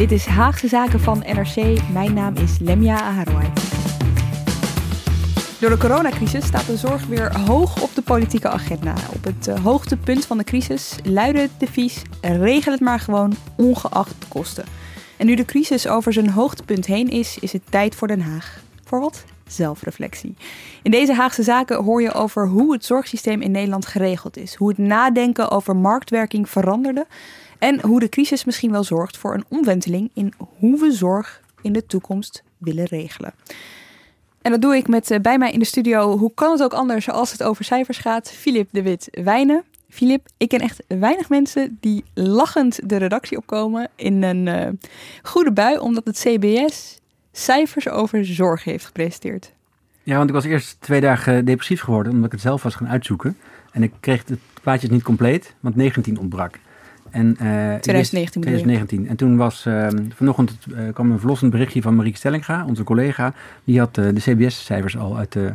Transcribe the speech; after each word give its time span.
Dit 0.00 0.12
is 0.12 0.26
Haagse 0.26 0.68
Zaken 0.68 1.00
van 1.00 1.18
NRC. 1.18 1.78
Mijn 1.92 2.14
naam 2.14 2.36
is 2.36 2.58
Lemia 2.58 3.00
Aharouai. 3.00 3.52
Door 5.60 5.70
de 5.70 5.76
coronacrisis 5.78 6.46
staat 6.46 6.66
de 6.66 6.76
zorg 6.76 7.06
weer 7.06 7.40
hoog 7.40 7.82
op 7.82 7.94
de 7.94 8.02
politieke 8.02 8.48
agenda. 8.48 8.94
Op 9.14 9.24
het 9.24 9.48
uh, 9.48 9.64
hoogtepunt 9.64 10.26
van 10.26 10.38
de 10.38 10.44
crisis 10.44 10.96
luidde 11.04 11.40
het 11.40 11.50
devies: 11.58 12.02
regel 12.20 12.72
het 12.72 12.80
maar 12.80 13.00
gewoon, 13.00 13.34
ongeacht 13.56 14.14
de 14.18 14.26
kosten. 14.28 14.64
En 15.16 15.26
nu 15.26 15.34
de 15.34 15.44
crisis 15.44 15.86
over 15.86 16.12
zijn 16.12 16.30
hoogtepunt 16.30 16.86
heen 16.86 17.08
is, 17.08 17.38
is 17.38 17.52
het 17.52 17.62
tijd 17.70 17.94
voor 17.94 18.08
Den 18.08 18.20
Haag. 18.20 18.60
Voor 18.84 19.00
wat? 19.00 19.24
Zelfreflectie. 19.46 20.34
In 20.82 20.90
deze 20.90 21.14
Haagse 21.14 21.42
zaken 21.42 21.84
hoor 21.84 22.02
je 22.02 22.12
over 22.12 22.48
hoe 22.48 22.72
het 22.72 22.84
zorgsysteem 22.84 23.40
in 23.40 23.50
Nederland 23.50 23.86
geregeld 23.86 24.36
is, 24.36 24.54
hoe 24.54 24.68
het 24.68 24.78
nadenken 24.78 25.50
over 25.50 25.76
marktwerking 25.76 26.48
veranderde 26.48 27.06
en 27.60 27.80
hoe 27.80 28.00
de 28.00 28.08
crisis 28.08 28.44
misschien 28.44 28.70
wel 28.70 28.84
zorgt 28.84 29.16
voor 29.16 29.34
een 29.34 29.44
omwenteling 29.48 30.10
in 30.14 30.32
hoe 30.58 30.80
we 30.80 30.92
zorg 30.92 31.40
in 31.62 31.72
de 31.72 31.86
toekomst 31.86 32.42
willen 32.58 32.84
regelen. 32.84 33.32
En 34.42 34.50
dat 34.50 34.60
doe 34.60 34.76
ik 34.76 34.88
met 34.88 35.10
uh, 35.10 35.18
bij 35.18 35.38
mij 35.38 35.52
in 35.52 35.58
de 35.58 35.64
studio, 35.64 36.18
hoe 36.18 36.34
kan 36.34 36.52
het 36.52 36.62
ook 36.62 36.72
anders 36.72 37.10
als 37.10 37.32
het 37.32 37.42
over 37.42 37.64
cijfers 37.64 37.98
gaat, 37.98 38.30
Filip 38.30 38.68
de 38.72 38.82
Wit 38.82 39.08
Wijnen. 39.10 39.64
Filip, 39.88 40.26
ik 40.36 40.48
ken 40.48 40.60
echt 40.60 40.82
weinig 40.86 41.28
mensen 41.28 41.76
die 41.80 42.04
lachend 42.14 42.88
de 42.88 42.96
redactie 42.96 43.36
opkomen 43.36 43.88
in 43.96 44.22
een 44.22 44.46
uh, 44.46 44.68
goede 45.22 45.52
bui, 45.52 45.78
omdat 45.78 46.04
het 46.04 46.18
CBS 46.18 46.98
cijfers 47.32 47.88
over 47.88 48.24
zorg 48.24 48.64
heeft 48.64 48.84
gepresenteerd. 48.84 49.52
Ja, 50.02 50.16
want 50.16 50.28
ik 50.28 50.34
was 50.34 50.44
eerst 50.44 50.76
twee 50.80 51.00
dagen 51.00 51.44
depressief 51.44 51.80
geworden, 51.80 52.12
omdat 52.12 52.26
ik 52.26 52.32
het 52.32 52.40
zelf 52.40 52.62
was 52.62 52.74
gaan 52.74 52.88
uitzoeken. 52.88 53.36
En 53.72 53.82
ik 53.82 53.92
kreeg 54.00 54.24
het 54.26 54.38
plaatje 54.62 54.88
niet 54.88 55.02
compleet, 55.02 55.54
want 55.60 55.76
19 55.76 56.18
ontbrak. 56.18 56.58
En, 57.10 57.26
uh, 57.26 57.74
2019 57.74 58.40
2019. 58.40 59.08
En 59.08 59.16
toen 59.16 59.36
was 59.36 59.64
uh, 59.66 59.88
vanochtend 60.14 60.52
uh, 60.68 60.92
kwam 60.92 61.10
een 61.10 61.18
verlossend 61.18 61.50
berichtje 61.50 61.82
van 61.82 61.96
Marieke 61.96 62.18
Stellinga, 62.18 62.64
onze 62.66 62.84
collega. 62.84 63.34
Die 63.64 63.78
had 63.78 63.98
uh, 63.98 64.04
de 64.14 64.20
CBS-cijfers 64.20 64.96
al 64.96 65.16
uit 65.16 65.32
de, 65.32 65.52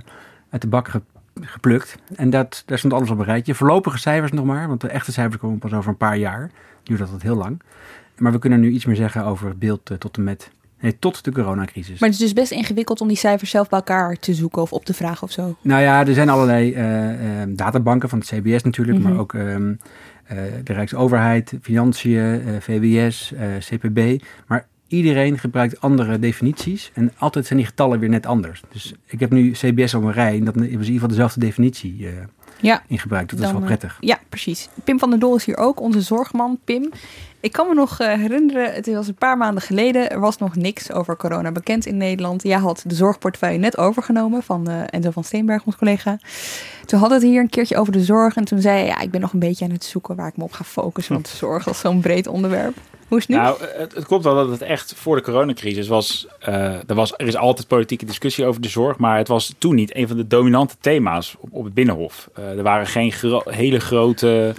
uit 0.49 0.61
de 0.61 0.67
bak 0.67 0.87
ge, 0.87 1.01
geplukt. 1.41 1.97
En 2.15 2.29
dat, 2.29 2.63
daar 2.65 2.77
stond 2.77 2.93
alles 2.93 3.09
op 3.09 3.19
een 3.19 3.25
rijtje. 3.25 3.55
Voorlopige 3.55 3.97
cijfers 3.97 4.31
nog 4.31 4.45
maar, 4.45 4.67
want 4.67 4.81
de 4.81 4.87
echte 4.87 5.11
cijfers 5.11 5.37
komen 5.37 5.59
pas 5.59 5.73
over 5.73 5.89
een 5.89 5.97
paar 5.97 6.17
jaar. 6.17 6.51
Duurt 6.83 6.99
dat 6.99 7.21
heel 7.21 7.35
lang. 7.35 7.61
Maar 8.17 8.31
we 8.31 8.39
kunnen 8.39 8.59
nu 8.59 8.69
iets 8.69 8.85
meer 8.85 8.95
zeggen 8.95 9.25
over 9.25 9.47
het 9.47 9.59
beeld 9.59 9.91
tot 9.99 10.17
en 10.17 10.23
met 10.23 10.51
Nee, 10.85 10.99
tot 10.99 11.23
de 11.23 11.31
coronacrisis. 11.31 11.99
Maar 11.99 12.09
het 12.09 12.17
is 12.19 12.23
dus 12.23 12.33
best 12.33 12.51
ingewikkeld 12.51 13.01
om 13.01 13.07
die 13.07 13.17
cijfers 13.17 13.49
zelf 13.49 13.69
bij 13.69 13.79
elkaar 13.79 14.15
te 14.15 14.33
zoeken 14.33 14.61
of 14.61 14.73
op 14.73 14.85
te 14.85 14.93
vragen 14.93 15.23
of 15.23 15.31
zo. 15.31 15.55
Nou 15.61 15.81
ja, 15.81 16.07
er 16.07 16.13
zijn 16.13 16.29
allerlei 16.29 16.75
uh, 16.75 17.41
uh, 17.41 17.55
databanken 17.55 18.09
van 18.09 18.19
het 18.19 18.27
CBS 18.27 18.63
natuurlijk, 18.63 18.97
mm 18.97 19.03
-hmm. 19.03 19.13
maar 19.13 19.21
ook 19.21 19.33
um, 19.33 19.69
uh, 19.69 19.77
de 20.63 20.73
Rijksoverheid, 20.73 21.53
Financiën, 21.61 22.41
VWS, 22.59 23.33
CPB. 23.59 24.23
Maar 24.47 24.67
iedereen 24.87 25.39
gebruikt 25.39 25.81
andere 25.81 26.19
definities 26.19 26.91
en 26.93 27.11
altijd 27.17 27.45
zijn 27.45 27.59
die 27.59 27.67
getallen 27.67 27.99
weer 27.99 28.09
net 28.09 28.25
anders. 28.25 28.61
Dus 28.71 28.93
ik 29.05 29.19
heb 29.19 29.31
nu 29.31 29.51
CBS 29.51 29.93
op 29.93 30.03
een 30.03 30.11
rij 30.11 30.37
en 30.37 30.45
dat 30.45 30.55
is 30.55 30.61
in 30.61 30.69
ieder 30.71 30.87
geval 30.87 31.07
dezelfde 31.07 31.39
definitie 31.39 32.07
ja, 32.61 32.83
in 32.87 32.99
gebruikt. 32.99 33.29
Dat 33.29 33.39
dan, 33.39 33.47
is 33.47 33.55
wel 33.55 33.65
prettig. 33.65 33.97
Ja, 33.99 34.19
precies. 34.29 34.69
Pim 34.83 34.99
van 34.99 35.09
der 35.09 35.19
Dol 35.19 35.35
is 35.35 35.45
hier 35.45 35.57
ook, 35.57 35.79
onze 35.79 36.01
zorgman. 36.01 36.59
Pim, 36.63 36.91
ik 37.39 37.51
kan 37.51 37.67
me 37.67 37.73
nog 37.73 38.01
uh, 38.01 38.13
herinneren, 38.13 38.73
het 38.73 38.93
was 38.93 39.07
een 39.07 39.15
paar 39.15 39.37
maanden 39.37 39.63
geleden, 39.63 40.09
er 40.09 40.19
was 40.19 40.37
nog 40.37 40.55
niks 40.55 40.91
over 40.91 41.17
corona 41.17 41.51
bekend 41.51 41.85
in 41.85 41.97
Nederland. 41.97 42.43
Jij 42.43 42.57
had 42.57 42.83
de 42.85 42.95
zorgportefeuille 42.95 43.59
net 43.59 43.77
overgenomen 43.77 44.43
van 44.43 44.69
uh, 44.69 44.81
Enzo 44.89 45.11
van 45.11 45.23
Steenberg, 45.23 45.65
ons 45.65 45.75
collega. 45.75 46.17
Toen 46.85 46.99
hadden 46.99 47.19
we 47.19 47.25
het 47.25 47.33
hier 47.33 47.41
een 47.43 47.49
keertje 47.49 47.77
over 47.77 47.93
de 47.93 48.03
zorg 48.03 48.35
en 48.35 48.45
toen 48.45 48.61
zei 48.61 48.77
hij, 48.77 48.85
ja, 48.85 48.99
ik 48.99 49.11
ben 49.11 49.21
nog 49.21 49.33
een 49.33 49.39
beetje 49.39 49.65
aan 49.65 49.71
het 49.71 49.83
zoeken 49.83 50.15
waar 50.15 50.27
ik 50.27 50.37
me 50.37 50.43
op 50.43 50.51
ga 50.51 50.63
focussen, 50.63 51.13
want 51.13 51.27
zorg 51.27 51.67
is 51.67 51.79
zo'n 51.79 51.99
breed 51.99 52.27
onderwerp. 52.27 52.77
Nou, 53.27 53.57
het, 53.61 53.95
het 53.95 54.05
klopt 54.05 54.23
wel 54.23 54.35
dat 54.35 54.49
het 54.49 54.61
echt 54.61 54.93
voor 54.95 55.15
de 55.15 55.21
coronacrisis 55.21 55.87
was, 55.87 56.27
uh, 56.49 56.55
er 56.89 56.95
was. 56.95 57.13
Er 57.17 57.27
is 57.27 57.35
altijd 57.35 57.67
politieke 57.67 58.05
discussie 58.05 58.45
over 58.45 58.61
de 58.61 58.69
zorg, 58.69 58.97
maar 58.97 59.17
het 59.17 59.27
was 59.27 59.55
toen 59.57 59.75
niet 59.75 59.95
een 59.95 60.07
van 60.07 60.17
de 60.17 60.27
dominante 60.27 60.75
thema's 60.79 61.35
op, 61.39 61.49
op 61.51 61.63
het 61.63 61.73
Binnenhof. 61.73 62.29
er 62.33 62.63
waren 62.63 62.87
geen 62.87 63.13
hele 63.45 63.79
grote 63.79 64.53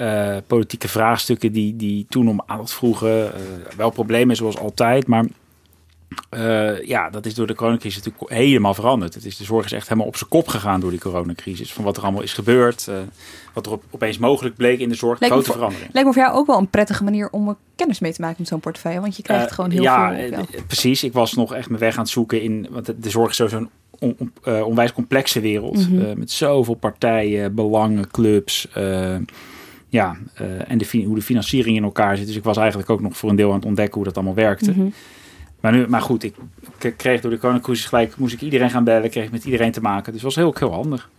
uh, 0.00 0.36
politieke 0.46 0.88
vraagstukken 0.88 1.52
die, 1.52 1.76
die 1.76 2.06
toen 2.08 2.28
om 2.28 2.42
aandacht 2.46 2.72
vroegen. 2.72 3.32
Wel 3.76 3.90
problemen 3.90 4.36
zoals 4.36 4.58
altijd, 4.58 5.06
maar 5.06 5.24
uh, 6.30 6.82
ja, 6.82 7.10
dat 7.10 7.26
is 7.26 7.34
door 7.34 7.46
de 7.46 7.54
coronacrisis 7.54 8.02
natuurlijk 8.02 8.32
helemaal 8.32 8.74
veranderd. 8.74 9.14
Het 9.14 9.24
is, 9.24 9.36
de 9.36 9.44
zorg 9.44 9.64
is 9.64 9.72
echt 9.72 9.88
helemaal 9.88 10.08
op 10.08 10.16
zijn 10.16 10.30
kop 10.30 10.48
gegaan 10.48 10.80
door 10.80 10.90
die 10.90 11.00
coronacrisis. 11.00 11.72
Van 11.72 11.84
wat 11.84 11.96
er 11.96 12.02
allemaal 12.02 12.22
is 12.22 12.32
gebeurd, 12.32 12.90
wat 13.52 13.66
er 13.66 13.72
op, 13.72 13.84
opeens 13.90 14.18
mogelijk 14.18 14.56
bleek 14.56 14.78
in 14.78 14.88
de 14.88 14.94
zorg, 14.94 15.20
lijkt 15.20 15.34
grote 15.34 15.52
verandering. 15.52 15.92
Lijkt 15.92 16.08
me 16.08 16.14
voor 16.14 16.22
jou 16.22 16.36
ook 16.36 16.46
wel 16.46 16.58
een 16.58 16.70
prettige 16.70 17.04
manier 17.04 17.28
om 17.30 17.56
kennis 17.76 18.00
mee 18.00 18.12
te 18.12 18.20
maken 18.20 18.36
met 18.38 18.48
zo'n 18.48 18.60
portefeuille, 18.60 19.00
want 19.00 19.16
je 19.16 19.22
krijgt 19.22 19.52
gewoon 19.52 19.70
heel 19.70 19.82
ja, 19.82 20.14
veel. 20.14 20.30
Ja, 20.30 20.44
precies. 20.66 21.04
Ik 21.04 21.12
was 21.12 21.34
nog 21.34 21.54
echt 21.54 21.68
mijn 21.68 21.80
weg 21.80 21.94
aan 21.94 22.02
het 22.02 22.12
zoeken 22.12 22.42
in, 22.42 22.66
want 22.70 22.86
de, 22.86 22.98
de 22.98 23.10
zorg 23.10 23.30
is 23.30 23.36
sowieso 23.36 23.58
een 23.58 23.70
on, 24.02 24.16
on, 24.18 24.32
uh, 24.44 24.66
onwijs 24.66 24.92
complexe 24.92 25.40
wereld. 25.40 25.88
Mm 25.88 25.98
-hmm. 25.98 26.08
uh, 26.08 26.14
met 26.14 26.30
zoveel 26.30 26.74
partijen, 26.74 27.54
belangen, 27.54 28.10
clubs. 28.10 28.68
Uh, 28.76 29.16
ja, 29.88 30.16
uh, 30.40 30.70
en 30.70 30.78
de, 30.78 31.02
hoe 31.04 31.14
de 31.14 31.22
financiering 31.22 31.76
in 31.76 31.82
elkaar 31.82 32.16
zit. 32.16 32.26
Dus 32.26 32.36
ik 32.36 32.44
was 32.44 32.56
eigenlijk 32.56 32.90
ook 32.90 33.00
nog 33.00 33.16
voor 33.16 33.30
een 33.30 33.36
deel 33.36 33.48
aan 33.48 33.56
het 33.56 33.64
ontdekken 33.64 33.94
hoe 33.94 34.04
dat 34.04 34.14
allemaal 34.16 34.34
werkte. 34.34 34.70
Mm 34.70 34.76
-hmm. 34.76 34.92
Maar, 35.62 35.72
nu, 35.72 35.88
maar 35.88 36.02
goed, 36.02 36.22
ik, 36.22 36.34
kreeg 36.96 37.20
door 37.20 37.30
de 37.30 37.38
coronacrisis 37.38 37.86
gelijk, 37.86 38.16
moest 38.16 38.34
ik 38.34 38.40
iedereen 38.40 38.70
gaan 38.70 38.84
bellen, 38.84 39.10
kreeg 39.10 39.30
met 39.30 39.44
iedereen 39.44 39.72
te 39.72 39.80
maken. 39.80 40.12
Dus 40.12 40.22
was 40.22 40.34
heel, 40.34 40.54
heel 40.58 40.72
handig. 40.72 41.10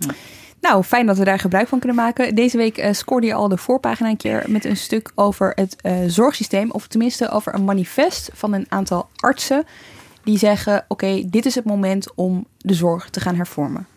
Nou, 0.61 0.83
fijn 0.83 1.05
dat 1.05 1.17
we 1.17 1.23
daar 1.23 1.39
gebruik 1.39 1.67
van 1.67 1.79
kunnen 1.79 1.97
maken. 1.97 2.35
Deze 2.35 2.57
week 2.57 2.77
uh, 2.77 2.91
scoorde 2.91 3.27
je 3.27 3.33
al 3.33 3.47
de 3.47 3.57
voorpagina 3.57 4.09
een 4.09 4.17
keer 4.17 4.43
met 4.47 4.65
een 4.65 4.77
stuk 4.77 5.11
over 5.15 5.51
het 5.55 5.75
uh, 5.81 5.93
zorgsysteem. 6.07 6.71
Of 6.71 6.87
tenminste 6.87 7.29
over 7.29 7.53
een 7.53 7.63
manifest 7.63 8.29
van 8.33 8.53
een 8.53 8.65
aantal 8.69 9.09
artsen. 9.15 9.63
Die 10.23 10.37
zeggen, 10.37 10.85
oké, 10.87 11.23
dit 11.25 11.45
is 11.45 11.55
het 11.55 11.65
moment 11.65 12.15
om 12.15 12.45
de 12.57 12.73
zorg 12.73 13.09
te 13.09 13.19
gaan 13.19 13.35
hervormen. 13.35 13.87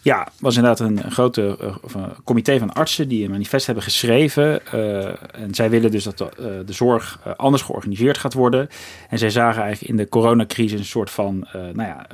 Ja, 0.00 0.28
was 0.40 0.56
inderdaad 0.56 0.80
een, 0.80 1.10
grote 1.10 1.56
een 1.94 2.10
comité 2.24 2.58
van 2.58 2.72
artsen 2.72 3.08
die 3.08 3.24
een 3.24 3.30
manifest 3.30 3.66
hebben 3.66 3.84
geschreven. 3.84 4.60
Uh, 4.74 5.04
en 5.34 5.54
zij 5.54 5.70
willen 5.70 5.90
dus 5.90 6.04
dat 6.04 6.18
de, 6.18 6.28
uh, 6.40 6.46
de 6.66 6.72
zorg 6.72 7.18
anders 7.36 7.62
georganiseerd 7.62 8.18
gaat 8.18 8.34
worden. 8.34 8.68
En 9.08 9.18
zij 9.18 9.30
zagen 9.30 9.62
eigenlijk 9.62 9.90
in 9.90 9.96
de 9.96 10.08
coronacrisis 10.08 10.78
een 10.78 10.84
soort 10.84 11.10
van 11.10 11.46
nou 11.52 11.88
ja, 11.88 12.06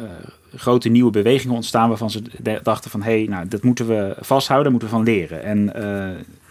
grote 0.56 0.88
nieuwe 0.88 1.10
bewegingen 1.10 1.54
ontstaan 1.54 1.88
waarvan 1.88 2.10
ze 2.10 2.22
dachten 2.62 2.91
van 2.91 3.02
hé, 3.02 3.18
hey, 3.18 3.26
nou, 3.28 3.48
dat 3.48 3.62
moeten 3.62 3.88
we 3.88 4.16
vasthouden, 4.20 4.70
moeten 4.70 4.88
we 4.88 4.94
van 4.94 5.04
leren. 5.04 5.42
En 5.42 5.72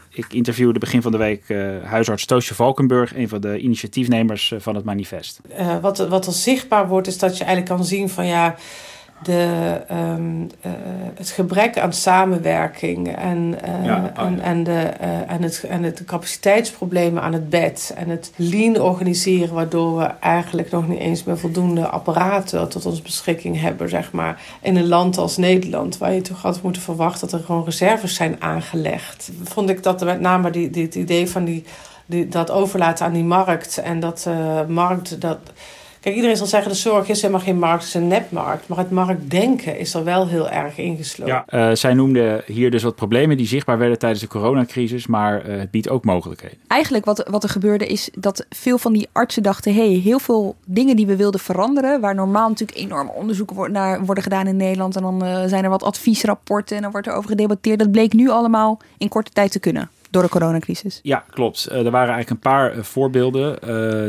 ik 0.09 0.34
interviewde 0.34 0.79
begin 0.79 1.01
van 1.01 1.11
de 1.11 1.17
week 1.17 1.44
huisarts 1.84 2.25
Toosje 2.25 2.56
Valkenburg, 2.56 3.16
een 3.16 3.29
van 3.29 3.41
de 3.41 3.59
initiatiefnemers 3.59 4.53
van 4.57 4.75
het 4.75 4.85
manifest. 4.85 5.41
Wat, 5.81 5.97
wat 5.97 6.25
er 6.25 6.34
zichtbaar 6.34 6.88
wordt, 6.88 7.07
is 7.07 7.17
dat 7.17 7.38
je 7.38 7.44
eigenlijk 7.44 7.75
kan 7.75 7.85
zien 7.85 8.09
van 8.09 8.25
ja. 8.25 8.56
De, 9.24 9.82
um, 9.92 10.50
het 11.16 11.30
gebrek 11.30 11.78
aan 11.78 11.94
samenwerking 11.94 13.16
en, 13.16 13.56
ja, 13.84 14.12
en, 14.16 14.40
en, 14.40 14.64
de, 14.64 14.80
en, 15.28 15.44
het, 15.44 15.64
en 15.70 15.84
het 15.84 16.04
capaciteitsproblemen 16.06 17.22
aan 17.22 17.34
het 17.34 17.50
bed 17.50 17.94
en 17.96 18.09
het 18.09 18.32
lean 18.36 18.82
organiseren, 18.82 19.54
waardoor 19.54 19.98
we 19.98 20.04
eigenlijk 20.06 20.72
nog 20.72 20.88
niet 20.88 21.00
eens 21.00 21.23
meer 21.23 21.38
voldoende 21.38 21.88
apparaten 21.88 22.70
tot 22.70 22.85
onze 22.85 23.02
beschikking 23.02 23.62
hebben, 23.62 23.90
zeg 23.90 24.12
maar. 24.12 24.41
In 24.62 24.76
een 24.76 24.88
land 24.88 25.18
als 25.18 25.38
Nederland, 25.38 25.97
waar 25.97 26.14
je 26.14 26.22
toch 26.22 26.41
had 26.41 26.62
moeten 26.62 26.82
verwachten 26.82 27.29
dat 27.29 27.40
er 27.40 27.46
gewoon 27.46 27.66
reserves 27.66 28.16
zijn 28.16 28.35
aangelegd. 28.40 29.32
Vond 29.44 29.70
ik 29.70 29.84
dat 29.84 30.03
met 30.03 30.20
name 30.20 30.50
die, 30.50 30.70
die, 30.70 30.84
het 30.84 30.96
idee 30.96 31.29
van 31.29 31.44
die, 31.44 31.64
die, 32.06 32.28
dat 32.28 32.52
overlaten 32.52 33.06
aan 33.06 33.14
die 33.14 33.24
markt 33.24 33.78
en 33.78 34.00
dat 34.00 34.29
markt. 34.67 35.22
Dat, 35.22 35.40
Kijk, 36.02 36.16
iedereen 36.16 36.38
zal 36.38 36.48
zeggen, 36.48 36.72
de 36.72 36.78
zorg 36.78 37.09
is 37.09 37.22
helemaal 37.22 37.44
geen 37.44 37.59
markt, 37.59 37.84
het 37.84 37.88
is 37.88 37.94
een 37.94 38.08
nepmarkt. 38.08 38.68
Maar 38.68 38.78
het 38.78 38.92
marktdenken 38.92 39.78
is 39.78 39.94
er 39.94 40.03
wel 40.03 40.28
heel 40.28 40.50
erg 40.50 40.78
ingesloten. 40.78 41.44
Ja, 41.48 41.70
uh, 41.70 41.76
zij 41.76 41.94
noemde 41.94 42.44
hier 42.46 42.72
dus 42.72 42.84
wat 42.84 42.96
problemen 42.96 43.38
die 43.38 43.48
zichtbaar 43.48 43.78
werden 43.78 44.00
tijdens 44.00 44.22
de 44.22 44.28
coronacrisis. 44.28 45.08
Maar 45.08 45.50
uh, 45.50 45.59
het 45.59 45.72
biedt 45.72 45.90
ook 45.90 46.06
mogelijkheden. 46.06 46.58
Eigenlijk 46.68 47.06
wat, 47.06 47.28
wat 47.30 47.44
er 47.44 47.50
gebeurde 47.50 47.88
is 47.88 48.09
dat 48.14 48.46
veel 48.50 48.78
van 48.78 48.94
die 48.94 49.08
artsen 49.12 49.44
dachten... 49.44 49.74
hé, 49.74 49.92
hey, 49.92 50.00
heel 50.00 50.20
veel 50.20 50.56
dingen 50.66 50.96
die 50.96 51.06
we 51.06 51.16
wilden 51.16 51.40
veranderen... 51.40 52.02
waar 52.02 52.16
normaal 52.16 52.50
natuurlijk 52.50 52.80
enorme 52.80 53.12
onderzoeken 53.12 53.72
naar 53.72 54.06
worden 54.06 54.24
gedaan 54.24 54.48
in 54.48 54.58
Nederland... 54.58 54.96
en 54.96 55.02
dan 55.02 55.26
uh, 55.26 55.44
zijn 55.46 55.64
er 55.64 55.70
wat 55.70 55.84
adviesrapporten 55.84 56.76
en 56.76 56.82
dan 56.82 56.92
wordt 56.92 57.08
er 57.08 57.14
over 57.14 57.30
gedebatteerd. 57.30 57.80
Dat 57.80 57.92
bleek 57.92 58.14
nu 58.14 58.30
allemaal 58.30 58.80
in 58.98 59.09
korte 59.09 59.32
tijd 59.32 59.52
te 59.52 59.59
kunnen. 59.59 59.90
Door 60.11 60.22
de 60.22 60.29
coronacrisis. 60.29 60.99
Ja, 61.03 61.23
klopt. 61.29 61.66
er 61.66 61.91
waren 61.91 62.13
eigenlijk 62.13 62.29
een 62.29 62.52
paar 62.52 62.75
voorbeelden 62.75 63.59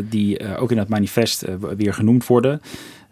die 0.08 0.56
ook 0.56 0.70
in 0.70 0.78
het 0.78 0.88
manifest 0.88 1.44
weer 1.76 1.94
genoemd 1.94 2.26
worden. 2.26 2.62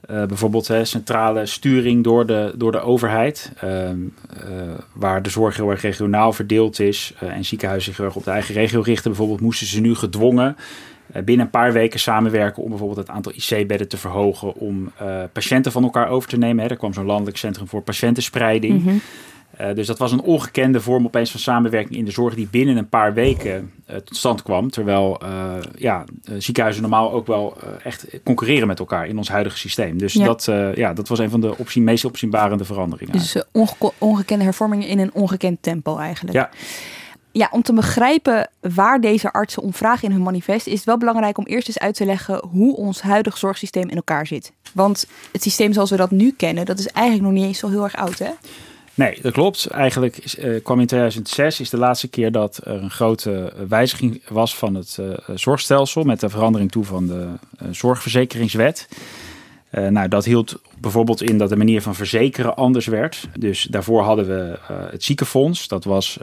bijvoorbeeld 0.07 0.69
hè, 0.69 0.85
centrale 0.85 1.47
sturing 1.47 2.05
door 2.05 2.27
de, 2.27 2.53
door 2.57 2.73
de 2.73 2.81
overheid, 2.81 3.53
ehm, 3.61 3.99
waar 4.93 5.23
de 5.23 5.31
zorg 5.31 5.57
heel 5.57 5.71
erg 5.71 5.83
regionaal 5.83 6.33
verdeeld 6.33 6.81
is 6.81 7.15
en 7.19 7.45
ziekenhuizen 7.45 7.95
zich 7.95 8.05
erg 8.05 8.17
op 8.17 8.25
de 8.25 8.31
eigen 8.31 8.55
regio 8.55 8.81
richten. 8.81 9.11
Bijvoorbeeld 9.11 9.41
moesten 9.41 9.67
ze 9.67 9.81
nu 9.81 9.95
gedwongen 9.95 10.57
eh, 11.13 11.23
binnen 11.23 11.45
een 11.45 11.51
paar 11.53 11.73
weken 11.73 12.01
samenwerken 12.01 12.63
om 12.63 12.69
bijvoorbeeld 12.69 13.07
het 13.07 13.17
aantal 13.17 13.33
IC-bedden 13.33 13.89
te 13.89 13.97
verhogen 13.97 14.55
om 14.55 14.93
patiënten 15.33 15.73
van 15.73 15.83
elkaar 15.83 16.09
over 16.09 16.29
te 16.29 16.39
nemen. 16.39 16.65
Hè. 16.65 16.71
Er 16.71 16.77
kwam 16.77 16.93
zo'n 16.93 17.07
landelijk 17.07 17.37
centrum 17.37 17.69
voor 17.69 17.83
patiëntenspreiding. 17.83 18.85
Mm 18.85 19.01
dus 19.75 19.87
dat 19.87 19.99
was 19.99 20.13
een 20.13 20.21
ongekende 20.21 20.81
vorm 20.81 21.07
opeens 21.07 21.31
van 21.31 21.41
samenwerking 21.41 21.99
in 21.99 22.05
de 22.05 22.11
zorg 22.11 22.35
die 22.35 22.49
binnen 22.51 22.77
een 22.77 22.89
paar 22.89 23.15
weken 23.15 23.73
tot 23.87 24.17
stand 24.17 24.43
kwam. 24.43 24.71
Terwijl 24.71 25.21
ja, 25.77 26.05
ziekenhuizen 26.39 26.83
normaal 26.83 27.13
ook 27.13 27.27
wel 27.27 27.57
echt 27.83 28.07
concurreren 28.25 28.67
met 28.67 28.79
elkaar 28.79 29.07
in 29.07 29.19
ons 29.19 29.29
huidige 29.29 29.59
systeem. 29.59 29.99
Dus 29.99 30.13
Dat, 30.13 30.45
ja, 30.75 30.93
dat 30.93 31.09
was 31.09 31.19
een 31.19 31.31
van 31.31 31.41
de 31.41 31.57
optie, 31.57 31.83
meest 31.83 32.05
opzienbarende 32.05 32.65
veranderingen. 32.65 33.13
Dus 33.13 33.43
ongekende 33.99 34.45
hervormingen 34.45 34.89
in 34.89 34.99
een 34.99 35.13
ongekend 35.13 35.63
tempo 35.63 35.97
eigenlijk. 35.97 36.37
Ja 36.37 36.51
ja, 37.33 37.49
om 37.51 37.63
te 37.63 37.73
begrijpen 37.73 38.51
waar 38.61 39.01
deze 39.01 39.33
artsen 39.33 39.63
om 39.63 39.75
vragen 39.75 40.09
in 40.09 40.15
hun 40.15 40.23
manifest, 40.23 40.67
is 40.67 40.75
het 40.75 40.85
wel 40.85 40.99
belangrijk 40.99 41.39
om 41.39 41.47
eerst 41.47 41.69
eens 41.69 41.79
uit 41.79 41.95
te 41.95 42.05
leggen 42.05 42.45
hoe 42.51 42.77
ons 42.77 43.03
huidige 43.03 43.39
zorgsysteem 43.39 43.89
in 43.89 43.97
elkaar 43.97 44.27
zit. 44.27 44.53
Want 44.75 45.07
het 45.33 45.43
systeem 45.43 45.73
zoals 45.73 45.91
we 45.91 45.97
dat 45.97 46.11
nu 46.11 46.35
kennen, 46.37 46.67
dat 46.67 46.79
is 46.79 46.87
eigenlijk 46.87 47.27
nog 47.27 47.35
niet 47.35 47.45
eens 47.45 47.59
zo 47.59 47.69
heel 47.69 47.85
erg 47.85 47.97
oud, 47.97 48.19
hè? 48.19 48.31
Nee, 49.01 49.19
dat 49.23 49.33
klopt. 49.33 49.67
Eigenlijk 49.67 50.37
uh, 50.39 50.63
kwam 50.63 50.81
in 50.81 50.87
2006 50.87 51.61
is 51.61 51.71
de 51.71 51.77
laatste 51.77 52.09
keer 52.09 52.33
dat 52.33 52.61
er 52.65 52.83
een 52.83 52.91
grote 52.91 53.53
wijziging 53.69 54.23
was 54.29 54.57
van 54.57 54.75
het 54.75 54.97
uh, 55.01 55.11
zorgstelsel 55.35 56.03
met 56.03 56.21
de 56.21 56.29
verandering 56.29 56.71
toe 56.71 56.85
van 56.85 57.07
de 57.07 57.27
zorgverzekeringswet. 57.71 58.89
Nou, 59.71 60.09
dat 60.09 60.25
hield 60.25 60.61
bijvoorbeeld 60.79 61.23
in 61.23 61.39
dat 61.39 61.49
de 61.49 61.57
manier 61.57 61.83
van 61.83 61.95
verzekeren 61.95 62.57
anders 62.57 62.87
werd. 62.87 63.29
Dus 63.39 63.63
daarvoor 63.63 64.03
hadden 64.03 64.27
we 64.27 64.59
het 64.91 65.05
ziekenfonds. 65.05 65.69
Dat 65.69 65.85
was 65.85 66.19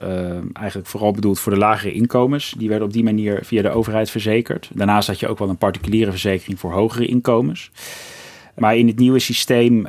eigenlijk 0.53 0.87
vooral 0.87 1.11
bedoeld 1.11 1.39
voor 1.39 1.51
de 1.51 1.57
lagere 1.57 1.93
inkomens. 1.93 2.53
Die 2.57 2.69
werden 2.69 2.87
op 2.87 2.93
die 2.93 3.03
manier 3.03 3.39
via 3.43 3.61
de 3.61 3.69
overheid 3.69 4.09
verzekerd. 4.09 4.69
Daarnaast 4.73 5.07
had 5.07 5.19
je 5.19 5.27
ook 5.27 5.39
wel 5.39 5.49
een 5.49 5.57
particuliere 5.57 6.11
verzekering 6.11 6.59
voor 6.59 6.71
hogere 6.71 7.05
inkomens. 7.05 7.71
Maar 8.57 8.75
in 8.75 8.87
het 8.87 8.99
nieuwe 8.99 9.19
systeem 9.19 9.87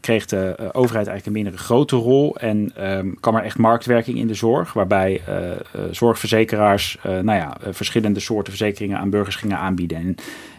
kreeg 0.00 0.26
de 0.26 0.54
overheid 0.72 1.06
eigenlijk 1.06 1.26
een 1.26 1.32
minder 1.32 1.58
grote 1.58 1.96
rol 1.96 2.36
en 2.36 2.72
kwam 3.20 3.36
er 3.36 3.42
echt 3.42 3.58
marktwerking 3.58 4.18
in 4.18 4.26
de 4.26 4.34
zorg, 4.34 4.72
waarbij 4.72 5.20
zorgverzekeraars 5.90 6.98
nou 7.02 7.38
ja, 7.38 7.56
verschillende 7.70 8.20
soorten 8.20 8.52
verzekeringen 8.52 8.98
aan 8.98 9.10
burgers 9.10 9.36
gingen 9.36 9.58
aanbieden. 9.58 9.98
En 9.98 10.14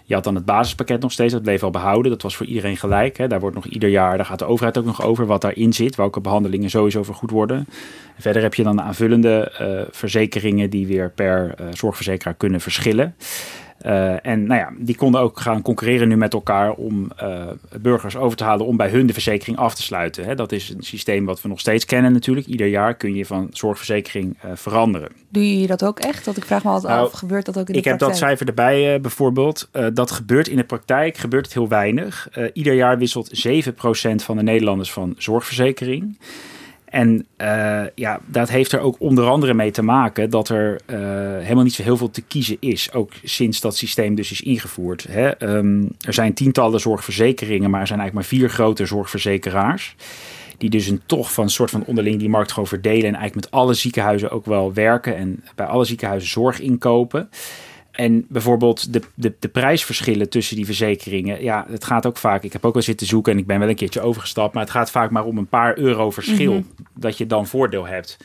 je 0.06 0.14
had 0.14 0.24
dan 0.24 0.36
het 0.36 0.46
basispakket 0.46 1.02
nog 1.02 1.12
steeds, 1.12 1.34
dat 1.34 1.42
bleef 1.42 1.62
wel 1.62 1.70
behouden. 1.70 2.12
Dat 2.12 2.22
was 2.22 2.36
voor 2.36 2.46
iedereen 2.46 2.78
gelijk. 2.78 3.18
Hè. 3.18 3.28
Daar 3.28 3.40
wordt 3.40 3.56
nog 3.56 3.66
ieder 3.66 3.90
jaar, 3.90 4.18
daar 4.18 4.26
gaat 4.26 4.40
de 4.40 4.46
overheid 4.46 4.78
ook 4.78 4.86
nog 4.86 5.04
over 5.04 5.26
wat 5.26 5.42
daarin 5.42 5.74
zit, 5.74 5.96
welke 5.96 6.22
behandelingen 6.22 6.70
sowieso 6.70 7.04
vergoed 7.04 7.32
worden. 7.32 7.68
verder 8.20 8.42
heb 8.42 8.54
je 8.54 8.64
dan 8.64 8.82
aanvullende 8.82 9.52
verzekeringen 9.92 10.70
die 10.70 10.88
weer 10.88 11.12
per 11.12 11.56
zorgverzekeraar 11.74 12.34
kunnen 12.34 12.62
verschillen. 12.62 13.16
Uh, 13.86 14.26
en 14.26 14.48
nou 14.48 14.60
ja, 14.60 14.74
die 14.78 14.96
konden 14.96 15.22
ook 15.22 15.40
gaan 15.40 15.62
concurreren 15.62 16.08
nu 16.08 16.18
met 16.18 16.34
elkaar 16.34 16.72
om 16.72 17.12
uh, 17.24 17.46
burgers 17.82 18.16
over 18.16 18.38
te 18.38 18.44
halen 18.44 18.66
om 18.66 18.78
bij 18.78 18.90
hun 18.90 19.08
de 19.08 19.14
verzekering 19.14 19.58
af 19.58 19.76
te 19.76 19.82
sluiten. 19.82 20.26
Hè. 20.26 20.36
Dat 20.36 20.52
is 20.52 20.70
een 20.70 20.84
systeem 20.84 21.26
wat 21.26 21.42
we 21.42 21.48
nog 21.48 21.60
steeds 21.60 21.86
kennen 21.86 22.14
natuurlijk. 22.14 22.48
Ieder 22.48 22.68
jaar 22.68 22.96
kun 22.96 23.16
je 23.16 23.26
van 23.26 23.48
zorgverzekering 23.52 24.38
uh, 24.46 24.52
veranderen. 24.54 25.10
Doe 25.30 25.60
je 25.60 25.68
dat 25.68 25.86
ook 25.86 26.00
echt? 26.00 26.26
Dat 26.26 26.38
ik 26.38 26.46
vraag 26.46 26.64
me 26.64 26.70
altijd 26.70 26.94
nou, 26.94 27.06
af, 27.06 27.14
gebeurt 27.14 27.46
dat 27.46 27.58
ook 27.58 27.68
in 27.68 27.74
de 27.74 27.80
ik 27.80 27.84
praktijk? 27.84 28.12
Ik 28.12 28.18
heb 28.18 28.20
dat 28.20 28.28
cijfer 28.28 28.48
erbij 28.48 29.02
bijvoorbeeld. 29.02 29.70
dat 29.94 30.12
gebeurt 30.12 30.48
in 30.48 30.58
de 30.58 30.64
praktijk, 30.64 31.18
gebeurt 31.18 31.46
het 31.46 31.54
heel 31.54 31.68
weinig. 31.68 32.30
ieder 32.54 32.74
jaar 32.74 32.98
wisselt 32.98 33.48
7% 33.48 33.70
van 34.16 34.38
de 34.38 34.44
Nederlanders 34.44 34.92
van 34.92 35.16
zorgverzekering. 35.18 36.18
En 36.90 37.26
uh, 37.38 37.84
ja, 37.96 38.20
dat 38.26 38.50
heeft 38.50 38.72
er 38.72 38.80
ook 38.80 38.96
onder 39.00 39.26
andere 39.26 39.54
mee 39.54 39.72
te 39.72 39.82
maken 39.82 40.30
dat 40.30 40.50
er 40.50 40.80
uh, 40.86 40.98
helemaal 41.42 41.64
niet 41.64 41.74
zo 41.74 41.84
heel 41.84 41.98
veel 41.98 42.10
te 42.10 42.22
kiezen 42.22 42.58
is. 42.60 42.94
Ook 42.94 43.12
sinds 43.24 43.62
dat 43.62 43.78
systeem 43.78 44.16
dus 44.16 44.32
is 44.32 44.42
ingevoerd. 44.42 45.06
Hè. 45.10 45.56
Um, 45.56 45.90
er 46.00 46.14
zijn 46.14 46.34
tientallen 46.34 46.80
zorgverzekeringen, 46.80 47.70
maar 47.70 47.82
er 47.82 47.88
zijn 47.88 48.00
eigenlijk 48.00 48.30
maar 48.30 48.40
vier 48.40 48.50
grote 48.50 48.86
zorgverzekeraars. 48.86 49.96
Die 50.58 50.70
dus 50.70 50.88
een 50.88 51.02
toch 51.06 51.34
van 51.34 51.44
een 51.44 51.50
soort 51.50 51.70
van 51.70 51.86
onderling 51.86 52.20
die 52.20 52.30
markt 52.30 52.52
gewoon 52.52 52.68
verdelen. 52.68 53.06
En 53.06 53.16
eigenlijk 53.16 53.36
met 53.36 53.52
alle 53.52 53.74
ziekenhuizen 53.74 54.32
ook 54.32 54.46
wel 54.46 54.74
werken. 54.74 55.16
En 55.16 55.44
bij 55.56 55.66
alle 55.66 55.86
ziekenhuizen 55.86 56.30
zorg 56.30 56.60
inkopen. 56.60 57.30
En 57.98 58.26
bijvoorbeeld 58.30 58.94
de, 58.94 59.02
de, 59.14 59.34
de 59.40 59.48
prijsverschillen 59.48 60.30
tussen 60.30 60.56
die 60.56 60.66
verzekeringen. 60.66 61.44
Ja, 61.44 61.66
het 61.70 61.84
gaat 61.84 62.06
ook 62.06 62.18
vaak. 62.18 62.44
Ik 62.44 62.54
heb 62.54 62.66
ook 62.66 62.74
wel 62.74 62.84
zitten 62.84 63.08
zoeken 63.08 63.34
en 63.34 63.40
ik 63.40 63.46
ben 63.46 63.60
wel 63.60 63.70
een 63.70 63.76
keertje 63.76 64.02
overgestapt. 64.02 64.54
Maar 64.54 64.64
het 64.64 64.72
gaat 64.72 64.92
vaak 64.92 65.12
maar 65.12 65.26
om 65.26 65.38
een 65.38 65.48
paar 65.48 65.78
euro 65.78 66.12
verschil. 66.12 66.54
Mhm. 66.54 66.64
Dat 66.94 67.18
je 67.18 67.26
dan 67.26 67.48
voordeel 67.48 67.88
hebt. 67.88 68.18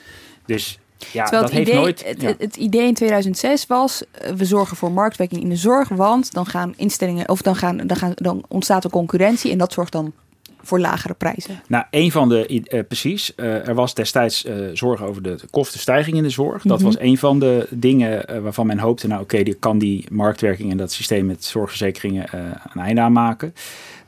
Dus 0.46 0.78
ja, 1.12 1.24
dat 1.24 1.50
heeft 1.50 1.68
idee, 1.68 1.80
nooit. 1.80 2.04
Het, 2.04 2.22
het, 2.38 2.56
idee 2.56 2.86
in 2.86 2.94
2006 2.94 3.66
was: 3.66 4.02
eh, 4.10 4.32
we 4.32 4.44
zorgen 4.44 4.76
voor 4.76 4.92
marktwerking 4.92 5.42
in 5.42 5.48
de 5.48 5.56
zorg, 5.56 5.88
want 5.88 6.32
dan 6.32 6.46
gaan 6.46 6.74
instellingen 6.76 7.28
of 7.28 7.42
dan, 7.42 7.56
gaan, 7.56 7.76
dan, 7.76 7.96
gaan, 7.96 8.12
dan 8.14 8.44
ontstaat 8.48 8.84
er 8.84 8.90
concurrentie 8.90 9.50
en 9.50 9.58
dat 9.58 9.72
zorgt 9.72 9.92
dan 9.92 10.12
voor 10.62 10.80
lagere 10.80 11.14
prijzen? 11.14 11.62
Nou, 11.68 11.84
een 11.90 12.10
van 12.10 12.28
de, 12.28 12.48
uh, 12.48 12.80
precies. 12.88 13.32
Uh, 13.36 13.68
er 13.68 13.74
was 13.74 13.94
destijds 13.94 14.44
uh, 14.44 14.68
zorgen 14.72 15.06
over 15.06 15.22
de 15.22 15.38
kostenstijging 15.50 16.16
in 16.16 16.22
de 16.22 16.30
zorg. 16.30 16.62
Dat 16.62 16.76
mhm. 16.78 16.86
was 16.86 16.98
een 16.98 17.18
van 17.18 17.38
de 17.38 17.66
dingen 17.70 18.42
waarvan 18.42 18.66
men 18.66 18.78
hoopte, 18.78 19.06
nou 19.06 19.22
oké, 19.22 19.38
okay, 19.38 19.54
kan 19.58 19.78
die 19.78 20.06
marktwerking 20.10 20.70
en 20.70 20.76
dat 20.76 20.92
systeem 20.92 21.26
met 21.26 21.44
zorgverzekeringen 21.44 22.26
een 22.72 22.80
einde 22.80 23.00
aan 23.00 23.12
maken. 23.12 23.54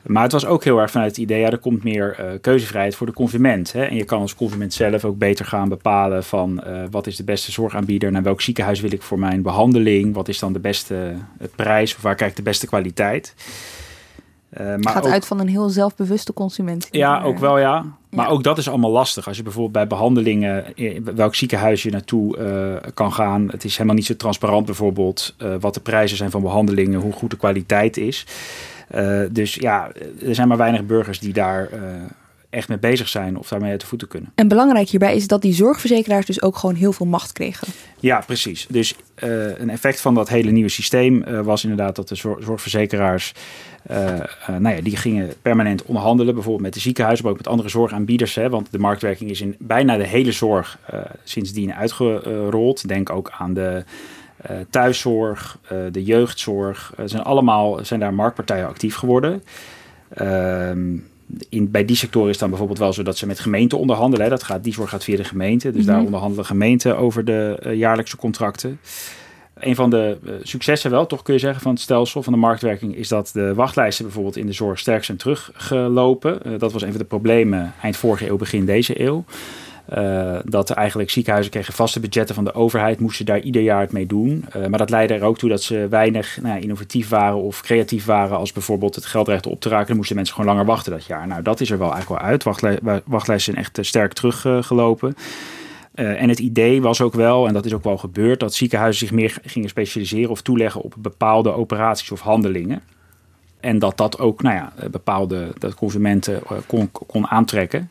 Maar 0.05 0.23
het 0.23 0.31
was 0.31 0.45
ook 0.45 0.63
heel 0.63 0.79
erg 0.79 0.91
vanuit 0.91 1.09
het 1.09 1.19
idee, 1.19 1.39
ja, 1.39 1.49
er 1.49 1.57
komt 1.57 1.83
meer 1.83 2.17
uh, 2.19 2.25
keuzevrijheid 2.41 2.95
voor 2.95 3.07
de 3.07 3.13
consument. 3.13 3.73
Hè? 3.73 3.83
En 3.83 3.95
je 3.95 4.03
kan 4.03 4.21
als 4.21 4.35
consument 4.35 4.73
zelf 4.73 5.05
ook 5.05 5.17
beter 5.17 5.45
gaan 5.45 5.69
bepalen 5.69 6.23
van 6.23 6.61
uh, 6.67 6.83
wat 6.91 7.07
is 7.07 7.15
de 7.15 7.23
beste 7.23 7.51
zorgaanbieder, 7.51 8.11
naar 8.11 8.23
welk 8.23 8.41
ziekenhuis 8.41 8.79
wil 8.79 8.91
ik 8.91 9.01
voor 9.01 9.19
mijn 9.19 9.41
behandeling, 9.41 10.13
wat 10.13 10.27
is 10.27 10.39
dan 10.39 10.53
de 10.53 10.59
beste 10.59 11.13
prijs 11.55 11.95
of 11.95 12.01
waar 12.01 12.15
krijg 12.15 12.31
ik 12.31 12.37
de 12.37 12.43
beste 12.43 12.67
kwaliteit. 12.67 13.33
Uh, 14.61 14.75
maar 14.75 14.93
gaat 14.93 15.05
uit 15.05 15.25
van 15.25 15.39
een 15.39 15.47
heel 15.47 15.69
zelfbewuste 15.69 16.33
consument. 16.33 16.87
Ja, 16.91 17.21
ook 17.21 17.39
wel 17.39 17.59
ja. 17.59 17.85
Maar 18.09 18.29
ook 18.29 18.43
dat 18.43 18.57
is 18.57 18.69
allemaal 18.69 18.91
lastig. 18.91 19.27
Als 19.27 19.37
je 19.37 19.43
bijvoorbeeld 19.43 19.73
bij 19.73 19.87
behandelingen, 19.87 20.65
welk 21.15 21.35
ziekenhuis 21.35 21.83
je 21.83 21.91
naartoe 21.91 22.37
uh, 22.37 22.91
kan 22.93 23.13
gaan. 23.13 23.47
Het 23.51 23.63
is 23.63 23.73
helemaal 23.73 23.95
niet 23.95 24.05
zo 24.05 24.15
transparant 24.15 24.65
bijvoorbeeld 24.65 25.35
uh, 25.43 25.55
wat 25.59 25.73
de 25.73 25.79
prijzen 25.79 26.17
zijn 26.17 26.31
van 26.31 26.41
behandelingen, 26.41 26.99
hoe 26.99 27.11
goed 27.11 27.29
de 27.29 27.37
kwaliteit 27.37 27.97
is. 27.97 28.25
dus 29.31 29.55
ja, 29.55 29.91
er 30.25 30.35
zijn 30.35 30.47
maar 30.47 30.57
weinig 30.57 30.85
burgers 30.85 31.19
die 31.19 31.33
daar 31.33 31.69
echt 32.55 32.69
mee 32.69 32.77
bezig 32.77 33.07
zijn 33.07 33.37
of 33.37 33.47
daarmee 33.47 33.71
uit 33.71 33.81
de 33.81 33.87
voeten 33.87 34.07
kunnen. 34.07 34.31
En 34.35 34.47
belangrijk 34.47 34.89
hierbij 34.89 35.15
is 35.15 35.27
dat 35.27 35.41
die 35.41 35.53
zorgverzekeraars 35.53 36.25
dus 36.25 36.41
ook 36.41 36.57
gewoon 36.57 36.75
heel 36.75 36.93
veel 36.93 37.05
macht 37.05 37.31
kregen. 37.31 37.67
Ja, 37.99 38.23
precies. 38.25 38.67
Dus 38.69 38.95
uh, 39.23 39.59
een 39.59 39.69
effect 39.69 40.01
van 40.01 40.13
dat 40.13 40.29
hele 40.29 40.51
nieuwe 40.51 40.69
systeem 40.69 41.23
uh, 41.27 41.41
was 41.41 41.63
inderdaad 41.63 41.95
dat 41.95 42.07
de 42.07 42.15
zorgverzekeraars, 42.15 43.33
uh, 43.91 43.97
nou 44.59 44.75
ja, 44.75 44.81
die 44.81 44.97
gingen 44.97 45.33
permanent 45.41 45.83
onderhandelen, 45.83 46.33
bijvoorbeeld 46.33 46.63
met 46.63 46.73
de 46.73 46.79
ziekenhuizen, 46.79 47.25
maar 47.25 47.33
ook 47.33 47.39
met 47.39 47.51
andere 47.51 47.69
zorgaanbieders. 47.69 48.35
Hè, 48.35 48.49
want 48.49 48.71
de 48.71 48.79
marktwerking 48.79 49.29
is 49.29 49.41
in 49.41 49.55
bijna 49.59 49.97
de 49.97 50.07
hele 50.07 50.31
zorg 50.31 50.79
sindsdien 51.23 51.73
uitgerold. 51.73 52.87
Denk 52.87 53.09
ook 53.09 53.31
aan 53.37 53.53
de 53.53 53.83
thuiszorg, 54.69 55.57
de 55.91 56.03
jeugdzorg. 56.03 56.93
zijn 57.05 57.23
allemaal 57.23 57.79
zijn 57.85 57.99
daar 57.99 58.13
marktpartijen 58.13 58.67
actief 58.67 58.95
geworden. 58.95 59.43
In, 61.49 61.71
bij 61.71 61.85
die 61.85 61.95
sectoren 61.95 62.27
is 62.27 62.31
het 62.31 62.39
dan 62.39 62.49
bijvoorbeeld 62.49 62.79
wel 62.79 62.93
zo 62.93 63.03
dat 63.03 63.17
ze 63.17 63.27
met 63.27 63.39
gemeenten 63.39 63.77
onderhandelen. 63.77 64.25
Hè. 64.25 64.31
Dat 64.31 64.43
gaat, 64.43 64.63
die 64.63 64.73
zorg 64.73 64.89
gaat 64.89 65.03
via 65.03 65.17
de 65.17 65.23
gemeente. 65.23 65.71
Dus 65.71 65.85
daar 65.85 65.95
mhm. 65.95 66.05
onderhandelen 66.05 66.45
gemeenten 66.45 66.97
over 66.97 67.25
de 67.25 67.59
uh, 67.65 67.73
jaarlijkse 67.73 68.17
contracten. 68.17 68.79
Een 69.53 69.75
van 69.75 69.89
de 69.89 70.17
uh, 70.23 70.31
successen 70.43 70.91
wel, 70.91 71.05
toch 71.05 71.21
kun 71.21 71.33
je 71.33 71.39
zeggen, 71.39 71.61
van 71.61 71.71
het 71.71 71.81
stelsel 71.81 72.23
van 72.23 72.33
de 72.33 72.39
marktwerking... 72.39 72.95
is 72.95 73.07
dat 73.07 73.29
de 73.33 73.53
wachtlijsten 73.53 74.05
bijvoorbeeld 74.05 74.37
in 74.37 74.45
de 74.45 74.53
zorg 74.53 74.79
sterk 74.79 75.03
zijn 75.03 75.17
teruggelopen. 75.17 76.39
Uh, 76.45 76.59
dat 76.59 76.71
was 76.71 76.81
een 76.81 76.89
van 76.89 76.99
de 76.99 77.05
problemen 77.05 77.73
eind 77.81 77.97
vorige 77.97 78.27
eeuw, 78.27 78.37
begin 78.37 78.65
deze 78.65 79.01
eeuw. 79.01 79.25
Uh, 79.93 80.37
dat 80.43 80.69
eigenlijk 80.69 81.09
ziekenhuizen 81.09 81.51
kregen 81.51 81.73
vaste 81.73 81.99
budgetten 81.99 82.35
van 82.35 82.43
de 82.43 82.53
overheid, 82.53 82.99
moesten 82.99 83.25
daar 83.25 83.39
ieder 83.39 83.61
jaar 83.61 83.81
het 83.81 83.91
mee 83.91 84.05
doen. 84.05 84.45
Uh, 84.55 84.65
maar 84.67 84.79
dat 84.79 84.89
leidde 84.89 85.13
er 85.13 85.23
ook 85.23 85.37
toe 85.37 85.49
dat 85.49 85.63
ze 85.63 85.87
weinig 85.89 86.37
nou, 86.41 86.59
innovatief 86.59 87.09
waren 87.09 87.41
of 87.41 87.61
creatief 87.61 88.05
waren, 88.05 88.37
als 88.37 88.51
bijvoorbeeld 88.51 88.95
het 88.95 89.05
geldrecht 89.05 89.47
op 89.47 89.59
te 89.59 89.69
raken. 89.69 89.87
Dan 89.87 89.95
moesten 89.95 90.15
mensen 90.15 90.35
gewoon 90.35 90.49
langer 90.49 90.65
wachten 90.67 90.91
dat 90.91 91.05
jaar. 91.05 91.27
Nou, 91.27 91.41
dat 91.41 91.61
is 91.61 91.71
er 91.71 91.77
wel 91.77 91.93
eigenlijk 91.93 92.21
wel 92.21 92.29
uit. 92.29 92.43
Wachtlij 92.43 92.79
wachtlijsten 93.05 93.53
zijn 93.53 93.65
echt 93.65 93.77
uh, 93.77 93.85
sterk 93.85 94.13
teruggelopen. 94.13 95.15
en 95.93 96.29
het 96.29 96.39
idee 96.39 96.81
was 96.81 97.01
ook 97.01 97.13
wel, 97.13 97.47
en 97.47 97.53
dat 97.53 97.65
is 97.65 97.73
ook 97.73 97.83
wel 97.83 97.97
gebeurd, 97.97 98.39
dat 98.39 98.53
ziekenhuizen 98.53 99.07
zich 99.07 99.15
meer 99.15 99.37
gingen 99.43 99.69
specialiseren 99.69 100.31
of 100.31 100.41
toeleggen 100.41 100.81
op 100.81 100.95
bepaalde 100.97 101.53
operaties 101.53 102.11
of 102.11 102.19
handelingen. 102.19 102.81
En 103.59 103.79
dat 103.79 103.97
dat 103.97 104.19
ook 104.19 104.41
nou 104.41 104.55
ja, 104.55 104.73
bepaalde 104.91 105.53
dat 105.57 105.75
consumenten 105.75 106.41
kon, 106.67 106.91
kon 106.91 107.27
aantrekken. 107.27 107.89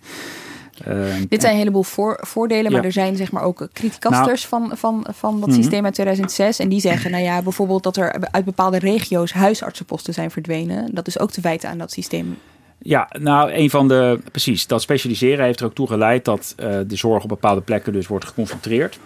Dit 1.28 1.40
zijn 1.40 1.52
een 1.52 1.58
heleboel 1.58 1.82
voor, 1.82 2.18
voordelen, 2.20 2.72
maar 2.72 2.84
er 2.84 2.92
zijn 2.92 3.16
zeg 3.16 3.32
maar 3.32 3.42
ook 3.42 3.68
kritiekasters 3.72 4.50
nou, 4.50 4.66
van, 4.66 4.76
van, 4.78 5.06
van 5.14 5.40
dat 5.40 5.48
mhm. 5.48 5.58
systeem 5.58 5.84
uit 5.84 5.94
2006. 5.94 6.58
En 6.58 6.68
die 6.68 6.80
zeggen, 6.80 7.10
nou 7.10 7.22
ja, 7.22 7.42
bijvoorbeeld 7.42 7.82
dat 7.82 7.96
er 7.96 8.28
uit 8.30 8.44
bepaalde 8.44 8.78
regio's 8.78 9.32
huisartsenposten 9.32 10.14
zijn 10.14 10.30
verdwenen. 10.30 10.94
Dat 10.94 11.06
is 11.06 11.18
ook 11.18 11.30
te 11.30 11.40
wijten 11.40 11.68
aan 11.68 11.78
dat 11.78 11.92
systeem. 11.92 12.36
Ja, 12.78 13.08
nou, 13.18 13.52
een 13.52 13.70
van 13.70 13.88
de. 13.88 14.20
Precies, 14.30 14.66
dat 14.66 14.82
specialiseren 14.82 15.44
heeft 15.44 15.60
er 15.60 15.66
ook 15.66 15.74
toe 15.74 15.86
geleid 15.86 16.24
dat 16.24 16.54
uh, 16.58 16.78
de 16.86 16.96
zorg 16.96 17.22
op 17.22 17.28
bepaalde 17.28 17.60
plekken 17.60 17.92
dus 17.92 18.06
wordt 18.06 18.24
geconcentreerd. 18.24 18.98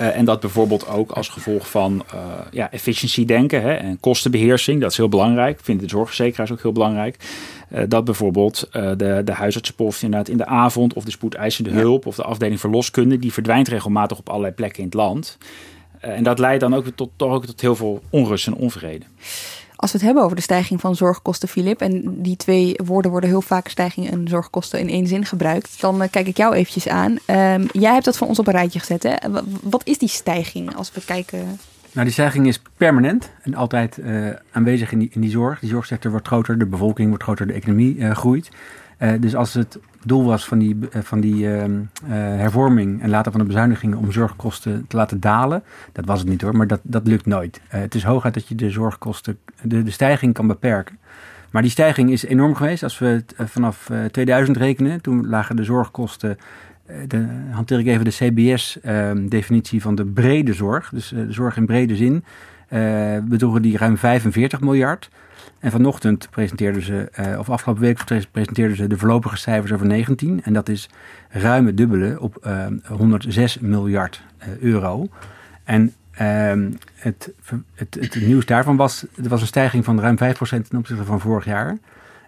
Uh, 0.00 0.16
en 0.16 0.24
dat 0.24 0.40
bijvoorbeeld 0.40 0.88
ook 0.88 1.10
als 1.10 1.28
gevolg 1.28 1.70
van 1.70 2.04
uh, 2.14 2.20
ja, 2.50 2.70
efficiëntie 2.70 3.26
denken 3.26 3.62
hè, 3.62 3.72
en 3.72 4.00
kostenbeheersing, 4.00 4.80
dat 4.80 4.90
is 4.90 4.96
heel 4.96 5.08
belangrijk. 5.08 5.60
Vinden 5.62 5.84
de 5.84 5.90
zorgverzekeraars 5.90 6.52
ook 6.52 6.62
heel 6.62 6.72
belangrijk. 6.72 7.16
Uh, 7.72 7.82
dat 7.88 8.04
bijvoorbeeld 8.04 8.68
de, 8.72 9.22
de 9.24 9.32
huisartsenpost 9.32 10.02
inderdaad 10.02 10.28
in 10.28 10.36
de 10.36 10.46
avond 10.46 10.94
of 10.94 11.04
de 11.04 11.10
spoedeisende 11.10 11.70
hulp 11.70 12.06
of 12.06 12.16
de 12.16 12.22
afdeling 12.22 12.60
verloskunde, 12.60 13.18
die 13.18 13.32
verdwijnt 13.32 13.68
regelmatig 13.68 14.18
op 14.18 14.28
allerlei 14.28 14.54
plekken 14.54 14.78
in 14.78 14.84
het 14.84 14.94
land. 14.94 15.38
en 16.00 16.22
dat 16.22 16.38
leidt 16.38 16.60
dan 16.60 16.74
ook 16.74 16.86
tot, 16.94 17.10
toch 17.16 17.32
ook 17.32 17.46
tot 17.46 17.60
heel 17.60 17.76
veel 17.76 18.02
onrust 18.10 18.46
en 18.46 18.54
onvrede. 18.54 19.04
Als 19.80 19.92
we 19.92 19.96
het 19.96 20.06
hebben 20.06 20.24
over 20.24 20.36
de 20.36 20.42
stijging 20.42 20.80
van 20.80 20.96
zorgkosten, 20.96 21.48
Filip, 21.48 21.80
en 21.80 22.22
die 22.22 22.36
twee 22.36 22.74
woorden 22.84 23.10
worden 23.10 23.30
heel 23.30 23.42
vaak 23.42 23.68
stijging 23.68 24.10
en 24.10 24.28
zorgkosten 24.28 24.80
in 24.80 24.88
één 24.88 25.06
zin 25.06 25.24
gebruikt, 25.24 25.80
dan 25.80 26.10
kijk 26.10 26.26
ik 26.26 26.36
jou 26.36 26.54
eventjes 26.54 26.88
aan. 26.88 27.10
Um, 27.10 27.66
jij 27.72 27.92
hebt 27.92 28.04
dat 28.04 28.16
voor 28.16 28.28
ons 28.28 28.38
op 28.38 28.46
een 28.46 28.52
rijtje 28.52 28.78
gezet. 28.78 29.02
Hè? 29.02 29.14
Wat 29.62 29.82
is 29.84 29.98
die 29.98 30.08
stijging 30.08 30.76
als 30.76 30.92
we 30.92 31.04
kijken? 31.04 31.58
Nou, 31.92 32.04
die 32.04 32.12
stijging 32.12 32.46
is 32.46 32.62
permanent 32.76 33.30
en 33.42 33.54
altijd 33.54 33.98
uh, 33.98 34.28
aanwezig 34.50 34.92
in 34.92 34.98
die, 34.98 35.10
in 35.12 35.20
die 35.20 35.30
zorg. 35.30 35.60
Die 35.60 35.68
zorgsector 35.68 36.10
wordt 36.10 36.26
groter, 36.26 36.58
de 36.58 36.66
bevolking 36.66 37.08
wordt 37.08 37.22
groter, 37.22 37.46
de 37.46 37.52
economie 37.52 37.96
uh, 37.96 38.10
groeit. 38.10 38.50
Uh, 38.98 39.12
dus 39.20 39.34
als 39.34 39.54
het 39.54 39.78
doel 40.04 40.24
was 40.24 40.44
van 40.44 40.58
die, 40.58 40.78
van 40.90 41.20
die 41.20 41.44
uh, 41.44 41.64
hervorming 42.10 43.02
en 43.02 43.10
later 43.10 43.32
van 43.32 43.40
de 43.40 43.46
bezuinigingen 43.46 43.98
om 43.98 44.12
zorgkosten 44.12 44.84
te 44.88 44.96
laten 44.96 45.20
dalen, 45.20 45.62
dat 45.92 46.04
was 46.04 46.18
het 46.18 46.28
niet 46.28 46.42
hoor, 46.42 46.56
maar 46.56 46.66
dat, 46.66 46.80
dat 46.82 47.06
lukt 47.06 47.26
nooit. 47.26 47.60
het 47.68 47.94
is 47.94 48.02
hooguit 48.02 48.34
dat 48.34 48.48
je 48.48 48.54
de 48.54 48.70
zorgkosten, 48.70 49.38
de, 49.62 49.82
de 49.82 49.90
stijging 49.90 50.34
kan 50.34 50.46
beperken. 50.46 50.98
Maar 51.50 51.62
die 51.62 51.70
stijging 51.70 52.10
is 52.10 52.24
enorm 52.24 52.54
geweest. 52.54 52.82
Als 52.82 52.98
we 52.98 53.06
het 53.06 53.34
vanaf 53.36 53.90
2000 54.10 54.56
rekenen, 54.56 55.00
toen 55.00 55.28
lagen 55.28 55.56
de 55.56 55.64
zorgkosten, 55.64 56.38
de, 57.06 57.26
hanteer 57.50 57.78
ik 57.78 57.86
even 57.86 58.04
de 58.04 58.10
CBS-definitie 58.10 59.82
van 59.82 59.94
de 59.94 60.04
brede 60.04 60.52
zorg, 60.52 60.90
dus 60.90 61.08
de 61.08 61.32
zorg 61.32 61.56
in 61.56 61.66
brede 61.66 61.96
zin, 61.96 62.24
bedroegen 63.28 63.62
die 63.62 63.76
ruim 63.76 63.96
45 63.96 64.60
miljard. 64.60 65.10
En 65.58 65.70
vanochtend 65.70 66.28
presenteerden 66.30 66.82
ze, 66.82 67.10
of 67.38 67.50
afgelopen 67.50 67.82
week 67.82 68.04
presenteerden 68.30 68.76
ze 68.76 68.86
de 68.86 68.98
voorlopige 68.98 69.36
cijfers 69.36 69.72
over 69.72 69.86
19. 69.86 70.42
En 70.42 70.52
dat 70.52 70.68
is 70.68 70.88
ruim 71.28 71.66
het 71.66 71.76
dubbele 71.76 72.20
op 72.20 72.38
uh, 72.46 72.66
eh, 72.66 72.72
106 72.88 73.58
miljard 73.58 74.22
uh, 74.40 74.56
euro. 74.58 75.08
En 75.64 75.94
ehm, 76.10 76.70
het, 76.94 77.32
het, 77.74 77.96
het, 78.00 78.20
nieuws 78.20 78.46
daarvan 78.46 78.76
was, 78.76 79.06
er 79.22 79.28
was 79.28 79.40
een 79.40 79.46
stijging 79.46 79.84
van 79.84 80.00
ruim 80.00 80.16
5% 80.16 80.18
ten 80.38 80.78
opzichte 80.78 81.04
van 81.04 81.20
vorig 81.20 81.44
jaar. 81.44 81.78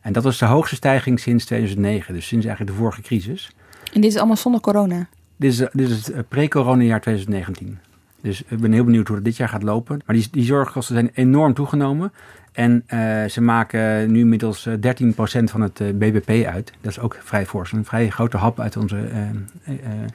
En 0.03 0.13
dat 0.13 0.25
was 0.25 0.39
de 0.39 0.45
hoogste 0.45 0.75
stijging 0.75 1.21
sinds 1.21 1.45
2009, 1.45 2.15
dus 2.15 2.27
sinds 2.27 2.47
eigenlijk 2.47 2.77
de 2.77 2.83
vorige 2.83 3.03
crisis. 3.03 3.51
En 3.93 4.01
dit 4.01 4.11
is 4.11 4.17
allemaal 4.17 4.37
zonder 4.37 4.61
corona? 4.61 5.09
Dit 5.37 5.53
is, 5.53 5.57
dit 5.73 5.89
is 5.89 6.07
het 6.07 6.29
pre-corona 6.29 6.83
jaar 6.83 7.01
2019. 7.01 7.79
Dus 8.21 8.43
ik 8.49 8.59
ben 8.59 8.73
heel 8.73 8.85
benieuwd 8.85 9.07
hoe 9.07 9.17
het 9.17 9.25
dit 9.25 9.37
jaar 9.37 9.49
gaat 9.49 9.63
lopen. 9.63 10.01
Maar 10.07 10.17
die, 10.17 10.29
die 10.31 10.45
zorgkosten 10.45 10.95
zijn 10.95 11.11
enorm 11.15 11.55
toegenomen. 11.55 12.13
En 12.53 12.85
uh, 12.89 13.25
ze 13.25 13.41
maken 13.41 14.13
nu 14.13 14.19
inmiddels 14.19 14.69
13% 14.69 14.73
eh, 14.81 15.43
van 15.45 15.61
het 15.61 15.81
uh, 15.81 15.89
eh, 15.89 15.97
BBP 15.97 16.47
uit. 16.47 16.73
Dat 16.81 16.91
is 16.91 16.99
ook 16.99 17.19
vrij 17.23 17.47
fors. 17.47 17.73
Een 17.73 17.85
vrij 17.85 18.09
grote 18.09 18.37
hap 18.37 18.61
uit 18.61 18.77
onze... 18.77 19.09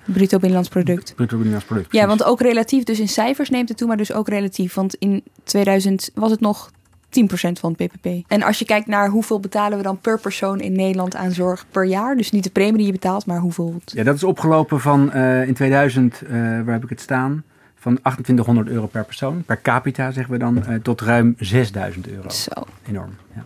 bruto 0.05 0.37
binnenlands 0.37 0.69
product. 0.69 1.13
Bruto 1.15 1.35
binnenlands 1.35 1.65
product, 1.65 1.91
Ja, 1.91 2.07
want 2.07 2.23
ook 2.23 2.41
relatief, 2.41 2.83
dus 2.83 2.99
in 2.99 3.07
cijfers 3.07 3.49
neemt 3.49 3.69
het 3.69 3.77
toe, 3.77 3.87
maar 3.87 3.97
dus 3.97 4.13
ook 4.13 4.27
relatief. 4.27 4.73
Want 4.73 4.95
in 4.95 5.23
2000 5.43 6.11
was 6.13 6.31
het 6.31 6.39
nog 6.39 6.71
10% 7.21 7.59
van 7.59 7.75
het 7.77 7.91
BBP. 7.91 8.23
En 8.27 8.43
als 8.43 8.59
je 8.59 8.65
kijkt 8.65 8.87
naar 8.87 9.09
hoeveel 9.09 9.39
betalen 9.39 9.77
we 9.77 9.83
dan 9.83 9.99
per 9.99 10.19
persoon 10.19 10.59
in 10.59 10.75
Nederland 10.75 11.15
aan 11.15 11.31
zorg 11.31 11.65
per 11.71 11.85
jaar. 11.85 12.15
Dus 12.15 12.31
niet 12.31 12.43
de 12.43 12.49
premie 12.49 12.77
die 12.77 12.85
je 12.85 12.91
betaalt, 12.91 13.25
maar 13.25 13.39
hoeveel... 13.39 13.81
Ja, 13.85 14.03
dat 14.03 14.15
is 14.15 14.23
opgelopen 14.23 14.79
van 14.79 15.13
in 15.13 15.53
2000, 15.53 16.21
waar 16.29 16.73
heb 16.73 16.83
ik 16.83 16.89
het 16.89 17.01
staan 17.01 17.43
van 17.85 17.93
2800 18.01 18.67
euro 18.67 18.87
per 18.87 19.05
persoon, 19.05 19.43
per 19.45 19.61
capita 19.61 20.11
zeggen 20.11 20.33
we 20.33 20.39
dan, 20.39 20.57
uh, 20.57 20.75
tot 20.81 21.01
ruim 21.01 21.35
6000 21.39 22.07
euro. 22.07 22.29
Zo. 22.29 22.51
Enorm. 22.87 23.15
Ja. 23.35 23.43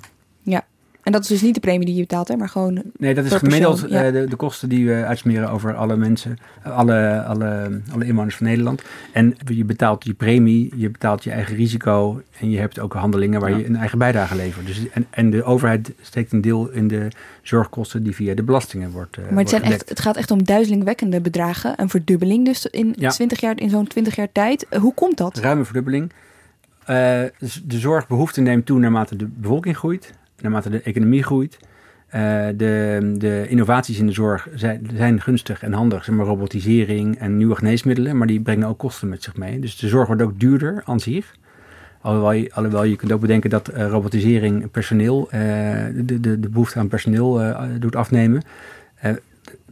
En 1.04 1.12
dat 1.12 1.22
is 1.22 1.28
dus 1.28 1.42
niet 1.42 1.54
de 1.54 1.60
premie 1.60 1.86
die 1.86 1.96
je 1.96 2.02
betaalt, 2.02 2.28
hè, 2.28 2.36
maar 2.36 2.50
gewoon. 2.50 2.82
Nee, 2.98 3.14
dat 3.14 3.26
is 3.26 3.34
gemiddeld 3.34 3.84
uh, 3.84 3.90
de, 3.90 4.26
de, 4.30 4.36
kosten 4.36 4.70
die 4.70 4.88
we 4.88 5.06
uitsmeren 5.06 5.50
over 5.50 5.76
alle 5.76 5.98
mensen, 5.98 6.38
alle, 6.64 7.24
alle, 7.24 7.82
alle 7.92 8.06
inwoners 8.06 8.36
van 8.36 8.46
Nederland. 8.46 8.82
En 9.14 9.36
je 9.46 9.66
betaalt 9.66 10.04
je 10.06 10.14
premie, 10.14 10.72
je 10.76 10.90
betaalt 10.90 11.24
je 11.24 11.32
eigen 11.32 11.56
risico 11.56 12.22
en 12.40 12.50
je 12.50 12.60
hebt 12.60 12.80
ook 12.80 12.94
handelingen 12.94 13.40
waar 13.40 13.58
je 13.58 13.66
een 13.66 13.76
eigen 13.76 13.98
bijdrage 13.98 14.36
levert. 14.36 14.66
Dus, 14.66 14.90
en, 14.90 15.06
en 15.10 15.30
de 15.30 15.44
overheid 15.44 15.92
steekt 16.02 16.32
een 16.32 16.42
deel 16.42 16.70
in 16.70 16.88
de 16.88 17.08
zorgkosten 17.42 18.04
die 18.04 18.16
via 18.16 18.34
de 18.34 18.44
belastingen 18.44 18.92
wordt. 18.92 19.18
Uh, 19.18 19.30
maar 19.30 19.40
het, 19.40 19.50
zijn 19.50 19.62
echt, 19.62 19.90
het 19.90 20.00
gaat 20.00 20.18
echt 20.18 20.32
om 20.32 20.44
duizelingwekkende 20.44 21.22
bedragen. 21.22 21.74
Een 21.82 21.90
verdubbeling 21.90 22.46
dus 22.46 22.66
in, 22.66 22.96
20 22.96 23.40
jaar, 23.40 23.60
in 23.60 23.70
zo'n 23.70 23.88
20 23.88 24.16
jaar 24.16 24.32
tijd. 24.32 24.66
hoe 24.80 24.94
komt 24.94 25.18
dat? 25.18 25.38
Ruime 25.38 25.66
verdubbeling. 25.66 26.12
Uh, 26.82 26.88
de 26.88 27.80
zorgbehoefte 27.80 28.42
neemt 28.42 28.66
toe 28.66 28.80
naarmate 28.80 29.16
de 29.16 29.26
bevolking 29.26 29.78
groeit 29.78 30.18
naarmate 30.42 30.70
de 30.70 30.82
economie 30.82 31.24
groeit. 31.24 31.58
Uh, 32.16 32.48
de, 32.56 33.14
de, 33.18 33.46
innovaties 33.48 34.00
in 34.00 34.06
de 34.06 34.12
zorg 34.12 34.48
zijn, 34.56 34.90
zijn, 34.96 35.22
gunstig 35.22 35.64
en 35.64 35.74
handig, 35.74 36.04
zeg 36.04 36.16
maar 36.16 36.26
robotisering 36.26 37.20
en 37.20 37.38
nieuwe 37.38 37.56
geneesmiddelen, 37.56 38.18
maar 38.18 38.28
die 38.28 38.42
brengen 38.42 38.68
ook 38.68 38.78
kosten 38.78 39.10
met 39.10 39.24
zich 39.24 39.36
mee. 39.36 39.60
Dus 39.60 39.78
de 39.78 39.88
zorg 39.88 40.08
wordt 40.08 40.22
ook 40.22 40.40
duurder 40.40 40.82
aan 40.86 41.00
zich. 41.00 41.36
Alhoewel 42.02 42.32
je, 42.32 42.54
alhoewel 42.54 42.84
je 42.84 42.96
kunt 42.96 43.12
ook 43.12 43.22
bedenken 43.22 43.50
dat 43.50 43.74
uh, 43.74 43.90
robotisering 43.90 44.72
personeel, 44.72 45.24
uh, 45.26 45.32
de, 45.96 46.20
de, 46.20 46.40
de 46.40 46.50
behoefte 46.50 46.80
aan 46.80 46.88
personeel 46.88 47.56
doet 47.80 47.96
afnemen 47.96 48.42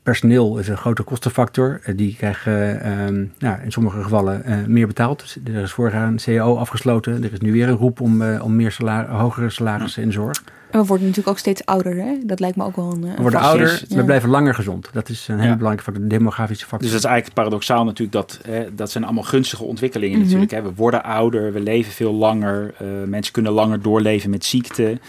personeel 0.07 0.57
is 0.57 0.67
een 0.67 0.77
grote 0.77 1.03
kostenfactor. 1.03 1.79
Eh, 1.83 1.97
die 1.97 2.15
krijgen 2.15 2.81
ehm, 2.81 3.25
nou, 3.39 3.61
in 3.63 3.71
sommige 3.71 4.01
gevallen 4.01 4.65
meer 4.67 4.87
betaald. 4.87 5.19
Dus 5.19 5.37
er 5.53 5.61
is 5.61 5.71
vorig 5.71 5.93
jaar 5.93 6.07
een 6.07 6.19
CAO 6.23 6.57
afgesloten. 6.57 7.23
Er 7.23 7.33
is 7.33 7.39
nu 7.39 7.51
weer 7.51 7.67
een 7.67 7.75
roep 7.75 8.01
om, 8.01 8.23
om 8.39 8.55
meer 8.55 8.71
salar 8.71 9.09
hogere 9.09 9.49
salarissen 9.49 10.03
in 10.03 10.11
zorg. 10.11 10.43
En 10.71 10.79
we 10.79 10.85
worden 10.85 11.07
natuurlijk 11.07 11.35
ook 11.35 11.39
steeds 11.39 11.65
ouder. 11.65 11.95
Hè? 11.95 12.17
Dat 12.23 12.39
lijkt 12.39 12.57
me 12.57 12.63
ook 12.63 12.75
wel 12.75 12.91
een. 12.91 13.01
We 13.01 13.21
worden 13.21 13.39
ouder, 13.39 13.83
we 13.89 14.03
blijven 14.03 14.29
langer 14.29 14.53
gezond. 14.53 14.89
Dat 14.93 15.09
is 15.09 15.27
een 15.27 15.39
hele 15.39 15.55
belangrijke 15.55 15.83
factor, 15.83 16.03
de 16.03 16.09
demografische 16.17 16.65
factor. 16.65 16.81
Dus 16.81 16.91
dat 16.91 16.99
is 16.99 17.05
eigenlijk 17.05 17.35
paradoxaal 17.35 17.83
natuurlijk. 17.83 18.11
Dat, 18.11 18.39
hè, 18.47 18.75
dat 18.75 18.91
zijn 18.91 19.03
allemaal 19.03 19.23
gunstige 19.23 19.63
ontwikkelingen 19.63 20.17
mm 20.17 20.23
natuurlijk. 20.23 20.51
Hè. 20.51 20.61
We 20.61 20.73
worden 20.75 21.03
ouder, 21.03 21.53
we 21.53 21.59
leven 21.59 21.91
veel 21.91 22.13
langer. 22.13 22.73
mensen 23.05 23.33
kunnen 23.33 23.51
langer 23.51 23.81
doorleven 23.81 24.29
met 24.29 24.45
ziekte. 24.45 24.99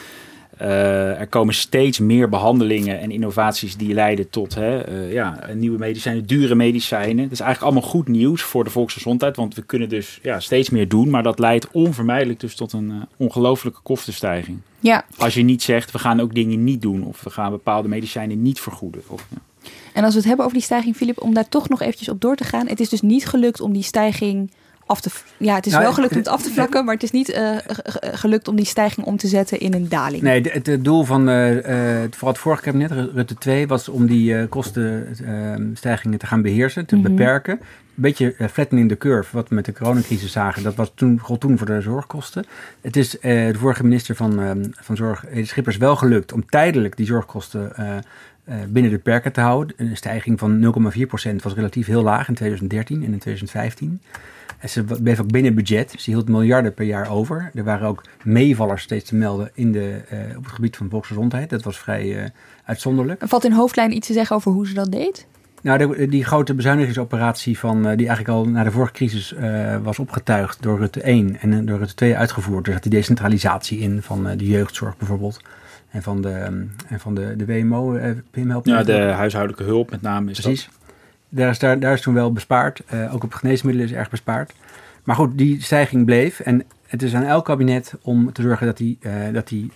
Uh, 0.63 1.21
er 1.21 1.27
komen 1.27 1.55
steeds 1.55 1.99
meer 1.99 2.29
behandelingen 2.29 3.01
en 3.01 3.11
innovaties 3.11 3.77
die 3.77 3.95
leiden 3.95 4.31
tot 4.31 4.55
hè, 4.55 4.89
uh, 4.89 5.13
ja, 5.13 5.39
nieuwe 5.55 5.79
medicijnen, 5.79 6.27
dure 6.27 6.55
medicijnen. 6.55 7.23
Dat 7.23 7.33
is 7.33 7.41
eigenlijk 7.41 7.73
allemaal 7.73 7.91
goed 7.91 8.09
nieuws 8.09 8.43
voor 8.43 8.65
de 8.65 8.71
volksgezondheid, 8.71 9.37
want 9.37 9.55
we 9.55 9.63
kunnen 9.63 9.89
dus 9.89 10.19
ja, 10.23 10.41
steeds 10.41 10.71
meer 10.71 10.89
doen, 10.89 11.11
maar 11.11 11.23
dat 11.23 11.39
leidt 11.39 11.69
onvermijdelijk 11.71 12.41
dus 12.41 12.55
tot 12.55 12.73
een 12.73 12.91
uh, 12.91 13.03
ongelofelijke 13.17 13.81
kostenstijging. 13.83 14.59
Ja. 14.81 15.05
Als 15.17 15.35
je 15.35 15.43
niet 15.43 15.63
zegt, 15.63 15.91
we 15.91 15.99
gaan 15.99 16.21
ook 16.21 16.35
dingen 16.35 16.65
niet 16.65 16.83
doen 16.83 17.05
of 17.05 17.23
we 17.23 17.31
gaan 17.31 17.51
bepaalde 17.51 17.89
medicijnen 17.89 18.43
niet 18.43 18.61
vergoeden. 18.61 19.03
Of, 19.07 19.27
ja. 19.31 19.71
En 19.93 20.05
als 20.05 20.13
we 20.13 20.19
het 20.19 20.29
hebben 20.29 20.45
over 20.45 20.57
die 20.57 20.67
stijging, 20.67 20.97
Filip, 20.97 21.23
om 21.23 21.35
daar 21.35 21.49
toch 21.49 21.69
nog 21.69 21.81
eventjes 21.81 22.09
op 22.09 22.21
door 22.21 22.37
te 22.37 22.45
gaan. 22.45 22.67
Het 22.67 22.81
is 22.81 22.89
dus 22.89 23.01
niet 23.01 23.27
gelukt 23.27 23.61
om 23.61 23.73
die 23.73 23.83
stijging 23.83 24.51
af 24.89 25.01
te... 25.01 25.11
Ja, 25.37 25.55
het 25.55 25.67
is 25.67 25.73
nou, 25.73 25.85
wel 25.85 25.93
gelukt 25.93 26.13
om 26.13 26.19
het 26.19 26.29
af 26.29 26.43
te 26.43 26.51
vlakken, 26.51 26.85
maar 26.85 26.95
het 26.95 27.03
is 27.03 27.11
niet 27.11 27.29
uh, 27.29 27.57
gelukt 28.01 28.49
om 28.49 28.57
die 28.57 28.65
stijging 28.65 29.07
om 29.07 29.17
te 29.17 29.27
zetten 29.27 29.61
in 29.61 29.75
een 29.75 29.89
daling. 29.89 30.23
Nee, 30.23 30.41
het, 30.41 30.67
het 30.67 30.85
doel 30.85 31.05
van 31.05 31.29
uh, 31.29 31.57
vooral 32.11 32.29
het 32.29 32.39
vorige 32.39 32.63
kabinet, 32.63 32.91
Rutte 32.91 33.35
2, 33.35 33.67
was 33.67 33.89
om 33.89 34.07
die 34.07 34.33
uh, 34.33 34.43
kostenstijgingen 34.49 36.19
te 36.19 36.27
gaan 36.27 36.43
beheersen, 36.43 36.87
te 36.87 36.97
mm 36.97 37.05
-hmm. 37.05 37.17
beperken. 37.17 37.53
Een 37.53 38.05
beetje 38.05 38.35
flattening 38.53 38.89
the 38.89 38.97
curve, 38.97 39.37
wat 39.37 39.49
we 39.49 39.55
met 39.55 39.65
de 39.65 39.73
coronacrisis 39.73 40.33
zagen. 40.33 40.63
Dat 40.63 40.75
was 40.75 40.93
toen, 40.95 41.21
toen 41.39 41.59
voor 41.59 41.67
de 41.67 41.81
zorgkosten. 41.81 42.45
Het 42.81 42.97
is 42.97 43.11
de 43.11 43.55
vorige 43.59 43.83
minister 43.83 44.15
van, 44.15 44.63
van 44.81 44.97
Zorg, 44.97 45.25
Schippers, 45.43 45.77
wel 45.77 45.97
gelukt 45.97 46.33
om 46.33 46.47
tijdelijk 46.47 46.97
die 46.97 47.07
zorgkosten 47.07 47.73
binnen 48.69 48.91
de 48.91 48.99
perken 48.99 49.33
te 49.33 49.41
houden. 49.41 49.75
Een 49.77 49.97
stijging 49.97 50.39
van 50.39 50.75
0,4% 51.31 51.35
was 51.43 51.55
relatief 51.55 51.87
heel 51.87 52.03
laag 52.03 52.29
in 52.29 52.35
2013 52.35 52.97
en 52.97 53.13
in 53.13 53.19
2015. 53.19 54.01
En 54.59 54.69
ze 54.69 54.85
bleef 54.85 55.21
ook 55.21 55.33
binnen 55.33 55.55
budget. 55.55 55.95
Ze 55.99 56.11
hield 56.11 56.29
miljarden 56.29 56.75
per 56.75 56.85
jaar 56.85 57.11
over. 57.11 57.51
Er 57.55 57.65
waren 57.65 57.89
ook 57.89 58.05
meevallers 58.23 58.83
steeds 58.83 59.09
te 59.09 59.15
melden 59.15 59.51
in 59.55 59.73
de, 59.73 60.01
uh, 60.13 60.37
op 60.37 60.45
het 60.45 60.53
gebied 60.53 60.77
van 60.77 60.91
volksgezondheid. 60.91 61.51
Dat 61.51 61.63
was 61.63 61.79
vrij 61.79 62.05
uh, 62.05 62.25
uitzonderlijk. 62.65 63.23
Valt 63.27 63.45
in 63.45 63.53
hoofdlijn 63.53 63.95
iets 63.95 64.07
te 64.07 64.13
zeggen 64.13 64.37
over 64.37 64.53
hoe 64.53 64.67
ze 64.67 64.75
dat 64.75 64.93
deed? 64.93 65.27
Nou, 65.63 65.79
de, 65.79 66.09
die 66.09 66.25
grote 66.25 66.55
bezuinigingsoperatie 66.55 67.59
van, 67.59 67.77
uh, 67.79 67.97
die 67.97 68.09
eigenlijk 68.09 68.29
al 68.29 68.45
na 68.45 68.65
de 68.65 68.71
vorige 68.71 68.93
crisis 68.93 69.35
was 69.83 69.99
opgetuigd 69.99 70.63
door 70.63 70.79
Rutte 70.79 71.01
1 71.01 71.41
en 71.41 71.67
door 71.67 71.79
Rutte 71.79 71.95
2 71.95 72.17
uitgevoerd. 72.17 72.67
Er 72.67 72.73
zat 72.73 72.83
die 72.83 72.93
decentralisatie 72.93 73.79
in 73.79 74.03
van 74.03 74.37
de 74.37 74.47
jeugdzorg 74.47 74.97
bijvoorbeeld. 74.97 75.41
En 75.91 76.03
van 76.03 76.23
de, 76.23 76.31
en 76.89 77.01
van 77.01 77.15
de, 77.15 77.37
de 77.37 77.47
WMO. 77.47 77.95
Uh, 77.95 78.05
Pim 78.31 78.51
helpt 78.51 78.67
Ja, 78.67 78.83
de 78.83 78.93
huishoudelijke 78.99 79.65
hulp 79.65 79.91
met 79.91 80.03
name 80.03 80.31
is 80.31 80.41
Precies. 80.41 80.69
Daar 81.29 81.51
is, 81.51 81.59
daar, 81.59 81.81
daar 81.81 81.93
is 81.93 82.01
toen 82.01 82.15
wel 82.15 82.33
bespaard. 82.33 82.83
ook 83.11 83.25
op 83.25 83.33
geneesmiddelen 83.33 83.89
is 83.89 83.97
erg 83.97 84.11
bespaard. 84.11 84.55
Maar 85.05 85.17
goed, 85.17 85.39
die 85.39 85.63
stijging 85.63 86.05
bleef. 86.05 86.41
En 86.41 86.65
het 86.87 87.03
is 87.03 87.15
aan 87.15 87.23
elk 87.23 87.45
kabinet 87.45 87.95
om 88.03 88.33
te 88.33 88.43
zorgen 88.43 88.67
dat 88.67 88.77
die, 88.77 88.99
dat 89.33 89.49
die 89.49 89.73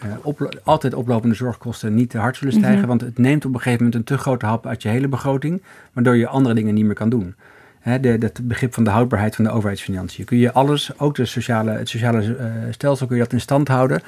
altijd 0.64 0.95
oplopende 0.95 1.35
zorgkosten 1.35 1.95
niet 1.95 2.11
te 2.11 2.19
hard 2.19 2.37
zullen 2.37 2.52
stijgen. 2.52 2.78
Mhm. 2.78 2.88
Want 2.88 3.00
het 3.00 3.19
neemt 3.19 3.45
op 3.45 3.54
een 3.54 3.61
gegeven 3.61 3.85
moment 3.85 4.11
een 4.11 4.16
te 4.16 4.23
grote 4.23 4.47
hap 4.47 4.66
uit 4.66 4.83
je 4.83 4.88
hele 4.88 5.09
begroting. 5.09 5.62
Waardoor 5.92 6.16
je 6.16 6.26
andere 6.26 6.54
dingen 6.54 6.75
niet 6.75 6.85
meer 6.85 6.95
kan 6.95 7.09
doen. 7.09 7.35
Hè, 7.81 8.00
de, 8.00 8.19
dat 8.19 8.40
begrip 8.42 8.75
van 8.75 8.85
de 8.85 8.90
houdbaarheid 8.90 9.35
van 9.35 9.45
de 9.45 9.50
overheidsfinanciën. 9.50 10.25
Kun 10.25 10.38
je 10.38 10.52
alles, 10.52 10.99
ook 10.99 11.14
de 11.14 11.25
sociale, 11.25 11.71
het 11.71 11.88
sociale 11.88 12.37
stelsel, 12.71 13.07
kun 13.07 13.16
je 13.16 13.23
dat 13.23 13.33
in 13.33 13.40
stand 13.40 13.69
houden. 13.69 14.02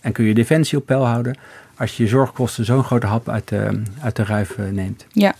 En 0.00 0.12
kun 0.12 0.24
je 0.24 0.34
defensie 0.34 0.78
op 0.78 0.86
peil 0.86 1.06
houden 1.06 1.36
als 1.76 1.96
je 1.96 2.02
je 2.02 2.08
zorgkosten 2.08 2.64
zo'n 2.64 2.84
grote 2.84 3.06
hap 3.06 3.28
uit 3.28 3.48
de, 3.48 3.82
uit 4.00 4.16
de 4.16 4.24
ruif 4.24 4.58
eh, 4.58 4.64
neemt. 4.68 5.06
Ja. 5.12 5.34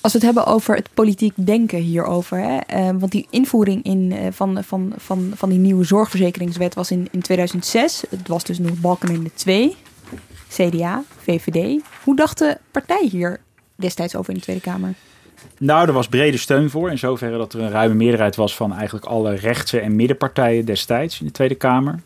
Als 0.00 0.12
we 0.12 0.18
het 0.18 0.26
hebben 0.26 0.46
over 0.46 0.74
het 0.74 0.88
politiek 0.94 1.32
denken 1.34 1.78
hierover. 1.78 2.38
Hè, 2.38 2.56
eh, 2.56 2.90
want 2.98 3.12
die 3.12 3.26
invoering 3.30 3.84
in, 3.84 4.12
uh, 4.12 4.18
van, 4.30 4.64
van, 4.64 4.92
van, 4.96 5.32
van 5.34 5.48
die 5.48 5.58
nieuwe 5.58 5.84
zorgverzekeringswet 5.84 6.74
was 6.74 6.90
in, 6.90 7.08
in 7.10 7.22
2006. 7.22 8.04
Het 8.10 8.28
was 8.28 8.44
dus 8.44 8.58
nog 8.58 8.80
Balkenende 8.80 9.30
2. 9.34 9.76
CDA, 10.48 11.02
VVD. 11.18 11.82
Hoe 12.04 12.16
dacht 12.16 12.38
de 12.38 12.58
partij 12.70 13.08
hier 13.10 13.40
destijds 13.76 14.16
over 14.16 14.30
in 14.30 14.36
de 14.36 14.42
Tweede 14.42 14.62
Kamer? 14.62 14.94
Nou, 15.58 15.86
er 15.86 15.92
was 15.92 16.08
brede 16.08 16.36
steun 16.36 16.70
voor. 16.70 16.90
In 16.90 16.98
zoverre 16.98 17.38
dat 17.38 17.52
er 17.52 17.60
een 17.60 17.70
ruime 17.70 17.94
meerderheid 17.94 18.36
was 18.36 18.56
van 18.56 18.74
eigenlijk 18.74 19.04
alle 19.04 19.34
rechtse 19.34 19.80
en 19.80 19.96
middenpartijen 19.96 20.64
destijds 20.64 21.20
in 21.20 21.26
de 21.26 21.32
Tweede 21.32 21.54
Kamer. 21.54 22.00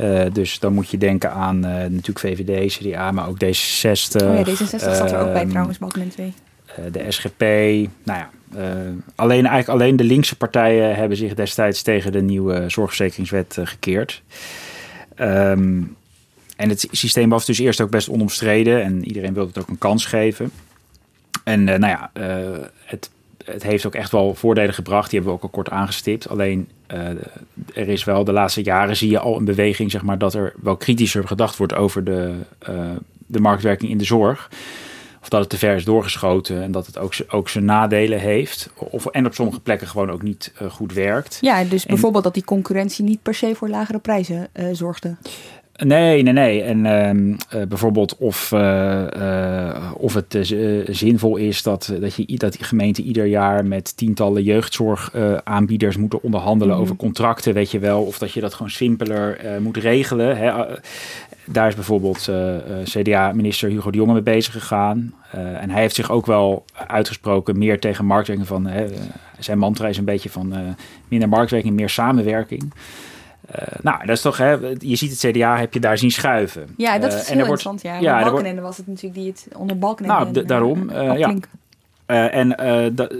Uh, 0.00 0.22
dus 0.32 0.58
dan 0.58 0.72
moet 0.72 0.90
je 0.90 0.98
denken 0.98 1.32
aan 1.32 1.56
uh, 1.56 1.70
natuurlijk 1.72 2.18
VVD, 2.18 2.72
CDA, 2.72 3.10
maar 3.10 3.28
ook 3.28 3.44
D66. 3.44 4.24
Oh 4.24 4.38
ja, 4.38 4.44
D66 4.44 4.76
zat 4.78 5.12
er 5.12 5.18
ook 5.18 5.32
bij 5.32 5.46
trouwens, 5.46 5.78
Balkenende 5.78 6.14
2. 6.14 6.32
Uh, 6.78 6.92
de 6.92 7.10
SGP. 7.10 7.40
Nou 8.02 8.18
ja, 8.18 8.30
alleen, 9.14 9.46
eigenlijk 9.46 9.68
alleen 9.68 9.96
de 9.96 10.04
linkse 10.04 10.36
partijen 10.36 10.94
hebben 10.94 11.16
zich 11.16 11.34
destijds 11.34 11.82
tegen 11.82 12.12
de 12.12 12.22
nieuwe 12.22 12.64
zorgverzekeringswet 12.68 13.58
gekeerd. 13.62 14.22
Um, 15.20 15.96
en 16.56 16.68
het 16.68 16.88
systeem 16.90 17.28
was 17.28 17.46
dus 17.46 17.58
eerst 17.58 17.80
ook 17.80 17.90
best 17.90 18.08
onomstreden 18.08 18.82
en 18.82 19.04
iedereen 19.04 19.34
wilde 19.34 19.48
het 19.48 19.58
ook 19.58 19.68
een 19.68 19.78
kans 19.78 20.06
geven. 20.06 20.50
En 21.44 21.64
nou 21.64 21.86
ja, 21.86 22.10
het 22.84 23.10
het 23.44 23.62
heeft 23.62 23.86
ook 23.86 23.94
echt 23.94 24.10
wel 24.10 24.34
voordelen 24.34 24.74
gebracht. 24.74 25.10
Die 25.10 25.18
hebben 25.18 25.38
we 25.38 25.44
ook 25.44 25.50
al 25.50 25.56
kort 25.56 25.70
aangestipt. 25.70 26.28
Alleen 26.28 26.68
uh, 26.92 27.08
er 27.74 27.88
is 27.88 28.04
wel 28.04 28.24
de 28.24 28.32
laatste 28.32 28.62
jaren 28.62 28.96
zie 28.96 29.10
je 29.10 29.18
al 29.18 29.36
een 29.36 29.44
beweging, 29.44 29.90
zeg 29.90 30.02
maar, 30.02 30.18
dat 30.18 30.34
er 30.34 30.54
wel 30.62 30.76
kritischer 30.76 31.26
gedacht 31.26 31.56
wordt 31.56 31.74
over 31.74 32.04
de, 32.04 32.34
uh, 32.68 32.90
de 33.26 33.40
marktwerking 33.40 33.90
in 33.90 33.98
de 33.98 34.04
zorg. 34.04 34.50
Of 35.20 35.28
dat 35.28 35.40
het 35.40 35.50
te 35.50 35.58
ver 35.58 35.76
is 35.76 35.84
doorgeschoten 35.84 36.62
en 36.62 36.72
dat 36.72 36.86
het 36.86 36.98
ook, 36.98 37.14
ook 37.28 37.48
zijn 37.48 37.64
nadelen 37.64 38.18
heeft. 38.18 38.70
Of, 38.74 39.06
en 39.06 39.26
op 39.26 39.34
sommige 39.34 39.60
plekken 39.60 39.88
gewoon 39.88 40.10
ook 40.10 40.22
niet 40.22 40.52
uh, 40.62 40.70
goed 40.70 40.92
werkt. 40.92 41.38
Ja, 41.40 41.64
dus 41.64 41.86
bijvoorbeeld 41.86 42.24
dat 42.24 42.34
die 42.34 42.44
concurrentie 42.44 43.04
niet 43.04 43.22
per 43.22 43.34
se 43.34 43.54
voor 43.54 43.68
lagere 43.68 43.98
prijzen 43.98 44.48
zorgde. 44.72 45.16
Nee, 45.76 46.22
nee, 46.22 46.32
nee. 46.32 46.62
En 46.62 46.86
uh, 46.86 47.62
bijvoorbeeld 47.68 48.16
of, 48.16 48.52
uh, 48.52 49.06
uh, 49.16 49.92
of 49.96 50.14
het 50.14 50.38
zinvol 50.86 51.36
is 51.36 51.62
dat, 51.62 51.92
dat, 52.00 52.14
je, 52.14 52.36
dat 52.38 52.52
die 52.52 52.64
gemeente 52.64 53.02
ieder 53.02 53.26
jaar 53.26 53.66
met 53.66 53.96
tientallen 53.96 54.42
jeugdzorgaanbieders 54.42 55.96
moeten 55.96 56.22
onderhandelen 56.22 56.74
mm 56.76 56.82
over 56.84 56.96
contracten, 56.96 57.54
weet 57.54 57.70
je 57.70 57.78
wel. 57.78 58.02
Of 58.02 58.18
dat 58.18 58.32
je 58.32 58.40
dat 58.40 58.54
gewoon 58.54 58.70
simpeler 58.70 59.40
moet 59.60 59.76
regelen. 59.76 60.36
Hè. 60.36 60.64
Daar 61.46 61.68
is 61.68 61.74
bijvoorbeeld 61.74 62.30
CDA-minister 62.84 63.68
Hugo 63.70 63.90
de 63.90 63.98
Jonge 63.98 64.12
mee 64.12 64.22
bezig 64.22 64.52
gegaan. 64.52 65.14
en 65.32 65.70
hij 65.70 65.80
heeft 65.80 65.94
zich 65.94 66.10
ook 66.10 66.26
wel 66.26 66.64
uitgesproken 66.86 67.58
meer 67.58 67.80
tegen 67.80 68.04
marktwerking 68.04 68.46
van... 68.48 68.68
zijn 69.38 69.58
mantra 69.58 69.88
is 69.88 69.98
een 69.98 70.04
beetje 70.04 70.30
van 70.30 70.76
minder 71.08 71.28
marktwerking, 71.28 71.74
meer 71.74 71.88
samenwerking. 71.88 72.72
Uh, 73.58 73.66
nou, 73.82 73.98
dat 73.98 74.16
is 74.16 74.20
toch, 74.22 74.36
hè, 74.36 74.52
je 74.78 74.96
ziet 74.96 75.10
het 75.10 75.32
CDA, 75.32 75.58
heb 75.58 75.74
je 75.74 75.80
daar 75.80 75.98
zien 75.98 76.10
schuiven. 76.10 76.66
Ja, 76.76 76.98
dat 76.98 77.12
is 77.12 77.20
uh, 77.20 77.26
heel 77.26 77.38
interessant. 77.38 77.82
Ja, 77.82 77.98
ja 77.98 78.22
Balkenende 78.22 78.60
was 78.60 78.76
het 78.76 78.86
natuurlijk 78.86 79.14
die 79.14 79.26
het 79.26 79.48
onder 79.56 79.78
Balkenende... 79.78 80.32
Nou, 80.32 80.46
daarom, 80.46 80.90
uh, 80.90 81.18
ja. 81.18 81.34
en 82.30 82.48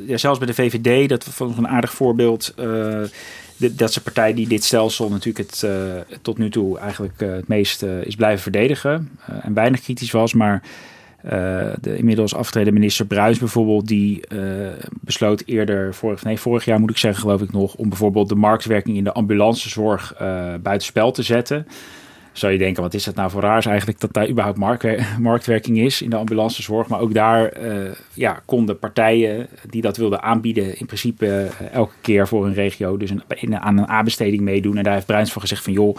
ja, 0.07 0.17
zelfs 0.17 0.39
bij 0.39 0.47
de 0.47 0.55
VVD, 0.55 1.09
dat 1.09 1.37
was 1.37 1.57
een 1.57 1.69
aardig 1.69 1.93
voorbeeld... 1.93 2.55
Dat 3.57 3.89
is 3.89 3.97
een 3.97 4.03
partij 4.03 4.35
die 4.35 4.49
dit 4.49 4.65
stelsel 4.65 5.09
natuurlijk 5.09 5.51
het, 5.51 5.67
tot 6.23 6.39
nu 6.39 6.51
toe 6.51 6.79
eigenlijk 6.79 7.21
het 7.21 7.49
meest 7.49 7.83
is 7.83 8.15
blijven 8.15 8.43
verdedigen. 8.43 9.19
en 9.43 9.55
weinig 9.55 9.81
kritisch 9.81 10.11
was, 10.11 10.33
maar 10.33 10.63
de 11.81 11.97
inmiddels 11.97 12.35
afgetreden 12.35 12.73
minister 12.73 13.07
Bruis 13.07 13.39
bijvoorbeeld, 13.39 13.87
die 13.87 14.25
uh, 14.33 14.69
besloot 15.01 15.43
eerder, 15.47 15.95
vorig, 15.95 16.25
nee, 16.25 16.39
vorig 16.39 16.65
jaar 16.65 16.81
moet 16.81 16.91
ik 16.91 16.97
zeggen, 16.97 17.21
geloof 17.21 17.43
ik 17.43 17.53
nog, 17.53 17.75
om 17.75 17.89
bijvoorbeeld 17.89 18.29
de 18.29 18.35
marktwerking 18.35 18.97
in 18.97 19.05
de 19.05 19.13
ambulancezorg 19.13 20.15
uh, 20.21 20.55
buitenspel 20.63 21.13
te 21.13 21.23
zetten. 21.23 21.67
Zou 22.33 22.53
je 22.53 22.59
denken, 22.59 22.83
wat 22.83 22.95
is 22.95 23.05
dat 23.05 23.15
nou 23.15 23.31
voor 23.31 23.41
raars 23.41 23.67
eigenlijk 23.67 24.01
dat 24.01 24.13
daar 24.13 24.29
überhaupt 24.29 24.59
marktwer 24.59 25.17
marktwerking 25.21 25.79
is 25.79 26.03
in 26.03 26.11
de 26.11 26.17
ambulancezorg. 26.17 26.89
Maar 26.89 27.01
ook 27.01 27.15
daar 27.15 27.53
ja, 28.15 28.43
konden 28.45 28.79
partijen 28.79 29.49
die 29.71 29.83
dat 29.83 29.97
wilden 29.97 30.23
aanbieden, 30.23 30.79
in 30.79 30.87
principe 30.87 31.49
elke 31.73 31.95
keer 32.01 32.29
voor 32.29 32.47
een 32.47 32.55
regio, 32.55 32.97
dus 32.97 33.11
een, 33.11 33.61
aan 33.61 33.79
een 33.79 33.91
A-besteding 33.91 34.43
meedoen. 34.43 34.77
En 34.77 34.83
daar 34.83 34.95
heeft 34.95 35.07
Bruins 35.07 35.33
voor 35.33 35.41
gezegd 35.41 35.63
van 35.63 35.73
joh 35.73 35.97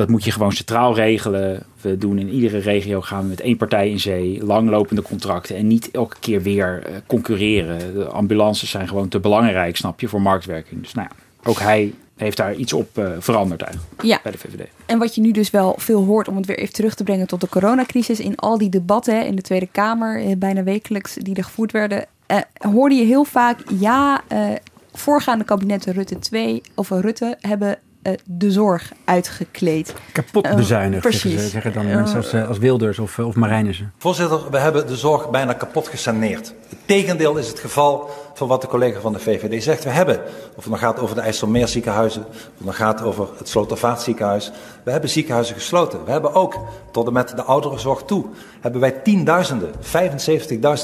dat 0.00 0.08
moet 0.08 0.24
je 0.24 0.30
gewoon 0.30 0.52
centraal 0.52 0.94
regelen. 0.94 1.62
We 1.80 1.98
doen 1.98 2.18
in 2.18 2.28
iedere 2.28 2.58
regio 2.58 3.00
gaan 3.00 3.22
we 3.22 3.28
met 3.28 3.40
één 3.40 3.56
partij 3.56 3.90
in 3.90 4.00
zee, 4.00 4.44
langlopende 4.44 5.02
contracten 5.02 5.56
en 5.56 5.66
niet 5.66 5.90
elke 5.90 6.16
keer 6.20 6.42
weer 6.42 6.82
uh, 6.86 6.96
concurreren. 7.06 7.94
De 7.94 8.04
ambulances 8.04 8.70
zijn 8.70 8.88
gewoon 8.88 9.08
te 9.08 9.20
belangrijk, 9.20 9.76
snap 9.76 10.00
je, 10.00 10.08
voor 10.08 10.22
marktwerking. 10.22 10.82
Dus 10.82 10.94
nou 10.94 11.08
ja, 11.10 11.16
ook 11.50 11.58
hij 11.58 11.94
heeft 12.16 12.36
daar 12.36 12.54
iets 12.54 12.72
op 12.72 12.98
uh, 12.98 13.10
veranderd 13.18 13.62
eigenlijk 13.62 14.02
ja. 14.02 14.20
bij 14.22 14.32
de 14.32 14.38
VVD. 14.38 14.68
En 14.86 14.98
wat 14.98 15.14
je 15.14 15.20
nu 15.20 15.30
dus 15.30 15.50
wel 15.50 15.74
veel 15.78 16.04
hoort, 16.04 16.28
om 16.28 16.36
het 16.36 16.46
weer 16.46 16.58
even 16.58 16.74
terug 16.74 16.94
te 16.94 17.04
brengen 17.04 17.26
tot 17.26 17.40
de 17.40 17.48
coronacrisis, 17.48 18.20
in 18.20 18.36
al 18.36 18.58
die 18.58 18.68
debatten 18.68 19.26
in 19.26 19.36
de 19.36 19.42
Tweede 19.42 19.68
Kamer, 19.72 20.24
eh, 20.24 20.36
bijna 20.36 20.62
wekelijks, 20.62 21.14
die 21.14 21.36
er 21.36 21.44
gevoerd 21.44 21.72
werden, 21.72 22.06
hoorde 22.52 22.94
je 22.94 23.04
heel 23.04 23.24
vaak, 23.24 23.58
ja, 23.78 24.22
voorgaande 24.92 25.44
kabinetten 25.44 25.92
Rutte 25.92 26.18
2 26.18 26.62
of 26.74 26.90
Rutte 26.90 27.36
hebben 27.40 27.78
uh, 28.02 28.12
de 28.24 28.50
zorg 28.50 28.92
uitgekleed. 29.04 29.94
Kapot 30.12 30.44
eh, 30.44 30.54
bezuinigd, 30.54 31.04
uh, 31.04 31.10
precies. 31.10 31.50
zeggen, 31.50 31.72
dan 31.72 31.86
mensen 31.86 32.16
als, 32.16 32.32
eh, 32.32 32.48
als 32.48 32.58
Wilders 32.58 32.98
of, 32.98 33.18
of 33.18 33.34
Marijnissen. 33.34 33.92
Voorzitter, 33.98 34.50
we 34.50 34.58
hebben 34.58 34.86
de 34.86 34.96
zorg 34.96 35.30
bijna 35.30 35.52
kapot 35.52 35.88
gesaneerd. 35.88 36.54
Het 36.68 36.78
tegendeel 36.84 37.36
is 37.36 37.48
het 37.48 37.58
geval 37.58 38.10
van 38.34 38.48
wat 38.48 38.60
de 38.60 38.66
collega 38.66 39.00
van 39.00 39.12
de 39.12 39.18
VVD 39.18 39.62
zegt. 39.62 39.84
We 39.84 39.90
hebben, 39.90 40.20
of 40.56 40.62
het 40.64 40.64
dan 40.64 40.78
gaat 40.78 40.98
over 40.98 41.14
de 41.14 41.20
IJsselmeerziekenhuizen, 41.20 42.26
of 42.26 42.36
het 42.56 42.64
dan 42.64 42.74
gaat 42.74 43.02
over 43.02 43.28
het 43.38 43.48
Slotervaartziekenhuis. 43.48 44.52
We 44.82 44.90
hebben 44.90 45.10
ziekenhuizen 45.10 45.54
gesloten. 45.54 46.04
We 46.04 46.10
hebben 46.10 46.34
ook, 46.34 46.58
tot 46.90 47.06
en 47.06 47.12
met 47.12 47.28
de 47.36 47.42
ouderenzorg 47.42 48.02
toe, 48.02 48.26
hebben 48.60 48.80
wij 48.80 48.90
tienduizenden, 48.90 49.70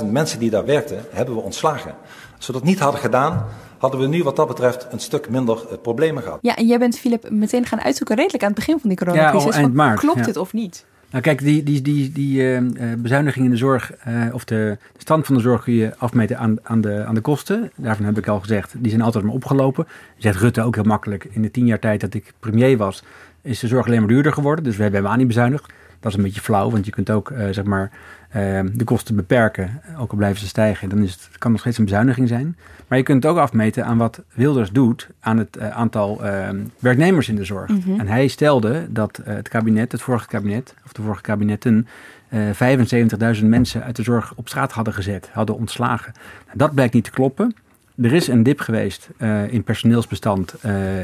75.000 0.01 0.07
mensen 0.11 0.39
die 0.39 0.51
daar 0.51 0.65
werkten, 0.65 1.05
hebben 1.11 1.35
we 1.35 1.41
ontslagen. 1.41 1.95
Als 2.37 2.47
we 2.47 2.53
dat 2.53 2.63
niet 2.63 2.79
hadden 2.79 3.01
gedaan, 3.01 3.47
hadden 3.79 4.01
we 4.01 4.07
nu 4.07 4.23
wat 4.23 4.37
dat 4.37 4.49
betreft 4.49 4.87
een 4.91 5.01
stuk 5.01 5.29
minder 5.29 5.65
uh, 5.71 5.79
problemen 5.83 6.23
gehad. 6.23 6.39
Ja, 6.43 6.57
en 6.57 6.67
jij 6.67 6.79
bent, 6.79 6.99
Filip, 6.99 7.31
meteen 7.31 7.67
gaan 7.67 7.81
uitzoeken 7.81 8.17
redelijk 8.17 8.43
aan 8.43 8.49
het 8.49 8.59
begin 8.59 8.79
van 8.81 8.89
die 8.89 8.99
coronacrisis. 8.99 9.55
Ja, 9.55 9.61
eind 9.61 9.75
maart, 9.75 9.99
klopt 9.99 10.19
ja. 10.19 10.27
het 10.27 10.37
of 10.37 10.53
niet? 10.53 10.85
Nou 11.11 11.23
kijk, 11.23 11.39
die, 11.39 11.63
die, 11.63 11.83
die, 11.83 12.13
die 12.13 12.41
uh, 12.41 12.61
bezuiniging 12.99 13.45
in 13.45 13.51
de 13.51 13.57
zorg, 13.57 13.93
uh, 14.09 14.35
of 14.35 14.45
de, 14.45 14.79
de, 14.93 15.01
stand 15.01 15.27
van 15.27 15.35
de 15.35 15.41
zorg 15.41 15.63
kun 15.63 15.73
je 15.73 15.95
afmeten 15.99 16.39
aan, 16.39 16.57
aan, 16.63 16.81
de, 16.81 17.05
aan 17.05 17.15
de 17.15 17.21
kosten. 17.21 17.71
Daarvan 17.77 18.07
heb 18.07 18.19
ik 18.19 18.29
al 18.29 18.41
gezegd, 18.41 18.75
die 18.79 18.91
zijn 18.91 19.03
altijd 19.03 19.25
maar 19.25 19.35
opgelopen. 19.35 19.87
Zegt 20.17 20.41
Rutte 20.41 20.63
ook 20.63 20.75
heel 20.75 20.85
makkelijk. 20.85 21.29
In 21.31 21.43
de 21.43 21.51
tien 21.51 21.67
jaar 21.67 21.79
tijd 21.79 22.01
dat 22.01 22.15
ik 22.15 22.33
premier 22.41 22.77
was, 22.77 23.03
is 23.43 23.61
de 23.61 23.67
zorg 23.67 23.87
alleen 23.87 23.99
maar 23.99 24.09
duurder 24.09 24.33
geworden. 24.33 24.65
Dus 24.65 24.77
we 24.77 24.83
hebben 24.83 25.01
helemaal 25.01 25.19
niet 25.21 25.35
bezuinigd. 25.35 25.73
Dat 26.01 26.11
is 26.13 26.19
een 26.19 26.25
beetje 26.25 26.41
flauw, 26.41 26.71
want 26.71 26.85
je 26.85 26.91
kunt 26.91 27.11
ook 27.11 27.33
zeg 27.51 27.65
maar 27.65 27.91
Ehm, 28.37 28.69
de 28.73 28.85
kosten 28.85 29.17
beperken, 29.17 29.81
ook 29.99 30.11
al 30.11 30.17
blijven 30.17 30.41
ze 30.41 30.47
stijgen, 30.47 30.89
dan 30.89 30.99
is 30.99 31.13
het, 31.13 31.29
kan 31.39 31.51
nog 31.51 31.61
steeds 31.61 31.79
een 31.79 31.85
bezuiniging 31.85 32.29
zijn. 32.29 32.57
Maar 32.87 32.99
je 32.99 33.05
kunt 33.05 33.23
het 33.23 33.33
ook 33.33 33.39
afmeten 33.39 33.85
aan 33.85 33.99
wat 33.99 34.23
Wilders 34.35 34.71
doet 34.71 35.09
aan 35.21 35.39
het 35.39 35.57
uh, 35.57 35.69
aantal 35.69 36.25
ehm, 36.25 36.57
werknemers 36.79 37.29
in 37.29 37.37
de 37.37 37.45
zorg. 37.45 37.69
Mhm. 37.69 38.01
En 38.01 38.09
hij 38.09 38.29
stelde 38.29 38.87
dat 38.91 39.21
uh, 39.21 39.35
het 39.35 39.49
kabinet, 39.49 39.93
het 39.93 40.03
vorige 40.03 40.27
kabinet, 40.27 40.75
of 40.85 40.93
de 40.93 41.03
vorige 41.03 41.23
kabinetten, 41.23 41.89
uh, 42.29 42.71
eh, 42.73 43.37
75.000 43.37 43.45
mensen 43.45 43.83
uit 43.83 43.97
de 43.97 44.03
zorg 44.03 44.33
op 44.37 44.49
straat 44.49 44.73
hadden 44.73 44.95
gezet, 44.95 45.31
hadden 45.33 45.57
ontslagen. 45.57 46.13
Nou, 46.47 46.59
dat 46.59 46.75
blijkt 46.75 46.95
niet 46.95 47.05
te 47.05 47.11
kloppen. 47.11 47.55
Er 48.03 48.13
is 48.13 48.29
een 48.29 48.43
dip 48.43 48.61
geweest 48.61 49.09
in 49.49 49.65
personeelsbestand 49.65 50.55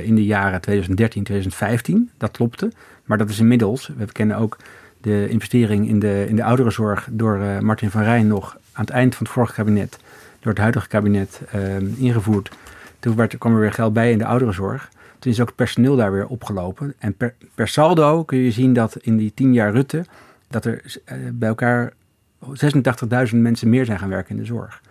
in 0.03 0.15
de 0.15 0.25
jaren 0.25 0.61
2013, 0.61 1.23
2015. 1.23 2.11
Dat 2.17 2.31
klopte. 2.31 2.73
Maar 3.05 3.19
dat 3.19 3.31
is 3.31 3.39
inmiddels, 3.39 3.91
we 3.97 4.13
kennen 4.13 4.37
ook 4.37 4.57
de 5.03 5.29
investering 5.29 5.89
in 5.89 5.99
de, 5.99 6.27
in 6.29 6.37
de 6.37 6.45
ouderenzorg 6.45 7.09
door 7.11 7.39
uh, 7.39 7.59
Martin 7.59 7.91
van 7.91 8.03
Rijn 8.03 8.27
nog 8.27 8.57
aan 8.73 8.85
het 8.85 8.95
eind 8.95 9.15
van 9.15 9.25
het 9.25 9.35
vorige 9.35 9.53
kabinet, 9.53 9.99
door 10.41 10.53
het 10.53 10.61
huidige 10.61 10.89
kabinet 10.89 11.41
uh, 11.55 11.77
ingevoerd. 11.97 12.51
Toen 12.99 13.29
kwam 13.39 13.55
er 13.55 13.61
weer 13.61 13.73
geld 13.73 13.93
bij 13.93 14.11
in 14.11 14.19
de 14.19 14.27
ouderenzorg. 14.27 14.91
Toen 15.19 15.33
is 15.33 15.41
ook 15.41 15.47
het 15.47 15.57
personeel 15.57 15.97
daar 15.97 16.13
weer 16.13 16.27
opgelopen. 16.27 16.95
En 16.99 17.17
per, 17.55 17.69
saldo 17.69 18.25
kun 18.25 18.39
je 18.39 18.51
zien 18.51 18.73
dat 18.73 18.97
in 18.97 19.17
die 19.17 19.33
tien 19.35 19.53
jaar 19.53 19.73
Rutte, 19.73 20.05
dat 20.49 20.65
er 20.65 20.83
uh, 20.85 21.17
bij 21.33 21.49
elkaar 21.49 21.93
86.000 23.31 23.37
mensen 23.37 23.69
meer 23.69 23.85
zijn 23.85 23.99
gaan 23.99 24.09
werken 24.09 24.31
in 24.31 24.41
de 24.41 24.47
zorg. 24.47 24.83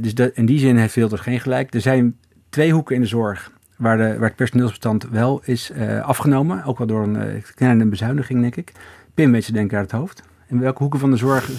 Dus 0.00 0.14
dat, 0.14 0.30
in 0.34 0.46
die 0.46 0.58
zin 0.58 0.76
heeft 0.76 0.94
Wilders 0.94 1.20
geen 1.20 1.40
gelijk. 1.40 1.74
Er 1.74 1.80
zijn 1.80 2.16
twee 2.48 2.72
hoeken 2.72 2.94
in 2.94 3.00
de 3.00 3.06
zorg 3.06 3.52
waar, 3.76 3.96
de, 3.96 4.18
waar 4.18 4.28
het 4.28 4.36
personeelsbestand 4.36 5.08
wel 5.08 5.40
is 5.44 5.72
afgenomen. 6.02 6.64
Ook 6.64 6.78
wel 6.78 6.86
door 6.86 7.02
een 7.02 7.42
kleine 7.54 7.84
bezuiniging, 7.84 8.40
denk 8.40 8.56
ik. 8.56 8.72
Pim 9.18 9.32
weet 9.32 9.46
je 9.46 9.52
denk 9.52 9.70
ik 9.70 9.76
uit 9.76 9.90
het 9.90 10.00
hoofd. 10.00 10.22
In 10.46 10.60
welke 10.60 10.78
hoeken 10.78 11.00
van 11.00 11.10
de 11.10 11.16
zorg 11.16 11.48
er, 11.48 11.56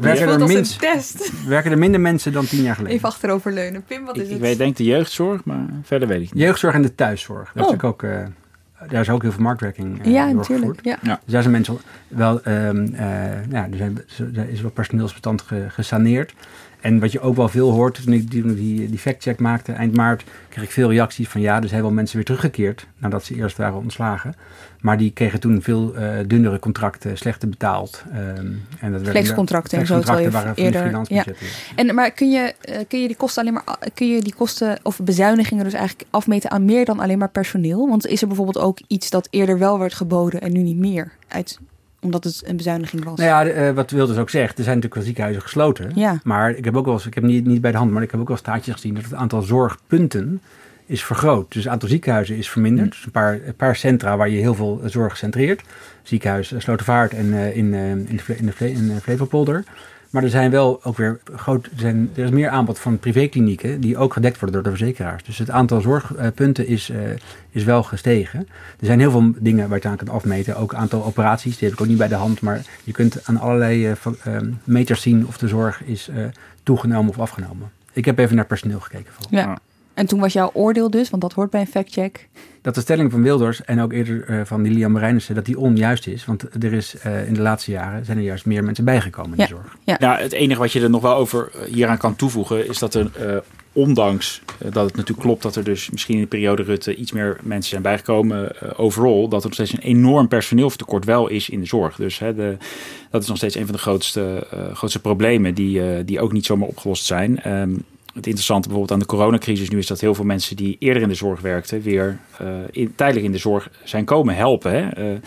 werken, 0.00 0.28
er 0.28 0.46
minst, 0.46 0.80
werken 1.46 1.70
er 1.70 1.78
minder 1.78 2.00
mensen 2.00 2.32
dan 2.32 2.46
tien 2.46 2.62
jaar 2.62 2.74
geleden? 2.74 2.96
Even 2.96 3.08
achteroverleunen. 3.08 3.84
Pim, 3.84 4.04
wat 4.04 4.16
is 4.16 4.22
ik, 4.22 4.28
het? 4.28 4.36
Ik 4.36 4.42
weet 4.42 4.58
denk 4.58 4.76
de 4.76 4.84
jeugdzorg, 4.84 5.44
maar 5.44 5.66
verder 5.82 6.08
weet 6.08 6.22
ik 6.22 6.32
niet. 6.32 6.42
Jeugdzorg 6.42 6.74
en 6.74 6.82
de 6.82 6.94
thuiszorg. 6.94 7.52
Dat 7.54 7.66
oh. 7.66 7.74
is 7.74 7.82
ook, 7.82 8.02
uh, 8.02 8.18
daar 8.88 9.00
is 9.00 9.10
ook 9.10 9.22
heel 9.22 9.32
veel 9.32 9.42
marktwerking 9.42 10.06
uh, 10.06 10.12
Ja, 10.12 10.32
natuurlijk. 10.32 10.80
Ja. 10.82 10.98
ja. 11.02 11.20
Dus 11.24 11.32
daar 11.32 11.42
zijn 11.42 11.54
mensen 11.54 11.78
wel, 12.08 12.40
um, 12.48 12.84
uh, 12.84 13.00
ja, 13.50 13.68
er, 13.70 13.76
zijn, 13.76 13.98
er 14.34 14.48
is 14.48 14.60
wel 14.60 14.70
personeelsbestand 14.70 15.42
ge, 15.42 15.66
gesaneerd. 15.68 16.34
En 16.84 17.00
wat 17.00 17.12
je 17.12 17.20
ook 17.20 17.36
wel 17.36 17.48
veel 17.48 17.70
hoort, 17.70 18.02
toen 18.04 18.12
ik 18.12 18.30
die, 18.30 18.54
die, 18.54 18.90
die 18.90 18.98
fact-check 18.98 19.40
maakte 19.40 19.72
eind 19.72 19.96
maart, 19.96 20.24
kreeg 20.48 20.64
ik 20.64 20.70
veel 20.70 20.90
reacties 20.90 21.28
van 21.28 21.40
ja, 21.40 21.62
er 21.62 21.68
zijn 21.68 21.82
wel 21.82 21.90
mensen 21.90 22.16
weer 22.16 22.24
teruggekeerd 22.24 22.86
nadat 22.98 23.24
ze 23.24 23.34
eerst 23.34 23.56
waren 23.56 23.78
ontslagen. 23.78 24.34
Maar 24.80 24.98
die 24.98 25.10
kregen 25.10 25.40
toen 25.40 25.62
veel 25.62 25.96
uh, 25.96 26.10
dunnere 26.26 26.58
contracten, 26.58 27.18
slechter 27.18 27.48
betaald. 27.48 28.02
Um, 28.38 28.62
en 28.80 28.92
dat 28.92 29.08
Flexcontracten 29.08 29.78
en 29.78 29.86
zo. 29.86 29.94
Flexcontracten 29.94 30.32
waren 30.32 30.54
eerder, 30.54 31.04
ja. 31.08 31.24
En, 31.74 31.94
maar 31.94 32.10
kun 32.10 32.30
je, 32.30 32.54
uh, 32.68 32.76
kun 32.88 33.00
je 33.00 33.06
die 33.06 33.16
kosten 33.16 33.42
alleen 33.42 33.54
maar, 33.64 33.78
kun 33.94 34.08
je 34.08 34.22
die 34.22 34.34
kosten 34.34 34.78
of 34.82 35.00
bezuinigingen 35.00 35.64
dus 35.64 35.72
eigenlijk 35.72 36.08
afmeten 36.10 36.50
aan 36.50 36.64
meer 36.64 36.84
dan 36.84 37.00
alleen 37.00 37.18
maar 37.18 37.30
personeel? 37.30 37.88
Want 37.88 38.06
is 38.06 38.20
er 38.20 38.26
bijvoorbeeld 38.26 38.64
ook 38.64 38.78
iets 38.86 39.10
dat 39.10 39.28
eerder 39.30 39.58
wel 39.58 39.78
werd 39.78 39.94
geboden 39.94 40.40
en 40.40 40.52
nu 40.52 40.62
niet 40.62 40.78
meer? 40.78 41.12
Uit 41.28 41.58
omdat 42.04 42.24
het 42.24 42.42
een 42.46 42.56
bezuiniging 42.56 43.04
was. 43.04 43.18
Nou 43.18 43.48
ja, 43.48 43.68
uh, 43.68 43.74
wat 43.74 43.90
Wilders 43.90 44.18
ook 44.18 44.30
zegt, 44.30 44.58
er 44.58 44.64
zijn 44.64 44.66
natuurlijk 44.66 44.94
wel 44.94 45.04
ziekenhuizen 45.04 45.42
gesloten. 45.42 45.90
Ja. 45.94 46.20
Maar 46.22 46.50
ik 46.50 46.64
heb 46.64 46.76
ook 46.76 46.84
wel 46.84 46.94
eens, 46.94 47.06
ik 47.06 47.14
heb 47.14 47.24
niet, 47.24 47.46
niet 47.46 47.60
bij 47.60 47.70
de 47.70 47.76
hand, 47.76 47.90
maar 47.90 48.02
ik 48.02 48.10
heb 48.10 48.20
ook 48.20 48.28
wel 48.28 48.36
staatjes 48.36 48.74
gezien 48.74 48.94
dat 48.94 49.04
het 49.04 49.14
aantal 49.14 49.42
zorgpunten 49.42 50.40
is 50.86 51.04
vergroot. 51.04 51.52
Dus 51.52 51.64
het 51.64 51.72
aantal 51.72 51.88
ziekenhuizen 51.88 52.36
is 52.36 52.50
verminderd. 52.50 52.90
Dus 52.90 53.04
een 53.04 53.10
paar, 53.10 53.40
een 53.46 53.54
paar 53.56 53.76
centra 53.76 54.16
waar 54.16 54.28
je 54.28 54.40
heel 54.40 54.54
veel 54.54 54.80
zorg 54.84 55.16
centreert. 55.16 55.62
Ziekenhuis 56.02 56.54
Slotervaart 56.56 57.12
en 57.12 57.26
uh, 57.26 57.56
in, 57.56 57.72
uh, 57.72 57.90
in, 57.90 58.20
de, 58.26 58.36
in, 58.36 58.52
de, 58.58 58.72
in 58.72 58.88
de 58.88 59.00
Flevopolder. 59.00 59.64
Maar 60.14 60.22
er 60.22 60.30
zijn 60.30 60.50
wel 60.50 60.84
ook 60.84 60.96
weer 60.96 61.20
groot, 61.34 61.66
er, 61.66 61.70
zijn, 61.76 62.10
er 62.16 62.24
is 62.24 62.30
meer 62.30 62.48
aanbod 62.48 62.78
van 62.78 62.98
privéklinieken 62.98 63.80
die 63.80 63.96
ook 63.96 64.12
gedekt 64.12 64.40
worden 64.40 64.52
door 64.52 64.72
de 64.72 64.78
verzekeraars. 64.78 65.24
Dus 65.24 65.38
het 65.38 65.50
aantal 65.50 65.80
zorgpunten 65.80 66.66
is, 66.66 66.90
uh, 66.90 66.98
is 67.50 67.64
wel 67.64 67.82
gestegen. 67.82 68.40
Er 68.80 68.86
zijn 68.86 68.98
heel 68.98 69.10
veel 69.10 69.32
dingen 69.38 69.68
waar 69.68 69.78
je 69.78 69.82
het 69.82 69.84
aan 69.84 69.96
kunt 69.96 70.10
afmeten. 70.10 70.56
Ook 70.56 70.74
aantal 70.74 71.04
operaties, 71.04 71.58
die 71.58 71.68
heb 71.68 71.76
ik 71.76 71.82
ook 71.82 71.88
niet 71.88 71.98
bij 71.98 72.08
de 72.08 72.14
hand. 72.14 72.40
Maar 72.40 72.66
je 72.84 72.92
kunt 72.92 73.20
aan 73.24 73.38
allerlei 73.38 73.90
uh, 73.90 73.96
uh, 74.26 74.36
meters 74.64 75.02
zien 75.02 75.26
of 75.26 75.38
de 75.38 75.48
zorg 75.48 75.82
is 75.84 76.10
toegenomen 76.62 77.10
of 77.10 77.18
afgenomen. 77.18 77.70
Ik 77.92 78.04
heb 78.04 78.18
even 78.18 78.36
naar 78.36 78.46
personeel 78.46 78.80
gekeken. 78.80 79.12
Vooral. 79.12 79.40
Ja. 79.40 79.58
En 79.94 80.06
toen 80.06 80.20
was 80.20 80.32
jouw 80.32 80.50
oordeel 80.52 80.90
dus, 80.90 81.10
want 81.10 81.22
dat 81.22 81.32
hoort 81.32 81.50
bij 81.50 81.60
een 81.60 81.66
factcheck. 81.66 82.28
Dat 82.62 82.74
de 82.74 82.80
stelling 82.80 83.10
van 83.10 83.22
Wilders 83.22 83.64
en 83.64 83.80
ook 83.80 83.92
eerder 83.92 84.30
uh, 84.30 84.40
van 84.44 84.62
Lilian 84.62 84.92
Marijnissen, 84.92 85.34
dat 85.34 85.44
die 85.44 85.58
onjuist 85.58 86.06
is. 86.06 86.24
Want 86.24 86.64
er 86.64 86.72
is 86.72 86.94
uh, 87.06 87.26
in 87.28 87.34
de 87.34 87.40
laatste 87.40 87.70
jaren 87.70 88.04
zijn 88.04 88.18
er 88.18 88.24
juist 88.24 88.46
meer 88.46 88.64
mensen 88.64 88.84
bijgekomen 88.84 89.30
in 89.30 89.36
ja. 89.36 89.46
de 89.46 89.54
zorg. 89.54 89.76
Ja. 89.84 89.96
Nou, 89.98 90.20
het 90.20 90.32
enige 90.32 90.60
wat 90.60 90.72
je 90.72 90.80
er 90.80 90.90
nog 90.90 91.02
wel 91.02 91.14
over 91.14 91.50
hieraan 91.66 91.98
kan 91.98 92.16
toevoegen, 92.16 92.68
is 92.68 92.78
dat 92.78 92.94
er 92.94 93.10
uh, 93.20 93.36
ondanks 93.72 94.42
dat 94.58 94.84
het 94.84 94.96
natuurlijk 94.96 95.26
klopt 95.26 95.42
dat 95.42 95.56
er 95.56 95.64
dus 95.64 95.90
misschien 95.90 96.14
in 96.14 96.20
de 96.20 96.26
periode 96.26 96.62
Rutte 96.62 96.94
iets 96.94 97.12
meer 97.12 97.38
mensen 97.42 97.70
zijn 97.70 97.82
bijgekomen 97.82 98.52
overal, 98.78 99.28
dat 99.28 99.40
er 99.40 99.46
nog 99.46 99.54
steeds 99.54 99.72
een 99.72 99.78
enorm 99.78 100.28
personeelstekort 100.28 101.04
wel 101.04 101.28
is 101.28 101.48
in 101.48 101.60
de 101.60 101.66
zorg. 101.66 101.96
Dus 101.96 102.18
hè, 102.18 102.34
de, 102.34 102.56
dat 103.10 103.22
is 103.22 103.28
nog 103.28 103.36
steeds 103.36 103.54
een 103.54 103.64
van 103.66 103.74
de 103.74 103.80
grootste, 103.80 104.46
grootste 104.72 105.00
problemen 105.00 105.54
die, 105.54 106.04
die 106.04 106.20
ook 106.20 106.32
niet 106.32 106.46
zomaar 106.46 106.68
opgelost 106.68 107.04
zijn. 107.04 107.52
Um, 107.60 107.84
het 108.14 108.26
interessante 108.26 108.68
bijvoorbeeld 108.68 108.92
aan 108.92 109.06
de 109.06 109.14
coronacrisis 109.14 109.68
nu 109.68 109.78
is 109.78 109.86
dat 109.86 110.00
heel 110.00 110.14
veel 110.14 110.24
mensen 110.24 110.56
die 110.56 110.76
eerder 110.78 111.02
in 111.02 111.08
de 111.08 111.14
zorg 111.14 111.40
werkten, 111.40 111.82
weer 111.82 112.18
uh, 112.42 112.48
in, 112.70 112.94
tijdelijk 112.94 113.26
in 113.26 113.32
de 113.32 113.38
zorg 113.38 113.70
zijn 113.84 114.04
komen 114.04 114.36
helpen. 114.36 114.72
Hè? 114.72 114.98
Uh, 114.98 115.18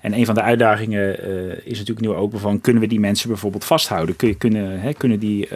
en 0.00 0.14
een 0.14 0.26
van 0.26 0.34
de 0.34 0.42
uitdagingen 0.42 1.28
uh, 1.28 1.52
is 1.64 1.78
natuurlijk 1.78 2.06
nu 2.06 2.12
ook 2.12 2.32
van 2.36 2.60
kunnen 2.60 2.82
we 2.82 2.88
die 2.88 3.00
mensen 3.00 3.28
bijvoorbeeld 3.28 3.64
vasthouden? 3.64 4.16
Kun 4.16 4.38
kunnen, 4.38 4.80
hè, 4.80 4.92
kunnen 4.92 5.18
die 5.18 5.48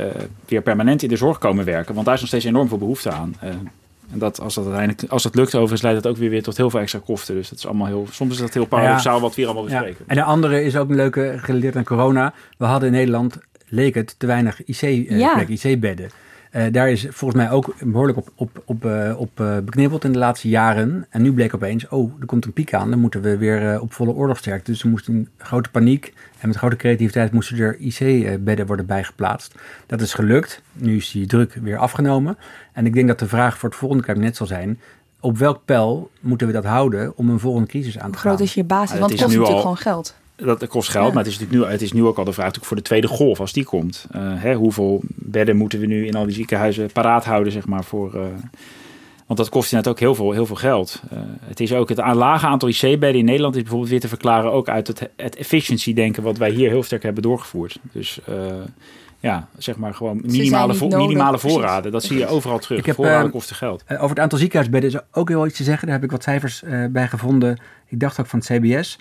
weer 0.46 0.62
permanent 0.62 1.02
in 1.02 1.08
de 1.08 1.16
zorg 1.16 1.38
komen 1.38 1.64
werken? 1.64 1.94
Want 1.94 2.06
daar 2.06 2.14
is 2.14 2.20
nog 2.20 2.28
steeds 2.28 2.44
enorm 2.44 2.68
veel 2.68 2.78
behoefte 2.78 3.10
aan. 3.10 3.34
en 3.40 4.18
dat, 4.18 4.40
als 4.40 4.54
dat 4.54 4.64
uiteindelijk, 4.64 5.12
als 5.12 5.22
dat 5.22 5.34
lukt 5.34 5.54
overigens, 5.54 5.82
leidt 5.82 6.02
dat 6.02 6.12
ook 6.12 6.18
weer, 6.18 6.30
weer 6.30 6.42
tot 6.42 6.56
heel 6.56 6.70
veel 6.70 6.80
extra 6.80 7.00
kosten. 7.04 7.34
Dus 7.34 7.48
dat 7.48 7.58
is 7.58 7.66
allemaal 7.66 7.86
heel, 7.86 8.06
soms 8.10 8.32
is 8.32 8.40
dat 8.40 8.54
heel 8.54 8.66
paradoxaal 8.66 9.14
ja, 9.14 9.20
wat 9.20 9.34
we 9.34 9.40
hier 9.40 9.50
allemaal 9.50 9.68
bespreken. 9.68 9.98
Ja. 9.98 10.06
En 10.06 10.16
de 10.16 10.22
andere 10.22 10.64
is 10.64 10.76
ook 10.76 10.88
een 10.88 10.96
leuke, 10.96 11.34
gerelateerd 11.38 11.76
aan 11.76 11.84
corona. 11.84 12.34
We 12.58 12.64
hadden 12.64 12.88
in 12.88 12.94
Nederland, 12.94 13.38
leek 13.68 13.94
het, 13.94 14.14
te 14.18 14.26
weinig 14.26 14.60
ja. 14.66 15.46
IC-bedden. 15.48 16.10
Uh, 16.52 16.62
daar 16.72 16.90
is 16.90 17.06
volgens 17.10 17.42
mij 17.42 17.50
ook 17.50 17.74
behoorlijk 17.80 18.18
op, 18.18 18.28
op, 18.34 18.62
op, 18.64 18.84
uh, 18.84 19.14
op 19.18 19.40
uh, 19.40 19.58
beknibbeld 19.58 20.04
in 20.04 20.12
de 20.12 20.18
laatste 20.18 20.48
jaren. 20.48 21.06
En 21.10 21.22
nu 21.22 21.32
bleek 21.32 21.54
opeens, 21.54 21.88
oh, 21.88 22.12
er 22.20 22.26
komt 22.26 22.44
een 22.44 22.52
piek 22.52 22.74
aan. 22.74 22.90
Dan 22.90 22.98
moeten 22.98 23.20
we 23.20 23.36
weer 23.36 23.80
op 23.80 23.92
volle 23.92 24.12
oorlogsterkte. 24.12 24.70
Dus 24.70 24.82
er 24.82 24.88
moest 24.88 25.08
een 25.08 25.28
grote 25.38 25.70
paniek 25.70 26.12
en 26.40 26.48
met 26.48 26.56
grote 26.56 26.76
creativiteit 26.76 27.32
moesten 27.32 27.58
er 27.58 27.76
IC-bedden 27.78 28.66
worden 28.66 28.86
bijgeplaatst. 28.86 29.54
Dat 29.86 30.00
is 30.00 30.14
gelukt. 30.14 30.62
Nu 30.72 30.96
is 30.96 31.10
die 31.10 31.26
druk 31.26 31.54
weer 31.62 31.78
afgenomen. 31.78 32.38
En 32.72 32.86
ik 32.86 32.94
denk 32.94 33.08
dat 33.08 33.18
de 33.18 33.28
vraag 33.28 33.58
voor 33.58 33.68
het 33.68 33.78
volgende 33.78 34.04
kabinet 34.04 34.36
zal 34.36 34.46
zijn... 34.46 34.80
op 35.20 35.38
welk 35.38 35.60
pijl 35.64 36.10
moeten 36.20 36.46
we 36.46 36.52
dat 36.52 36.64
houden 36.64 37.16
om 37.16 37.30
een 37.30 37.40
volgende 37.40 37.68
crisis 37.68 37.98
aan 37.98 38.10
te 38.10 38.18
gaan? 38.18 38.30
Groot 38.30 38.46
is 38.46 38.54
je 38.54 38.64
basis, 38.64 38.98
want 38.98 39.10
het 39.10 39.20
kost 39.20 39.36
natuurlijk 39.36 39.54
al... 39.54 39.60
gewoon 39.60 39.76
geld 39.76 40.14
dat 40.36 40.66
kost 40.66 40.88
geld, 40.88 41.06
ja. 41.06 41.12
maar 41.12 41.24
het 41.24 41.32
is, 41.32 41.38
natuurlijk 41.38 41.66
nu, 41.66 41.72
het 41.72 41.82
is 41.82 41.92
nu 41.92 42.04
ook 42.04 42.18
al 42.18 42.24
de 42.24 42.32
vraag 42.32 42.52
voor 42.60 42.76
de 42.76 42.82
tweede 42.82 43.06
golf, 43.06 43.40
als 43.40 43.52
die 43.52 43.64
komt. 43.64 44.06
Uh, 44.16 44.22
hè, 44.34 44.54
hoeveel 44.54 45.00
bedden 45.06 45.56
moeten 45.56 45.80
we 45.80 45.86
nu 45.86 46.06
in 46.06 46.14
al 46.14 46.24
die 46.24 46.34
ziekenhuizen 46.34 46.92
paraat 46.92 47.24
houden, 47.24 47.52
zeg 47.52 47.66
maar, 47.66 47.84
voor... 47.84 48.14
Uh, 48.14 48.20
want 49.26 49.38
dat 49.38 49.48
kost 49.48 49.72
inderdaad 49.72 49.92
ook 49.92 50.00
heel 50.00 50.14
veel, 50.14 50.32
heel 50.32 50.46
veel 50.46 50.56
geld. 50.56 51.02
Uh, 51.12 51.18
het 51.40 51.60
is 51.60 51.72
ook 51.72 51.88
het 51.88 51.98
lage 51.98 52.46
aantal 52.46 52.68
IC-bedden 52.68 53.14
in 53.14 53.24
Nederland 53.24 53.54
is 53.54 53.60
bijvoorbeeld 53.60 53.90
weer 53.90 54.00
te 54.00 54.08
verklaren 54.08 54.52
ook 54.52 54.68
uit 54.68 54.86
het, 54.86 55.10
het 55.16 55.36
efficiency-denken 55.36 56.22
wat 56.22 56.38
wij 56.38 56.50
hier 56.50 56.68
heel 56.68 56.82
sterk 56.82 57.02
hebben 57.02 57.22
doorgevoerd. 57.22 57.78
Dus 57.92 58.20
ja, 59.20 59.48
zeg 59.58 59.76
maar 59.76 59.94
gewoon 59.94 60.20
minimale, 60.24 60.74
vo 60.74 60.88
nodig, 60.88 61.06
minimale 61.06 61.38
voorraden. 61.38 61.92
Dat 61.92 62.04
zie 62.04 62.18
je 62.18 62.26
overal 62.26 62.58
terug. 62.58 62.78
Ik 62.78 62.86
heb, 62.86 62.94
voorraden 62.94 63.30
kosten 63.30 63.56
geld. 63.56 63.84
over 63.88 64.08
het 64.08 64.18
aantal 64.18 64.38
ziekenhuisbedden 64.38 64.90
is 64.90 64.98
ook 65.12 65.28
heel 65.28 65.46
iets 65.46 65.56
te 65.56 65.64
zeggen. 65.64 65.86
Daar 65.86 65.96
heb 65.96 66.04
ik 66.04 66.10
wat 66.10 66.22
cijfers 66.22 66.62
bij 66.90 67.08
gevonden. 67.08 67.60
Ik 67.86 68.00
dacht 68.00 68.20
ook 68.20 68.26
van 68.26 68.38
het 68.38 68.48
CBS. 68.48 68.98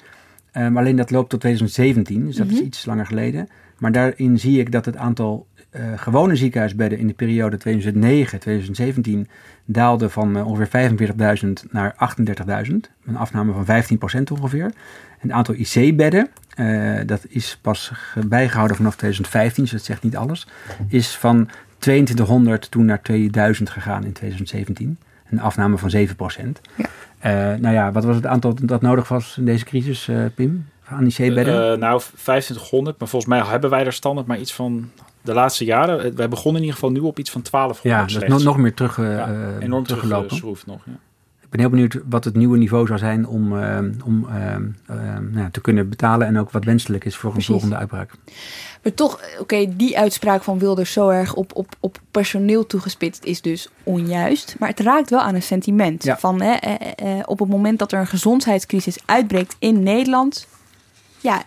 Um, 0.58 0.78
alleen 0.78 0.96
dat 0.96 1.12
loopt 1.12 1.30
tot 1.30 1.40
2017, 1.40 2.26
dus 2.26 2.36
dat 2.36 2.46
mm 2.46 2.52
-hmm. 2.52 2.62
is 2.62 2.66
iets 2.66 2.86
langer 2.86 3.06
geleden. 3.06 3.48
Maar 3.78 3.92
daarin 3.92 4.40
zie 4.40 4.60
ik 4.60 4.72
dat 4.72 4.86
het 4.86 4.98
aantal 4.98 5.48
uh, 5.72 5.82
gewone 5.96 6.36
ziekenhuisbedden 6.36 7.00
in 7.00 7.08
de 7.08 7.14
periode 7.14 7.58
2009-2017 9.26 9.32
daalde 9.66 10.10
van 10.10 10.38
uh, 10.38 10.48
ongeveer 10.48 10.92
45.000 11.44 11.72
naar 11.72 11.96
38.000. 12.68 12.74
Een 13.06 13.18
afname 13.18 13.64
van 13.64 13.84
15% 14.20 14.32
ongeveer. 14.32 14.64
En 14.64 14.72
het 15.20 15.32
aantal 15.32 15.56
IC-bedden, 15.56 16.30
uh, 16.60 17.00
dat 17.06 17.26
is 17.30 17.60
pas 17.62 17.92
bijgehouden 18.28 18.78
vanaf 18.78 18.96
2015, 18.96 19.64
dus 19.64 19.72
dat 19.72 19.84
zegt 19.84 20.04
niet 20.04 20.16
alles, 20.16 20.48
is 20.88 21.16
van 21.16 21.50
2200 21.78 22.72
toen 22.72 22.86
naar 22.86 23.02
2000 23.02 23.70
gegaan 23.70 24.04
in 24.04 24.12
2017. 24.12 24.98
Een 25.30 25.40
afname 25.40 25.78
van 25.78 25.92
7%. 25.92 26.02
Ja. 26.76 26.86
Uh, 27.26 27.32
nou 27.32 27.74
ja, 27.74 27.92
wat 27.92 28.04
was 28.04 28.16
het 28.16 28.26
aantal 28.26 28.54
dat 28.62 28.82
nodig 28.82 29.08
was 29.08 29.38
in 29.38 29.46
deze 29.46 29.66
crisis, 29.66 30.08
uh, 30.08 30.26
Pim? 30.36 30.70
Aan 30.86 31.06
IC-bedden? 31.06 31.72
Uh, 31.72 31.78
nou, 31.78 32.02
2500. 32.02 33.00
Maar 33.00 33.08
volgens 33.08 33.32
mij 33.32 33.42
hebben 33.50 33.70
wij 33.70 33.86
er 33.86 33.94
standaard 33.94 34.28
maar 34.28 34.40
iets 34.40 34.54
van 34.54 34.92
de 35.22 35.34
laatste 35.34 35.66
jaren. 35.66 36.16
Wij 36.16 36.30
begonnen 36.30 36.62
in 36.62 36.68
ieder 36.68 36.80
geval 36.80 36.92
nu 36.92 37.00
op 37.00 37.20
iets 37.20 37.32
van 37.32 37.42
1200. 37.52 38.12
Ja, 38.12 38.28
dat 38.30 38.40
is 38.40 38.46
nog 38.46 38.58
meer 38.58 38.74
terug, 38.74 38.98
ja, 38.98 39.30
enorm 39.60 39.84
teruggelopen. 39.84 40.38
Terug, 40.38 40.66
nog, 40.66 40.82
ja. 40.86 40.92
Ik 41.56 41.62
ben 41.62 41.70
heel 41.70 41.80
benieuwd 41.80 42.10
wat 42.10 42.24
het 42.24 42.36
nieuwe 42.36 42.58
niveau 42.58 42.88
zou 42.88 43.00
zijn 43.00 43.28
om, 43.28 43.54
om 44.04 44.28
nou, 45.32 45.52
te 45.52 45.62
kunnen 45.62 45.90
betalen. 45.90 46.28
En 46.28 46.40
ook 46.40 46.52
wat 46.52 46.64
wenselijk 46.64 47.06
is 47.06 47.16
voor 47.16 47.32
Precies. 47.32 47.48
een 47.48 47.54
volgende 47.54 47.78
uitbraak. 47.78 48.12
Maar 48.84 48.94
toch, 48.94 49.14
oké, 49.14 49.42
okay, 49.42 49.74
die 49.76 49.98
uitspraak 49.98 50.44
van 50.44 50.60
Wilders 50.60 50.92
zo 50.92 51.10
erg 51.10 51.34
op, 51.34 51.56
op, 51.56 51.76
op 51.80 52.00
personeel 52.12 52.68
toegespitst 52.68 53.24
is 53.24 53.42
dus 53.42 53.70
onjuist. 53.84 54.56
Maar 54.60 54.70
het 54.70 54.80
raakt 54.80 55.10
wel 55.10 55.20
aan 55.20 55.36
een 55.36 55.42
sentiment. 55.42 56.04
Ja. 56.04 56.18
Van 56.18 56.42
hè, 56.42 56.52
eh, 56.52 57.20
eh, 57.20 57.24
op 57.26 57.40
het 57.40 57.50
moment 57.50 57.80
dat 57.80 57.92
er 57.92 58.00
een 58.00 58.08
gezondheidscrisis 58.08 58.98
uitbreekt 59.06 59.56
in 59.60 59.84
Nederland. 59.84 60.48
Ja, 61.20 61.44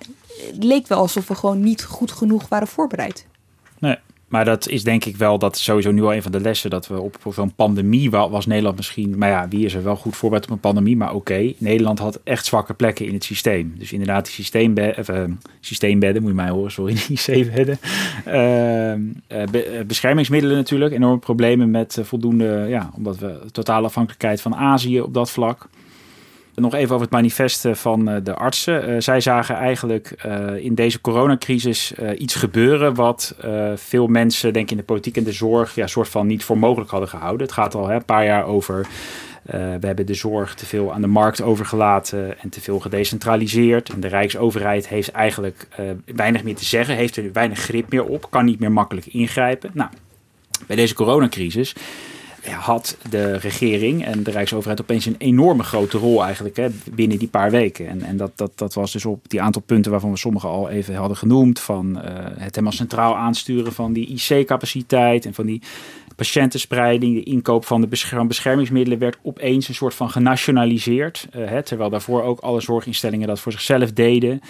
het 0.52 0.64
leek 0.64 0.86
wel 0.86 0.98
alsof 0.98 1.28
we 1.28 1.34
gewoon 1.34 1.60
niet 1.60 1.84
goed 1.84 2.12
genoeg 2.12 2.48
waren 2.48 2.68
voorbereid. 2.68 3.26
Nee. 3.78 3.98
Maar 4.28 4.44
dat 4.44 4.68
is 4.68 4.84
denk 4.84 5.04
ik 5.04 5.16
wel, 5.16 5.38
dat 5.38 5.58
sowieso 5.58 5.90
nu 5.90 6.02
al 6.02 6.14
een 6.14 6.22
van 6.22 6.32
de 6.32 6.40
lessen, 6.40 6.70
dat 6.70 6.86
we 6.86 7.00
op, 7.00 7.16
zo'n 7.32 7.54
pandemie 7.54 8.10
was 8.10 8.46
Nederland 8.46 8.76
misschien, 8.76 9.18
maar 9.18 9.28
ja, 9.28 9.48
wie 9.48 9.64
is 9.64 9.74
er 9.74 9.82
wel 9.82 9.96
goed 9.96 10.16
voorbereid 10.16 10.48
op 10.48 10.54
een 10.54 10.60
pandemie? 10.60 10.96
Maar 10.96 11.14
oké, 11.14 11.52
Nederland 11.58 11.98
had 11.98 12.20
echt 12.24 12.46
zwakke 12.46 12.74
plekken 12.74 13.06
in 13.06 13.14
het 13.14 13.24
systeem. 13.24 13.74
Dus 13.78 13.92
inderdaad, 13.92 14.24
die 14.24 14.34
systeembedden, 14.34 15.04
uh, 15.10 15.34
systeembedden 15.60 16.22
moet 16.22 16.30
je 16.30 16.36
mij 16.36 16.50
horen, 16.50 16.70
sorry, 16.70 16.92
IC-bedden. 17.08 17.78
Uh, 18.26 19.84
beschermingsmiddelen 19.86 20.56
natuurlijk, 20.56 20.92
enorme 20.92 21.18
problemen 21.18 21.70
met 21.70 21.98
voldoende, 22.02 22.66
ja, 22.68 22.90
omdat 22.96 23.18
we 23.18 23.40
totale 23.52 23.86
afhankelijkheid 23.86 24.40
van 24.40 24.54
Azië 24.54 25.00
op 25.00 25.14
dat 25.14 25.30
vlak. 25.30 25.68
Nog 26.58 26.74
even 26.74 26.94
over 26.94 27.06
het 27.06 27.14
manifest 27.14 27.66
van 27.72 28.08
eh, 28.08 28.16
de 28.22 28.34
artsen. 28.34 28.86
Eh, 28.86 29.00
zij 29.00 29.20
zagen 29.20 29.54
eigenlijk 29.54 30.10
eh, 30.10 30.56
in 30.56 30.74
deze 30.74 31.00
coronacrisis 31.00 31.92
iets 32.18 32.34
gebeuren 32.34 32.94
wat 32.94 33.36
veel 33.74 34.06
mensen, 34.06 34.52
denk 34.52 34.64
ik, 34.64 34.70
in 34.70 34.76
de 34.76 34.82
politiek 34.82 35.16
en 35.16 35.24
de 35.24 35.32
zorg, 35.32 35.74
ja, 35.74 35.86
soort 35.86 36.08
van 36.08 36.26
niet 36.26 36.44
voor 36.44 36.58
mogelijk 36.58 36.90
hadden 36.90 37.08
gehouden. 37.08 37.46
Het 37.46 37.54
gaat 37.54 37.74
al 37.74 37.88
hè, 37.88 37.94
een 37.94 38.04
paar 38.04 38.24
jaar 38.24 38.44
over. 38.44 38.86
we 39.42 39.86
hebben 39.86 40.06
de 40.06 40.14
zorg 40.14 40.54
te 40.54 40.66
veel 40.66 40.92
aan 40.92 41.00
de 41.00 41.06
markt 41.06 41.42
overgelaten 41.42 42.40
en 42.40 42.48
te 42.48 42.60
veel 42.60 42.80
gedecentraliseerd. 42.80 43.88
En 43.88 44.00
de 44.00 44.08
Rijksoverheid 44.08 44.88
heeft 44.88 45.10
eigenlijk 45.10 45.68
weinig 46.04 46.42
meer 46.42 46.56
te 46.56 46.64
zeggen, 46.64 46.94
heeft 46.94 47.16
er 47.16 47.32
weinig 47.32 47.58
grip 47.58 47.90
meer 47.90 48.04
op, 48.04 48.30
kan 48.30 48.44
niet 48.44 48.60
meer 48.60 48.72
makkelijk 48.72 49.06
ingrijpen. 49.06 49.70
Nou, 49.74 49.90
bij 50.66 50.76
deze 50.76 50.94
coronacrisis 50.94 51.74
had 52.52 52.96
de 53.10 53.36
regering 53.36 54.04
en 54.04 54.22
de 54.22 54.30
Rijksoverheid 54.30 54.80
opeens 54.80 55.06
een 55.06 55.14
enorme 55.18 55.62
grote 55.62 55.98
rol 55.98 56.24
eigenlijk 56.24 56.56
hè, 56.56 56.68
binnen 56.90 57.18
die 57.18 57.28
paar 57.28 57.50
weken. 57.50 57.88
En, 57.88 58.02
en 58.02 58.16
dat, 58.16 58.30
dat, 58.34 58.52
dat 58.54 58.74
was 58.74 58.92
dus 58.92 59.04
op 59.04 59.28
die 59.28 59.42
aantal 59.42 59.62
punten 59.62 59.90
waarvan 59.90 60.10
we 60.10 60.16
sommige 60.16 60.46
al 60.46 60.68
even 60.68 60.94
hadden 60.94 61.16
genoemd. 61.16 61.60
Van 61.60 61.96
uh, 61.96 62.02
het 62.18 62.54
helemaal 62.54 62.72
centraal 62.72 63.16
aansturen 63.16 63.72
van 63.72 63.92
die 63.92 64.06
IC-capaciteit 64.06 65.26
en 65.26 65.34
van 65.34 65.46
die 65.46 65.62
patiëntenspreiding. 66.16 67.14
De 67.14 67.30
inkoop 67.30 67.64
van 67.64 67.80
de 67.80 67.88
beschermingsmiddelen 68.26 68.98
werd 68.98 69.18
opeens 69.22 69.68
een 69.68 69.74
soort 69.74 69.94
van 69.94 70.10
genationaliseerd. 70.10 71.28
Uh, 71.36 71.48
hè, 71.48 71.62
terwijl 71.62 71.90
daarvoor 71.90 72.22
ook 72.22 72.40
alle 72.40 72.60
zorginstellingen 72.60 73.28
dat 73.28 73.40
voor 73.40 73.52
zichzelf 73.52 73.92
deden 73.92 74.40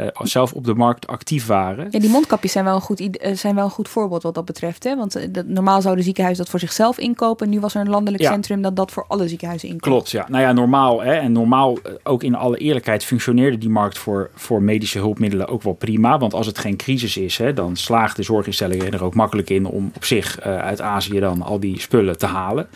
uh, 0.00 0.06
zelf 0.22 0.52
op 0.52 0.64
de 0.64 0.74
markt 0.74 1.06
actief 1.06 1.46
waren. 1.46 1.88
Ja, 1.90 1.98
die 1.98 2.10
mondkapjes 2.10 2.52
zijn 2.52 2.64
wel 2.64 2.74
een 2.74 2.80
goed, 2.80 3.00
eh, 3.00 3.34
zijn 3.34 3.54
wel 3.54 3.64
een 3.64 3.70
goed 3.70 3.88
voorbeeld 3.88 4.22
wat 4.22 4.34
dat 4.34 4.44
betreft. 4.44 4.84
Hè? 4.84 4.96
Want 4.96 5.16
uh, 5.16 5.22
dat, 5.30 5.46
normaal 5.46 5.82
zouden 5.82 6.04
ziekenhuizen 6.04 6.42
dat 6.42 6.52
voor 6.52 6.60
zichzelf 6.60 6.98
inkopen. 6.98 7.48
Nu 7.48 7.60
was 7.60 7.74
er 7.74 7.80
een 7.80 7.88
landelijk 7.88 8.24
centrum 8.24 8.62
dat 8.62 8.76
dat 8.76 8.90
voor 8.90 9.04
alle 9.08 9.28
ziekenhuizen 9.28 9.68
inkoopt. 9.68 9.86
Klopt, 9.86 10.10
ja. 10.10 10.26
Nou 10.28 10.42
ja, 10.42 10.52
normaal. 10.52 11.02
Hè, 11.02 11.14
en 11.14 11.32
normaal, 11.32 11.78
ook 12.02 12.22
in 12.22 12.34
alle 12.34 12.56
eerlijkheid, 12.56 13.04
functioneerde 13.04 13.58
die 13.58 13.68
markt 13.68 13.98
voor, 13.98 14.30
voor 14.34 14.62
medische 14.62 14.98
hulpmiddelen 14.98 15.48
ook 15.48 15.62
wel 15.62 15.72
prima. 15.72 16.18
Want 16.18 16.34
als 16.34 16.46
het 16.46 16.58
geen 16.58 16.76
crisis 16.76 17.16
is, 17.16 17.38
hè, 17.38 17.52
dan 17.52 17.76
slaagt 17.76 18.16
de 18.16 18.22
zorginstellingen 18.22 18.92
er 18.92 19.04
ook 19.04 19.14
makkelijk 19.14 19.50
in 19.50 19.66
om 19.66 19.90
op 19.94 20.04
zich 20.04 20.40
uit 20.40 20.80
Azië 20.80 21.20
dan 21.20 21.42
al 21.42 21.60
die 21.60 21.80
spullen 21.80 22.18
te 22.18 22.26
halen. 22.26 22.68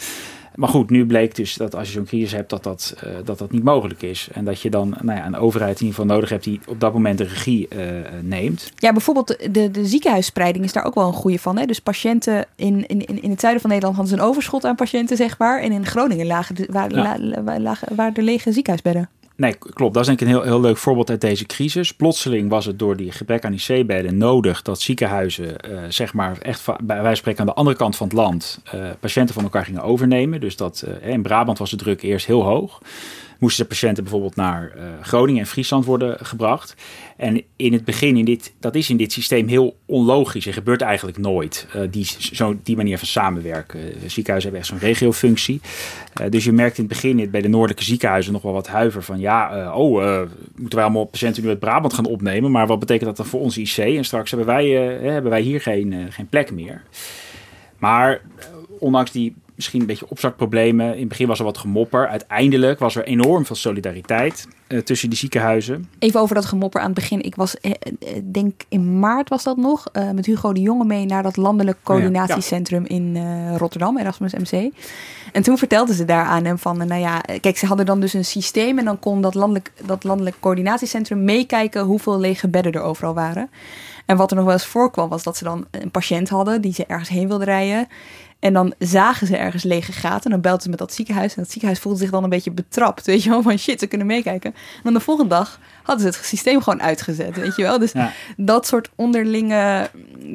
Maar 0.56 0.68
goed, 0.68 0.90
nu 0.90 1.06
bleek 1.06 1.34
dus 1.34 1.54
dat 1.54 1.74
als 1.74 1.88
je 1.88 1.92
zo'n 1.92 2.04
crisis 2.04 2.32
hebt, 2.32 2.50
dat 2.50 2.62
dat, 2.62 2.96
uh, 3.04 3.10
dat 3.24 3.38
dat 3.38 3.50
niet 3.50 3.62
mogelijk 3.62 4.02
is. 4.02 4.28
En 4.32 4.44
dat 4.44 4.60
je 4.60 4.70
dan 4.70 4.96
nou 5.02 5.18
ja, 5.18 5.26
een 5.26 5.36
overheid 5.36 5.80
in 5.80 5.86
ieder 5.86 6.00
geval 6.00 6.14
nodig 6.14 6.30
hebt 6.30 6.44
die 6.44 6.60
op 6.66 6.80
dat 6.80 6.92
moment 6.92 7.18
de 7.18 7.24
regie 7.24 7.68
uh, 7.76 7.80
neemt. 8.22 8.72
Ja, 8.76 8.92
bijvoorbeeld 8.92 9.54
de, 9.54 9.70
de 9.70 9.86
ziekenhuisspreiding 9.86 10.64
is 10.64 10.72
daar 10.72 10.84
ook 10.84 10.94
wel 10.94 11.06
een 11.06 11.12
goede 11.12 11.38
van. 11.38 11.58
Hè? 11.58 11.66
Dus 11.66 11.80
patiënten 11.80 12.46
in, 12.56 12.86
in, 12.86 13.22
in 13.22 13.30
het 13.30 13.40
zuiden 13.40 13.60
van 13.60 13.70
Nederland 13.70 13.96
hadden 13.96 14.16
ze 14.16 14.22
een 14.22 14.28
overschot 14.28 14.64
aan 14.64 14.74
patiënten, 14.74 15.16
zeg 15.16 15.38
maar. 15.38 15.60
En 15.60 15.72
in 15.72 15.86
Groningen 15.86 16.26
lagen, 16.26 16.54
de, 16.54 16.68
ja. 16.70 16.88
la, 16.88 17.58
lagen, 17.58 17.96
waren 17.96 18.14
er 18.14 18.22
lege 18.22 18.52
ziekenhuisbedden. 18.52 19.08
Nee, 19.36 19.54
klopt. 19.54 19.94
Dat 19.94 20.02
is 20.02 20.08
denk 20.08 20.20
ik 20.20 20.26
een 20.26 20.32
heel, 20.32 20.42
heel 20.42 20.60
leuk 20.60 20.76
voorbeeld 20.76 21.10
uit 21.10 21.20
deze 21.20 21.46
crisis. 21.46 21.94
Plotseling 21.94 22.50
was 22.50 22.64
het 22.64 22.78
door 22.78 22.96
die 22.96 23.12
gebrek 23.12 23.44
aan 23.44 23.52
IC-bedden 23.52 24.16
nodig 24.16 24.62
dat 24.62 24.80
ziekenhuizen, 24.80 25.54
uh, 25.70 25.78
zeg 25.88 26.14
maar, 26.14 26.38
echt 26.38 26.66
bij 26.66 26.76
wijze 26.86 27.02
van 27.04 27.16
spreken 27.16 27.40
aan 27.40 27.46
de 27.46 27.54
andere 27.54 27.76
kant 27.76 27.96
van 27.96 28.06
het 28.06 28.16
land, 28.16 28.60
uh, 28.74 28.90
patiënten 29.00 29.34
van 29.34 29.44
elkaar 29.44 29.64
gingen 29.64 29.82
overnemen. 29.82 30.40
Dus 30.40 30.56
dat 30.56 30.84
uh, 31.02 31.12
in 31.12 31.22
Brabant 31.22 31.58
was 31.58 31.70
de 31.70 31.76
druk 31.76 32.02
eerst 32.02 32.26
heel 32.26 32.42
hoog 32.42 32.80
moesten 33.38 33.62
de 33.62 33.68
patiënten 33.68 34.02
bijvoorbeeld 34.02 34.36
naar 34.36 34.72
uh, 34.76 34.82
Groningen 35.00 35.40
en 35.40 35.46
Friesland 35.46 35.84
worden 35.84 36.26
gebracht. 36.26 36.74
En 37.16 37.42
in 37.56 37.72
het 37.72 37.84
begin, 37.84 38.16
in 38.16 38.24
dit, 38.24 38.52
dat 38.60 38.74
is 38.74 38.90
in 38.90 38.96
dit 38.96 39.12
systeem 39.12 39.48
heel 39.48 39.76
onlogisch. 39.86 40.46
Er 40.46 40.52
gebeurt 40.52 40.80
eigenlijk 40.80 41.18
nooit 41.18 41.66
uh, 41.76 41.82
die, 41.90 42.04
zo, 42.18 42.58
die 42.62 42.76
manier 42.76 42.98
van 42.98 43.06
samenwerken. 43.06 43.80
Ziekenhuizen 44.06 44.52
hebben 44.52 44.60
echt 44.60 44.66
zo'n 44.66 44.88
regiofunctie. 44.88 45.60
Dus 46.28 46.44
je 46.44 46.52
merkt 46.52 46.78
in 46.78 46.84
het 46.84 46.92
begin 46.92 47.30
bij 47.30 47.40
de 47.40 47.48
noordelijke 47.48 47.84
ziekenhuizen 47.84 48.32
nog 48.32 48.42
wel 48.42 48.52
wat 48.52 48.66
huiver 48.66 49.02
van... 49.02 49.18
ja, 49.18 49.72
oh, 49.74 50.22
moeten 50.56 50.78
wij 50.78 50.84
allemaal 50.84 51.04
patiënten 51.04 51.42
nu 51.42 51.48
uit 51.48 51.58
Brabant 51.58 51.94
gaan 51.94 52.06
opnemen? 52.06 52.50
Maar 52.50 52.66
wat 52.66 52.78
betekent 52.78 53.06
dat 53.06 53.16
dan 53.16 53.26
voor 53.26 53.40
ons 53.40 53.58
IC? 53.58 53.76
En 53.76 54.04
straks 54.04 54.30
hebben 54.30 54.48
wij, 54.48 54.68
hebben 55.02 55.30
wij 55.30 55.40
hier 55.40 55.60
geen, 55.60 56.06
geen 56.10 56.28
plek 56.28 56.50
meer. 56.50 56.82
Maar 57.78 58.20
ondanks 58.78 59.10
die 59.10 59.34
misschien 59.56 59.80
een 59.80 59.86
beetje 59.86 60.08
opzakproblemen. 60.08 60.94
In 60.94 61.00
het 61.00 61.08
begin 61.08 61.26
was 61.26 61.38
er 61.38 61.44
wat 61.44 61.58
gemopper. 61.58 62.08
Uiteindelijk 62.08 62.78
was 62.78 62.96
er 62.96 63.04
enorm 63.04 63.46
veel 63.46 63.56
solidariteit 63.56 64.48
uh, 64.68 64.78
tussen 64.78 65.08
die 65.08 65.18
ziekenhuizen. 65.18 65.88
Even 65.98 66.20
over 66.20 66.34
dat 66.34 66.44
gemopper 66.44 66.80
aan 66.80 66.86
het 66.86 66.94
begin. 66.94 67.22
Ik 67.22 67.34
was, 67.34 67.60
eh, 67.60 67.72
denk 68.24 68.62
in 68.68 68.98
maart 68.98 69.28
was 69.28 69.42
dat 69.42 69.56
nog, 69.56 69.86
uh, 69.92 70.10
met 70.10 70.26
Hugo 70.26 70.52
de 70.52 70.60
Jonge 70.60 70.84
mee 70.84 71.06
naar 71.06 71.22
dat 71.22 71.36
landelijk 71.36 71.78
coördinatiecentrum 71.82 72.82
oh 72.82 72.88
ja. 72.88 72.96
Ja. 72.96 73.02
in 73.02 73.56
Rotterdam, 73.56 73.98
Erasmus 73.98 74.34
MC. 74.34 74.72
En 75.32 75.42
toen 75.42 75.58
vertelden 75.58 75.94
ze 75.94 76.04
daar 76.04 76.24
aan 76.24 76.44
hem 76.44 76.58
van, 76.58 76.76
nou 76.76 77.00
ja, 77.00 77.20
kijk, 77.40 77.58
ze 77.58 77.66
hadden 77.66 77.86
dan 77.86 78.00
dus 78.00 78.12
een 78.12 78.24
systeem 78.24 78.78
en 78.78 78.84
dan 78.84 78.98
kon 78.98 79.20
dat 79.20 79.34
landelijk, 79.34 79.72
dat 79.86 80.04
landelijk 80.04 80.36
coördinatiecentrum 80.40 81.24
meekijken 81.24 81.84
hoeveel 81.84 82.18
lege 82.18 82.48
bedden 82.48 82.72
er 82.72 82.82
overal 82.82 83.14
waren. 83.14 83.50
En 84.06 84.16
wat 84.16 84.30
er 84.30 84.36
nog 84.36 84.44
wel 84.44 84.54
eens 84.54 84.66
voorkwam, 84.66 85.08
was 85.08 85.22
dat 85.22 85.36
ze 85.36 85.44
dan 85.44 85.66
een 85.70 85.90
patiënt 85.90 86.28
hadden 86.28 86.60
die 86.60 86.72
ze 86.72 86.86
ergens 86.86 87.08
heen 87.08 87.28
wilden 87.28 87.46
rijden. 87.46 87.88
En 88.38 88.52
dan 88.52 88.74
zagen 88.78 89.26
ze 89.26 89.36
ergens 89.36 89.62
lege 89.62 89.92
gaten. 89.92 90.24
En 90.24 90.30
dan 90.30 90.40
belden 90.40 90.62
ze 90.62 90.68
met 90.68 90.78
dat 90.78 90.92
ziekenhuis. 90.92 91.34
En 91.34 91.42
dat 91.42 91.50
ziekenhuis 91.50 91.80
voelde 91.80 91.98
zich 91.98 92.10
dan 92.10 92.24
een 92.24 92.30
beetje 92.30 92.50
betrapt. 92.50 93.06
Weet 93.06 93.22
je 93.22 93.30
wel, 93.30 93.42
van 93.42 93.58
shit, 93.58 93.80
ze 93.80 93.86
kunnen 93.86 94.06
meekijken. 94.06 94.52
En 94.54 94.80
dan 94.82 94.94
de 94.94 95.00
volgende 95.00 95.34
dag 95.34 95.58
hadden 95.82 96.12
ze 96.12 96.18
het 96.18 96.26
systeem 96.26 96.62
gewoon 96.62 96.82
uitgezet. 96.82 97.36
Weet 97.36 97.56
je 97.56 97.62
wel. 97.62 97.78
Dus 97.78 97.92
ja. 97.92 98.12
dat 98.36 98.66
soort 98.66 98.90
onderlinge 98.94 99.90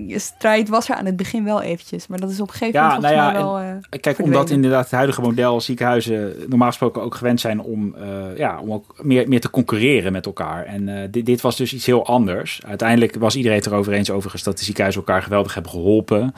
strijd 0.08 0.70
was 0.70 0.90
er 0.90 0.96
aan 0.96 1.06
het 1.06 1.16
begin 1.16 1.44
wel 1.44 1.62
eventjes. 1.62 2.08
Maar 2.08 2.20
dat 2.20 2.30
is 2.30 2.40
op 2.40 2.48
een 2.48 2.54
gegeven 2.54 2.82
moment 2.82 3.02
nou 3.02 3.14
ja, 3.14 3.34
wel 3.34 3.62
uh, 3.62 3.66
Kijk, 3.90 4.04
verdwenen. 4.04 4.34
omdat 4.34 4.50
inderdaad 4.50 4.84
het 4.84 4.92
huidige 4.92 5.22
model 5.22 5.62
ziekenhuizen 5.62 6.36
normaal 6.48 6.68
gesproken 6.68 7.02
ook 7.02 7.16
gewend 7.16 7.40
zijn 7.40 7.62
om, 7.62 7.96
uh, 7.98 8.38
ja, 8.38 8.60
om 8.60 8.74
ook 8.74 8.94
meer, 9.02 9.28
meer 9.28 9.42
te 9.42 9.50
concurreren 9.50 10.12
met 10.12 10.26
elkaar. 10.26 10.66
En 10.66 10.88
uh, 10.88 11.02
dit, 11.12 11.26
dit 11.26 11.42
was 11.42 11.58
dus 11.58 11.74
iets 11.74 11.86
heel 11.86 12.06
anders. 12.06 12.62
Uiteindelijk 12.66 13.16
was 13.16 13.36
iedereen 13.36 13.58
het 13.58 13.66
erover 13.66 13.94
eens 13.94 14.12
overigens 14.12 14.44
dat 14.44 14.58
de 14.58 14.64
ziekenhuizen 14.64 15.02
elkaar 15.02 15.24
geweldig 15.24 15.54
hebben 15.54 15.72
geholpen. 15.72 16.34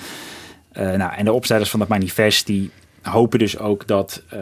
Uh, 0.77 0.93
nou, 0.93 1.13
en 1.13 1.25
de 1.25 1.31
opstellers 1.31 1.69
van 1.69 1.79
het 1.79 1.89
manifest 1.89 2.45
die 2.45 2.71
hopen 3.01 3.39
dus 3.39 3.57
ook 3.57 3.87
dat, 3.87 4.23
uh, 4.33 4.39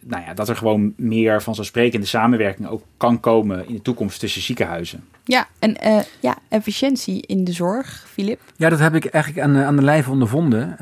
nou 0.00 0.24
ja, 0.26 0.34
dat 0.34 0.48
er 0.48 0.56
gewoon 0.56 0.92
meer 0.96 1.42
vanzelfsprekende 1.42 2.06
samenwerking 2.06 2.68
ook 2.68 2.82
kan 2.96 3.20
komen 3.20 3.68
in 3.68 3.74
de 3.74 3.82
toekomst 3.82 4.20
tussen 4.20 4.42
ziekenhuizen. 4.42 5.04
Ja, 5.24 5.46
en 5.58 5.76
uh, 5.84 5.98
ja, 6.20 6.38
efficiëntie 6.48 7.26
in 7.26 7.44
de 7.44 7.52
zorg, 7.52 8.04
Filip? 8.08 8.40
Ja, 8.56 8.68
dat 8.68 8.78
heb 8.78 8.94
ik 8.94 9.04
eigenlijk 9.04 9.46
aan, 9.46 9.56
aan 9.56 9.76
de 9.76 9.82
lijve 9.82 10.10
ondervonden. 10.10 10.76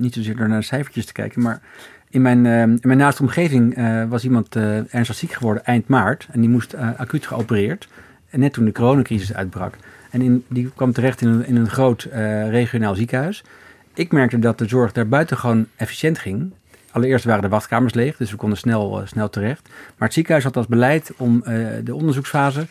niet 0.00 0.14
zozeer 0.14 0.36
door 0.36 0.48
naar 0.48 0.60
de 0.60 0.66
cijfertjes 0.66 1.06
te 1.06 1.12
kijken, 1.12 1.42
maar 1.42 1.60
in 2.10 2.22
mijn, 2.22 2.46
in 2.46 2.78
mijn 2.82 2.98
naaste 2.98 3.22
omgeving 3.22 3.78
was 4.08 4.24
iemand 4.24 4.56
ernstig 4.56 5.16
ziek 5.16 5.32
geworden 5.32 5.64
eind 5.64 5.88
maart. 5.88 6.28
En 6.30 6.40
die 6.40 6.50
moest 6.50 6.74
acuut 6.96 7.26
geopereerd. 7.26 7.88
En 8.30 8.40
net 8.40 8.52
toen 8.52 8.64
de 8.64 8.72
coronacrisis 8.72 9.34
uitbrak. 9.34 9.74
En 10.10 10.22
in, 10.22 10.44
die 10.48 10.70
kwam 10.74 10.92
terecht 10.92 11.20
in 11.20 11.28
een, 11.28 11.46
in 11.46 11.56
een 11.56 11.70
groot 11.70 12.08
regionaal 12.50 12.94
ziekenhuis 12.94 13.44
ik 13.94 14.12
merkte 14.12 14.38
dat 14.38 14.58
de 14.58 14.68
zorg 14.68 14.92
daar 14.92 15.08
buiten 15.08 15.36
gewoon 15.36 15.66
efficiënt 15.76 16.18
ging. 16.18 16.52
Allereerst 16.90 17.24
waren 17.24 17.42
de 17.42 17.48
wachtkamers 17.48 17.94
leeg, 17.94 18.16
dus 18.16 18.30
we 18.30 18.36
konden 18.36 18.58
snel, 18.58 19.00
uh, 19.00 19.06
snel 19.06 19.30
terecht. 19.30 19.68
Maar 19.68 20.08
het 20.08 20.12
ziekenhuis 20.12 20.44
had 20.44 20.56
als 20.56 20.66
beleid 20.66 21.12
om 21.16 21.42
uh, 21.46 21.66
de 21.84 21.94
onderzoeksfase 21.94 22.66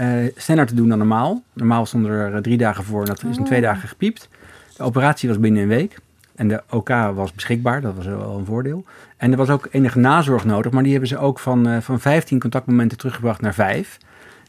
uh, 0.00 0.30
sneller 0.36 0.66
te 0.66 0.74
doen 0.74 0.88
dan 0.88 0.98
normaal. 0.98 1.42
Normaal 1.52 1.86
stonden 1.86 2.10
er 2.10 2.42
drie 2.42 2.56
dagen 2.56 2.84
voor 2.84 3.00
en 3.00 3.06
dat 3.06 3.24
is 3.24 3.36
in 3.36 3.44
twee 3.44 3.60
dagen 3.60 3.88
gepiept. 3.88 4.28
De 4.76 4.82
operatie 4.82 5.28
was 5.28 5.38
binnen 5.40 5.62
een 5.62 5.68
week. 5.68 5.98
En 6.34 6.48
de 6.48 6.62
OK 6.70 6.88
was 6.88 7.32
beschikbaar, 7.32 7.80
dat 7.80 7.94
was 7.94 8.06
wel 8.06 8.38
een 8.38 8.44
voordeel. 8.44 8.84
En 9.16 9.30
er 9.30 9.36
was 9.36 9.50
ook 9.50 9.68
enige 9.70 9.98
nazorg 9.98 10.44
nodig, 10.44 10.72
maar 10.72 10.82
die 10.82 10.92
hebben 10.92 11.08
ze 11.08 11.18
ook 11.18 11.38
van, 11.38 11.82
van 11.82 12.00
15 12.00 12.40
contactmomenten 12.40 12.98
teruggebracht 12.98 13.40
naar 13.40 13.54
5. 13.54 13.98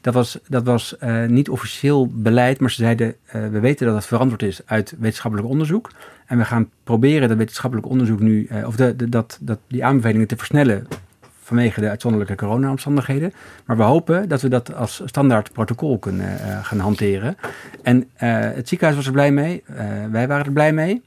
Dat 0.06 0.14
was, 0.14 0.40
dat 0.48 0.64
was 0.64 0.96
uh, 1.04 1.26
niet 1.26 1.50
officieel 1.50 2.08
beleid, 2.08 2.60
maar 2.60 2.72
ze 2.72 2.82
zeiden: 2.82 3.08
uh, 3.08 3.48
we 3.48 3.60
weten 3.60 3.86
dat 3.86 3.96
het 3.96 4.06
verantwoord 4.06 4.44
is 4.44 4.62
uit 4.66 4.96
wetenschappelijk 5.00 5.50
onderzoek. 5.50 5.92
En 6.26 6.38
we 6.38 6.46
gaan 6.46 6.70
proberen 6.84 7.28
dat 7.28 7.38
wetenschappelijk 7.38 7.88
onderzoek 7.88 8.20
nu, 8.20 8.48
uh, 8.52 8.68
of 8.68 8.76
de, 8.76 9.10
dat, 9.10 9.38
dat, 9.42 9.60
die 9.68 9.86
aanbevelingen 9.86 10.28
te 10.28 10.38
versnellen 10.38 10.88
vanwege 11.42 11.82
de 11.82 11.90
uitzonderlijke 11.90 12.36
corona-omstandigheden. 12.36 13.34
Maar 13.66 13.78
we 13.78 13.84
hopen 13.84 14.30
dat 14.30 14.42
we 14.42 14.48
dat 14.48 14.74
als 14.76 15.02
standaard 15.06 15.52
protocol 15.52 16.00
kunnen 16.00 16.40
gaan 16.64 16.80
hanteren. 16.80 17.38
En 17.84 18.10
het 18.16 18.68
ziekenhuis 18.68 18.98
was 18.98 19.06
er 19.06 19.12
blij 19.12 19.32
mee, 19.32 19.64
wij 20.12 20.28
waren 20.28 20.46
er 20.46 20.52
blij 20.52 20.74
mee. 20.74 21.04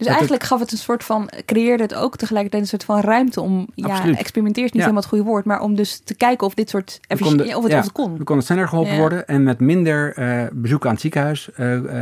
Dus 0.00 0.08
eigenlijk 0.08 0.42
gaf 0.42 0.60
het 0.60 0.72
een 0.72 0.78
soort 0.78 1.04
van, 1.04 1.30
creëerde 1.44 1.82
het 1.82 1.94
ook 1.94 2.16
tegelijkertijd 2.16 2.62
een 2.62 2.68
soort 2.68 2.84
van 2.84 3.00
ruimte 3.00 3.40
om, 3.40 3.68
ja, 3.74 4.04
experimenteer 4.04 4.64
is 4.64 4.70
niet 4.70 4.82
helemaal 4.82 5.02
het 5.02 5.10
goede 5.10 5.24
woord, 5.24 5.44
maar 5.44 5.60
om 5.60 5.74
dus 5.74 6.00
te 6.04 6.14
kijken 6.14 6.46
of 6.46 6.54
dit 6.54 6.70
soort, 6.70 7.00
konden, 7.18 7.56
of, 7.56 7.62
het, 7.62 7.74
of 7.74 7.82
het 7.82 7.92
kon. 7.92 8.18
We 8.18 8.24
konden 8.24 8.44
sneller 8.44 8.68
geholpen 8.68 8.96
worden 8.96 9.26
en 9.26 9.42
met 9.42 9.60
minder 9.60 10.18
uh, 10.18 10.46
bezoek 10.52 10.86
aan 10.86 10.92
het 10.92 11.00
ziekenhuis 11.00 11.50
uh, 11.56 11.74
uh, 11.74 11.92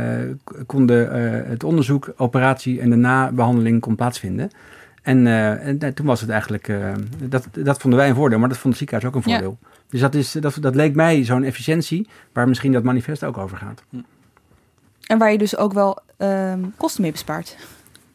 konden 0.65 1.21
het 1.49 1.63
onderzoek, 1.63 2.13
operatie 2.17 2.79
en 2.79 2.89
de 2.89 2.95
nabehandeling 2.95 3.81
kon 3.81 3.95
plaatsvinden. 3.95 4.49
En, 5.01 5.27
en 5.27 5.93
toen 5.93 6.05
was 6.05 6.21
het 6.21 6.29
eigenlijk, 6.29 6.71
dat, 7.23 7.47
dat 7.51 7.79
vonden 7.79 7.99
wij 7.99 8.09
een 8.09 8.15
voordeel, 8.15 8.39
maar 8.39 8.49
dat 8.49 8.57
vond 8.57 8.79
het 8.79 8.89
ziekenhuis 8.89 9.15
ook 9.15 9.15
een 9.15 9.31
voordeel. 9.31 9.57
Dus 9.89 9.99
dat, 9.99 10.15
is, 10.15 10.31
dat, 10.31 10.57
dat 10.61 10.75
leek 10.75 10.95
mij 10.95 11.23
zo'n 11.23 11.43
efficiëntie, 11.43 12.07
waar 12.33 12.47
misschien 12.47 12.71
dat 12.71 12.83
manifest 12.83 13.23
ook 13.23 13.37
over 13.37 13.57
gaat. 13.57 13.83
En 15.07 15.17
waar 15.17 15.31
je 15.31 15.37
dus 15.37 15.57
ook 15.57 15.73
wel 15.73 15.99
ehm, 16.17 16.59
kosten 16.77 17.01
mee 17.01 17.11
bespaart. 17.11 17.57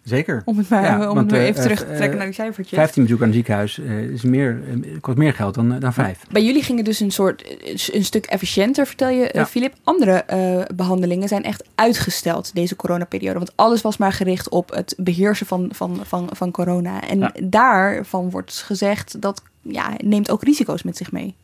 Zeker. 0.05 0.43
Om 0.45 0.59
het 0.59 0.69
maar 0.69 1.11
om 1.11 1.17
het 1.17 1.31
weer 1.31 1.41
even 1.41 1.57
uh, 1.57 1.63
terug 1.63 1.79
te 1.79 1.85
trekken 1.85 2.11
uh, 2.11 2.17
naar 2.17 2.25
die 2.27 2.35
cijfertjes. 2.35 2.79
15 2.79 3.03
bezoek 3.03 3.21
aan 3.21 3.27
het 3.27 3.35
ziekenhuis 3.35 3.79
uh, 3.79 3.99
is 3.99 4.23
meer, 4.23 4.61
kost 5.01 5.17
meer 5.17 5.35
geld 5.35 5.55
dan, 5.55 5.79
dan 5.79 5.93
5. 5.93 6.19
Bij 6.31 6.45
jullie 6.45 6.63
ging 6.63 6.77
het 6.77 6.87
dus 6.87 7.01
een 7.01 7.11
soort 7.11 7.57
een 7.93 8.05
stuk 8.05 8.27
efficiënter, 8.27 8.87
vertel 8.87 9.09
je, 9.09 9.45
Filip. 9.49 9.73
Ja. 9.73 9.81
Andere 9.85 10.25
behandelingen 10.75 11.29
zijn 11.29 11.45
echt 11.45 11.65
uitgesteld 11.75 12.55
deze 12.55 12.77
coronaperiode. 12.77 13.39
Want 13.39 13.53
alles 13.55 13.83
was 13.83 13.97
maar 13.97 14.13
gericht 14.13 14.49
op 14.49 14.71
het 14.71 14.95
beheersen 14.99 15.47
van, 15.47 15.69
van, 15.73 16.01
van, 16.03 16.29
van 16.33 16.51
corona. 16.51 17.09
En 17.09 17.19
ja. 17.19 17.33
daarvan 17.43 18.31
wordt 18.31 18.63
gezegd 18.67 19.21
dat 19.21 19.43
ja, 19.63 19.93
neemt 20.05 20.31
ook 20.31 20.43
risico's 20.43 20.83
met 20.83 20.97
zich 20.97 21.13
mee. 21.13 21.35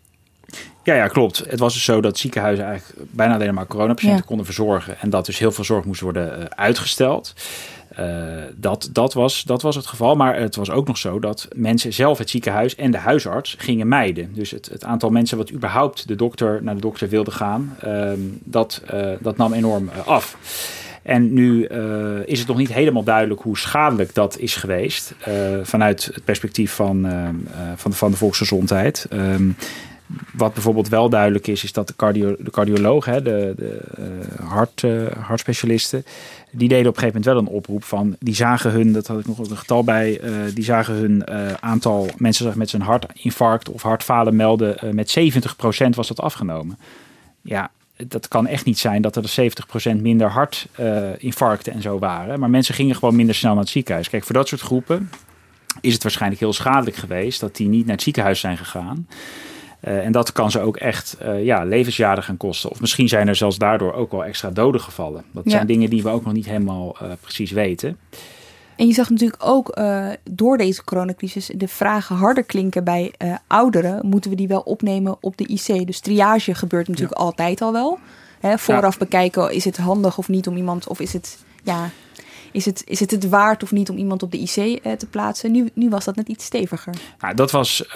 Ja, 0.83 0.95
ja, 0.95 1.09
klopt. 1.09 1.39
Het 1.49 1.59
was 1.59 1.75
dus 1.75 1.85
zo 1.85 2.01
dat 2.01 2.19
ziekenhuizen 2.19 2.65
eigenlijk 2.65 3.11
bijna 3.11 3.35
alleen 3.35 3.55
maar 3.55 3.67
coronapatiënten 3.67 4.21
ja. 4.21 4.27
konden 4.27 4.45
verzorgen. 4.47 4.99
En 5.01 5.11
dat 5.11 5.27
dus 5.27 5.39
heel 5.39 5.53
veel 5.53 5.65
zorg 5.65 5.85
moest 5.85 6.01
worden 6.01 6.39
uh, 6.39 6.45
uitgesteld. 6.45 7.35
Uh, 7.99 8.07
dat, 8.57 8.89
dat, 8.93 9.15
was, 9.15 9.43
dat 9.43 9.63
was 9.63 9.77
het 9.77 9.87
geval. 9.87 10.15
Maar 10.15 10.37
het 10.37 10.57
was 10.57 10.71
ook 10.71 10.87
nog 10.87 10.99
zo 10.99 11.19
dat 11.19 11.49
mensen 11.55 11.93
zelf 11.93 12.19
het 12.19 12.31
ziekenhuis 12.31 12.75
en 12.75 12.91
de 12.91 12.99
huisarts 12.99 13.55
gingen 13.59 13.89
mijden. 13.89 14.31
Dus 14.35 14.51
het, 14.51 14.69
het 14.73 14.85
aantal 14.85 15.11
mensen 15.11 15.37
wat 15.37 15.53
überhaupt 15.53 16.09
de 16.09 16.15
dokter 16.17 16.63
naar 16.63 16.75
de 16.75 16.81
dokter 16.81 17.09
wilde 17.09 17.31
gaan, 17.31 17.77
uh, 17.85 18.11
dat, 18.45 18.83
uh, 18.95 19.11
dat 19.21 19.37
nam 19.37 19.53
enorm 19.53 19.91
af. 20.05 20.37
En 21.03 21.33
nu 21.33 21.65
is 22.25 22.39
het 22.39 22.49
nog 22.49 22.57
niet 22.57 22.73
helemaal 22.73 23.03
duidelijk 23.03 23.41
hoe 23.41 23.59
schadelijk 23.59 24.15
dat 24.15 24.39
is 24.39 24.57
geweest. 24.57 25.15
Vanuit 25.63 26.11
het 26.15 26.25
perspectief 26.25 26.73
van, 26.73 27.07
uh, 27.07 27.29
van, 27.77 27.93
van 27.93 28.11
de 28.11 28.17
volksgezondheid. 28.17 29.07
Um, 29.13 29.57
wat 30.33 30.55
bijvoorbeeld 30.55 30.89
wel 30.89 31.09
duidelijk 31.09 31.47
is, 31.47 31.65
is 31.65 31.73
dat 31.73 31.87
de, 31.87 31.97
cardio, 31.97 32.37
de 32.39 32.51
cardioloog, 32.51 33.05
de, 33.05 33.21
de 33.57 33.81
hart, 34.43 34.85
hartspecialisten, 35.21 36.05
die 36.51 36.69
deden 36.69 36.89
op 36.89 36.97
een 36.97 37.01
gegeven 37.03 37.21
moment 37.21 37.25
wel 37.25 37.37
een 37.39 37.59
oproep 37.59 37.85
van, 37.85 38.17
die 38.19 38.35
zagen 38.35 38.71
hun, 38.71 38.93
dat 38.93 39.07
had 39.07 39.19
ik 39.19 39.27
nog 39.27 39.39
een 39.39 39.57
getal 39.57 39.85
bij, 39.85 40.21
die 40.55 40.65
zagen 40.65 40.95
hun 40.95 41.31
aantal 41.61 42.09
mensen 42.17 42.53
met 42.59 42.71
zijn 42.71 42.83
hartinfarct 42.83 43.69
of 43.69 43.83
hartfalen 43.83 44.37
melden, 44.37 44.95
met 44.95 45.19
70% 45.19 45.89
was 45.91 46.09
dat 46.09 46.21
afgenomen. 46.21 46.79
Ja, 47.43 47.71
dat 48.07 48.29
kan 48.29 48.47
echt 48.47 48.65
niet 48.65 48.79
zijn 48.79 49.03
dat 49.03 49.17
er 49.17 49.53
70% 49.97 50.01
minder 50.01 50.29
hartinfarcten 50.29 51.73
en 51.73 51.83
zo 51.83 51.99
waren. 51.99 52.41
Maar 52.41 52.51
mensen 52.51 52.75
gingen 52.75 52.95
gewoon 52.95 53.17
minder 53.17 53.35
snel 53.35 53.53
naar 53.53 53.63
het 53.63 53.71
ziekenhuis. 53.73 54.09
Kijk, 54.09 54.25
voor 54.25 54.35
dat 54.35 54.49
soort 54.49 54.61
groepen 54.61 55.11
is 55.81 55.93
het 55.93 56.03
waarschijnlijk 56.03 56.41
heel 56.41 56.53
schadelijk 56.53 56.97
geweest 56.97 57.41
dat 57.41 57.57
die 57.57 57.69
niet 57.69 57.85
naar 57.85 57.95
het 57.95 58.05
ziekenhuis 58.05 58.41
zijn 58.41 58.57
gegaan. 58.57 59.07
Uh, 59.85 60.05
en 60.05 60.13
dat 60.13 60.33
kan 60.33 60.51
ze 60.51 60.61
ook 60.61 60.77
echt 60.77 61.17
uh, 61.23 61.45
ja, 61.45 61.65
levensjaren 61.65 62.23
gaan 62.23 62.37
kosten. 62.37 62.71
Of 62.71 62.81
misschien 62.81 63.09
zijn 63.09 63.29
er 63.29 63.37
zelfs 63.37 63.59
daardoor 63.59 63.93
ook 63.93 64.11
wel 64.11 64.25
extra 64.25 64.51
doden 64.51 64.81
gevallen. 64.81 65.25
Dat 65.33 65.45
ja. 65.45 65.51
zijn 65.51 65.67
dingen 65.67 65.91
die 65.91 66.03
we 66.03 66.09
ook 66.09 66.25
nog 66.25 66.33
niet 66.33 66.47
helemaal 66.47 66.97
precies 67.21 67.51
weten. 67.51 67.99
En 68.77 68.87
je 68.87 68.93
zag 68.93 69.11
natuurlijk 69.11 69.43
ook 69.45 69.79
door 70.31 70.59
deze 70.59 70.85
coronacrisis 70.85 71.51
de 71.55 71.69
vragen 71.69 72.17
harder 72.17 72.45
klinken 72.45 72.85
bij 72.85 73.13
ouderen. 73.47 74.07
Moeten 74.07 74.31
we 74.31 74.37
die 74.37 74.49
wel 74.49 74.61
opnemen 74.61 75.17
op 75.21 75.37
de 75.37 75.47
IC? 75.47 75.87
Dus 75.87 76.01
triage 76.01 76.55
gebeurt 76.55 76.89
natuurlijk 76.89 77.19
ja. 77.19 77.25
altijd 77.25 77.61
al 77.63 77.73
wel. 77.73 77.99
Hè, 78.41 78.59
vooraf 78.59 78.93
ja. 78.93 78.99
bekijken, 78.99 79.53
is 79.53 79.65
het 79.65 79.77
handig 79.77 80.19
of 80.19 80.29
niet 80.29 80.49
om 80.49 80.57
iemand, 80.57 80.89
of 80.89 81.01
is 81.01 81.13
het, 81.13 81.39
ja, 81.63 81.91
is 82.53 82.65
het, 82.65 82.83
is 82.87 83.01
het 83.01 83.11
het 83.11 83.29
waard 83.29 83.63
of 83.63 83.73
niet 83.73 83.91
om 83.91 83.97
iemand 83.97 84.23
op 84.23 84.31
de 84.31 84.39
IC 84.39 84.57
uh, 84.57 84.93
te 84.93 85.07
plaatsen? 85.11 85.53
Nu, 85.53 85.69
nu 85.75 85.89
was 85.89 86.05
dat 86.05 86.17
net 86.17 86.29
iets 86.29 86.45
steviger. 86.45 86.95
Nou, 87.21 87.35
dat, 87.35 87.51
was, 87.51 87.89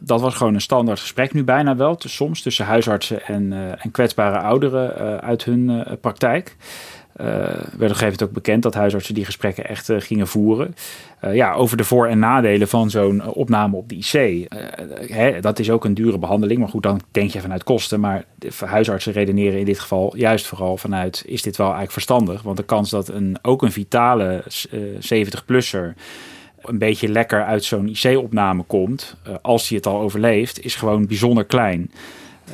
dat 0.00 0.20
was 0.20 0.34
gewoon 0.34 0.54
een 0.54 0.60
standaard 0.60 1.00
gesprek 1.00 1.32
nu 1.32 1.44
bijna 1.44 1.76
wel. 1.76 1.94
Soms 1.98 2.42
tussen 2.42 2.66
huisartsen 2.66 3.26
en, 3.26 3.52
en 3.78 3.90
kwetsbare 3.90 4.38
ouderen 4.38 5.20
uit 5.20 5.44
hun 5.44 5.86
praktijk. 6.00 6.56
Uh, 7.20 7.26
werd 7.26 7.46
op 7.56 7.72
een 7.72 7.80
gegeven 7.80 8.04
moment 8.04 8.22
ook 8.22 8.32
bekend 8.32 8.62
dat 8.62 8.74
huisartsen 8.74 9.14
die 9.14 9.24
gesprekken 9.24 9.68
echt 9.68 9.88
uh, 9.88 10.00
gingen 10.00 10.26
voeren. 10.26 10.74
Uh, 11.24 11.34
ja, 11.34 11.52
over 11.52 11.76
de 11.76 11.84
voor- 11.84 12.06
en 12.06 12.18
nadelen 12.18 12.68
van 12.68 12.90
zo'n 12.90 13.26
opname 13.26 13.76
op 13.76 13.88
de 13.88 13.94
IC. 13.94 14.46
Hè, 15.12 15.40
dat 15.40 15.58
is 15.58 15.70
ook 15.70 15.84
een 15.84 15.94
dure 15.94 16.18
behandeling, 16.18 16.60
maar 16.60 16.68
goed, 16.68 16.82
dan 16.82 17.00
denk 17.10 17.30
je 17.30 17.40
vanuit 17.40 17.64
kosten. 17.64 18.00
Maar 18.00 18.24
huisartsen 18.64 19.12
redeneren 19.12 19.58
in 19.58 19.64
dit 19.64 19.80
geval 19.80 20.16
juist 20.16 20.46
vooral 20.46 20.76
vanuit: 20.76 21.22
is 21.26 21.42
dit 21.42 21.56
wel 21.56 21.66
eigenlijk 21.66 21.92
verstandig? 21.92 22.42
Want 22.42 22.56
de 22.56 22.64
kans 22.64 22.90
dat 22.90 23.08
een, 23.08 23.38
ook 23.42 23.62
een 23.62 23.72
vitale 23.72 24.44
70-plusser 24.98 25.94
een 26.62 26.78
beetje 26.78 27.08
lekker 27.08 27.44
uit 27.44 27.64
zo'n 27.64 27.88
IC-opname 27.88 28.62
komt, 28.62 29.16
als 29.42 29.68
hij 29.68 29.76
het 29.76 29.86
al 29.86 30.00
overleeft, 30.00 30.64
is 30.64 30.74
gewoon 30.74 31.06
bijzonder 31.06 31.44
klein. 31.44 31.90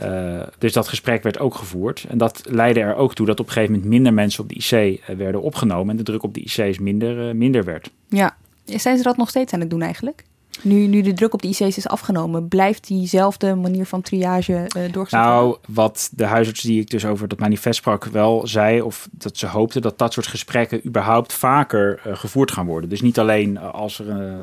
Uh, 0.03 0.41
dus 0.59 0.73
dat 0.73 0.89
gesprek 0.89 1.23
werd 1.23 1.39
ook 1.39 1.55
gevoerd. 1.55 2.07
En 2.09 2.19
dat 2.19 2.43
leidde 2.49 2.81
er 2.81 2.97
ook 2.97 3.15
toe 3.15 3.27
dat 3.27 3.41
op 3.41 3.47
een 3.47 3.53
gegeven 3.53 3.75
moment 3.75 3.91
minder 3.91 4.15
mensen 4.15 4.43
op 4.43 4.49
de 4.49 4.55
IC 4.55 5.01
uh, 5.11 5.17
werden 5.17 5.43
opgenomen. 5.43 5.91
En 5.91 5.97
de 5.97 6.03
druk 6.03 6.23
op 6.23 6.35
de 6.35 6.41
IC's 6.41 6.79
minder, 6.79 7.29
uh, 7.29 7.35
minder 7.35 7.65
werd. 7.65 7.91
Ja, 8.09 8.37
zijn 8.65 8.97
ze 8.97 9.03
dat 9.03 9.17
nog 9.17 9.29
steeds 9.29 9.53
aan 9.53 9.61
het 9.61 9.71
doen 9.71 9.83
eigenlijk? 9.83 10.25
Nu, 10.63 10.87
nu 10.87 11.03
de 11.03 11.13
druk 11.13 11.35
op 11.35 11.43
de 11.43 11.49
IC's 11.49 11.77
is 11.77 11.89
afgenomen, 11.89 12.49
blijft 12.49 12.87
diezelfde 12.87 13.55
manier 13.55 13.87
van 13.87 14.03
triage 14.03 14.53
uh, 14.53 14.93
doorgezet 14.93 15.21
Nou, 15.21 15.57
wat 15.67 16.11
de 16.13 16.25
huisarts 16.25 16.61
die 16.61 16.81
ik 16.81 16.91
dus 16.91 17.05
over 17.05 17.29
dat 17.29 17.39
manifest 17.39 17.79
sprak 17.79 18.05
wel 18.05 18.47
zei, 18.47 18.83
of 18.83 19.09
dat 19.11 19.37
ze 19.37 19.47
hoopten 19.47 19.83
dat 19.83 19.99
dat 19.99 20.13
soort 20.13 20.27
gesprekken 20.27 20.87
überhaupt 20.87 21.33
vaker 21.33 22.01
uh, 22.07 22.17
gevoerd 22.17 22.53
gaan 22.53 22.67
worden. 22.67 22.91
Dus 22.91 23.01
niet 23.01 23.19
alleen 23.19 23.59
als 23.59 23.99
er 23.99 24.37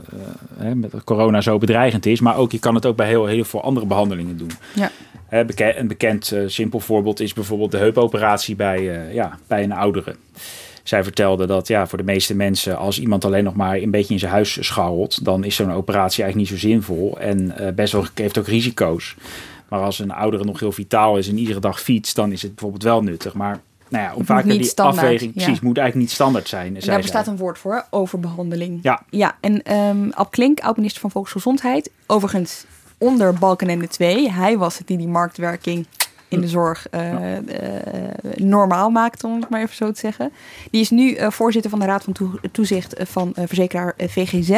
uh, 0.62 0.72
met 0.74 1.04
corona 1.04 1.42
zo 1.42 1.58
bedreigend 1.58 2.06
is, 2.06 2.20
maar 2.20 2.38
ook 2.38 2.52
je 2.52 2.60
kan 2.60 2.76
het 2.76 2.86
ook 2.86 2.96
bij 2.96 3.08
heel, 3.08 3.26
heel 3.26 3.44
veel 3.44 3.62
andere 3.62 3.86
behandelingen 3.86 4.38
doen. 4.38 4.52
Ja. 4.76 4.92
Een 5.36 5.88
bekend 5.88 6.36
simpel 6.46 6.80
voorbeeld 6.80 7.20
is 7.20 7.34
bijvoorbeeld 7.34 7.72
de 7.72 7.78
heupoperatie 7.78 8.56
bij, 8.56 9.12
ja, 9.14 9.40
bij 9.48 9.64
een 9.64 9.72
oudere 9.72 10.16
zij 10.88 11.04
vertelde 11.04 11.46
dat 11.46 11.68
ja, 11.68 11.88
voor 11.88 11.98
de 11.98 12.04
meeste 12.04 12.36
mensen, 12.36 12.78
als 12.78 13.00
iemand 13.00 13.26
alleen 13.26 13.44
nog 13.44 13.56
maar 13.56 13.76
een 13.76 13.92
beetje 13.92 14.14
in 14.14 14.20
zijn 14.20 14.32
huis 14.32 14.58
scharrelt, 14.68 15.26
dan 15.26 15.44
is 15.44 15.56
zo'n 15.56 15.72
operatie 15.72 16.24
eigenlijk 16.24 16.52
niet 16.52 16.62
zo 16.62 16.68
zinvol 16.68 17.20
en 17.20 17.56
uh, 17.60 17.68
best 17.76 17.94
wel 17.94 18.06
heeft 18.14 18.38
ook 18.38 18.48
risico's. 18.48 19.16
Maar 19.70 19.80
als 19.80 20.00
een 20.00 20.12
oudere 20.12 20.44
nog 20.44 20.60
heel 20.60 20.72
vitaal 20.72 21.18
is 21.18 21.28
en 21.28 21.38
iedere 21.38 21.60
dag 21.60 21.82
fietst, 21.82 22.16
dan 22.16 22.32
is 22.32 22.42
het 22.42 22.52
bijvoorbeeld 22.52 22.84
wel 22.84 23.04
nuttig. 23.04 23.34
Maar 23.34 23.62
nou 23.90 24.04
ja, 24.04 24.14
om 24.16 24.26
vaker 24.26 24.50
die 24.50 24.64
standaard, 24.64 24.98
afweging, 24.98 25.32
ja. 25.36 25.44
precies, 25.44 25.62
moet 25.62 25.78
eigenlijk 25.78 26.08
niet 26.08 26.16
standaard 26.16 26.48
zijn. 26.48 26.78
Daar 26.86 27.02
bestaat 27.02 27.28
een 27.28 27.38
woord 27.38 27.58
voor, 27.58 27.86
overbehandeling. 27.90 28.80
Ja. 28.82 29.02
Ja, 29.10 29.38
en 29.40 29.76
um, 29.78 30.12
Ab 30.12 30.32
Klink, 30.32 30.60
oud-minister 30.60 31.02
van 31.02 31.12
Volksgezondheid, 31.12 31.92
overigens 32.06 32.66
onder 32.98 33.34
Balkenende 33.34 33.88
2, 33.88 34.32
hij 34.32 34.58
was 34.58 34.78
het 34.78 34.88
die 34.88 34.98
die 34.98 35.08
marktwerking 35.08 35.86
in 36.28 36.42
de 36.42 36.48
zorg 36.48 36.88
uh, 36.92 37.02
uh, 37.12 37.40
normaal 38.36 38.90
maakt, 38.90 39.24
om 39.24 39.42
het 39.42 39.50
maar 39.50 39.62
even 39.62 39.76
zo 39.76 39.92
te 39.92 40.00
zeggen. 40.00 40.32
Die 40.72 40.82
is 40.82 40.90
nu 40.90 41.16
uh, 41.16 41.30
voorzitter 41.30 41.70
van 41.70 41.80
de 41.80 41.86
Raad 41.86 42.04
van 42.04 42.14
toe 42.14 42.40
Toezicht 42.52 42.96
van 42.98 43.34
verzekeraar 43.46 43.94
VGZ. 43.98 44.50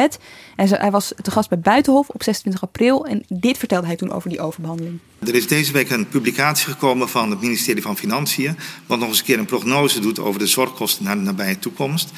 En 0.56 0.68
hij 0.68 0.90
was 0.90 1.12
te 1.22 1.30
gast 1.30 1.48
bij 1.48 1.58
Buitenhof 1.58 2.08
op 2.08 2.22
26 2.22 2.62
april. 2.62 3.06
En 3.06 3.24
dit 3.28 3.58
vertelde 3.58 3.86
hij 3.86 3.96
toen 3.96 4.12
over 4.12 4.30
die 4.30 4.40
overbehandeling. 4.40 4.98
Er 5.18 5.34
is 5.34 5.46
deze 5.46 5.72
week 5.72 5.90
een 5.90 6.08
publicatie 6.08 6.72
gekomen 6.72 7.08
van 7.08 7.30
het 7.30 7.40
ministerie 7.40 7.82
van 7.82 7.96
Financiën. 7.96 8.56
Wat 8.86 8.98
nog 8.98 9.08
eens 9.08 9.18
een 9.18 9.24
keer 9.24 9.38
een 9.38 9.44
prognose 9.44 10.00
doet 10.00 10.18
over 10.18 10.40
de 10.40 10.46
zorgkosten 10.46 11.04
naar 11.04 11.16
de 11.16 11.22
nabije 11.22 11.58
toekomst. 11.58 12.12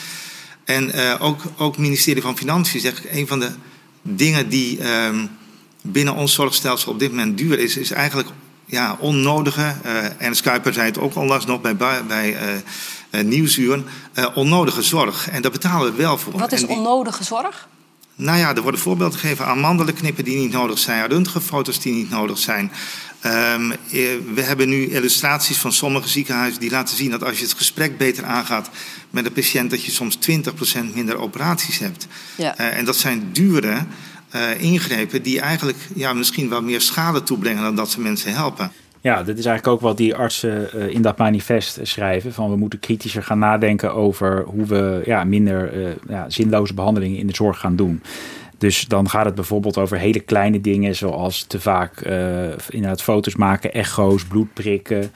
En 0.64 0.92
ook, 1.18 1.42
ook 1.58 1.72
het 1.72 1.80
ministerie 1.80 2.22
van 2.22 2.36
Financiën 2.36 2.80
zegt 2.80 3.04
een 3.10 3.26
van 3.26 3.40
de 3.40 3.50
dingen 4.02 4.48
die 4.48 4.78
ehm, 4.78 5.26
binnen 5.82 6.14
ons 6.14 6.32
zorgstelsel 6.34 6.92
op 6.92 6.98
dit 6.98 7.10
moment 7.10 7.38
duur 7.38 7.58
is, 7.58 7.76
is 7.76 7.90
eigenlijk 7.90 8.28
ja, 8.70 8.96
onnodige, 8.98 9.74
uh, 9.86 10.22
Ernst 10.22 10.40
Kuiper 10.40 10.72
zei 10.72 10.86
het 10.86 10.98
ook 10.98 11.16
onlangs 11.16 11.46
nog 11.46 11.60
bij, 11.60 11.76
bij 12.06 12.36
uh, 13.12 13.24
uh, 13.24 14.26
onnodige 14.34 14.82
zorg. 14.82 15.28
En 15.30 15.42
daar 15.42 15.50
betalen 15.50 15.90
we 15.90 16.02
wel 16.02 16.18
voor. 16.18 16.38
Wat 16.38 16.52
is 16.52 16.60
die, 16.60 16.68
onnodige 16.68 17.24
zorg? 17.24 17.68
Nou 18.14 18.38
ja, 18.38 18.54
er 18.54 18.62
worden 18.62 18.80
voorbeelden 18.80 19.18
gegeven 19.18 19.46
aan 19.46 19.58
mandelknippen 19.58 20.24
die 20.24 20.38
niet 20.38 20.52
nodig 20.52 20.78
zijn, 20.78 21.06
röntgenfoto's 21.08 21.80
die 21.80 21.92
niet 21.92 22.10
nodig 22.10 22.38
zijn. 22.38 22.72
Um, 23.26 23.72
we 24.34 24.42
hebben 24.42 24.68
nu 24.68 24.90
illustraties 24.90 25.56
van 25.56 25.72
sommige 25.72 26.08
ziekenhuizen 26.08 26.60
die 26.60 26.70
laten 26.70 26.96
zien 26.96 27.10
dat 27.10 27.24
als 27.24 27.38
je 27.38 27.44
het 27.44 27.54
gesprek 27.54 27.98
beter 27.98 28.24
aangaat 28.24 28.70
met 29.10 29.24
de 29.24 29.30
patiënt, 29.30 29.70
dat 29.70 29.84
je 29.84 29.90
soms 29.90 30.18
20% 30.30 30.94
minder 30.94 31.18
operaties 31.18 31.78
hebt. 31.78 32.06
Ja. 32.36 32.56
en 32.56 32.84
dat 32.84 32.96
zijn 32.96 33.28
dure 33.32 33.86
uh, 34.34 34.62
ingrepen 34.62 35.22
die 35.22 35.40
eigenlijk 35.40 35.78
ja, 35.94 36.12
misschien 36.12 36.48
wel 36.48 36.62
meer 36.62 36.80
schade 36.80 37.22
toebrengen 37.22 37.62
dan 37.62 37.76
dat 37.76 37.90
ze 37.90 38.00
mensen 38.00 38.32
helpen. 38.32 38.72
Ja, 39.02 39.22
dit 39.22 39.38
is 39.38 39.44
eigenlijk 39.44 39.76
ook 39.76 39.88
wat 39.88 39.96
die 39.96 40.14
artsen 40.14 40.68
uh, 40.74 40.88
in 40.88 41.02
dat 41.02 41.18
manifest 41.18 41.78
schrijven. 41.82 42.32
Van 42.32 42.50
we 42.50 42.56
moeten 42.56 42.78
kritischer 42.78 43.22
gaan 43.22 43.38
nadenken 43.38 43.94
over 43.94 44.42
hoe 44.46 44.64
we 44.64 45.02
ja, 45.04 45.24
minder 45.24 45.76
uh, 45.76 45.90
ja, 46.08 46.30
zinloze 46.30 46.74
behandelingen 46.74 47.18
in 47.18 47.26
de 47.26 47.34
zorg 47.34 47.58
gaan 47.58 47.76
doen. 47.76 48.02
Dus 48.58 48.86
dan 48.86 49.08
gaat 49.08 49.24
het 49.24 49.34
bijvoorbeeld 49.34 49.78
over 49.78 49.98
hele 49.98 50.20
kleine 50.20 50.60
dingen, 50.60 50.96
zoals 50.96 51.42
te 51.42 51.60
vaak 51.60 52.06
uh, 52.06 52.12
inderdaad 52.68 53.02
foto's 53.02 53.36
maken, 53.36 53.72
echo's, 53.72 54.24
bloed 54.24 54.52
prikken. 54.52 55.10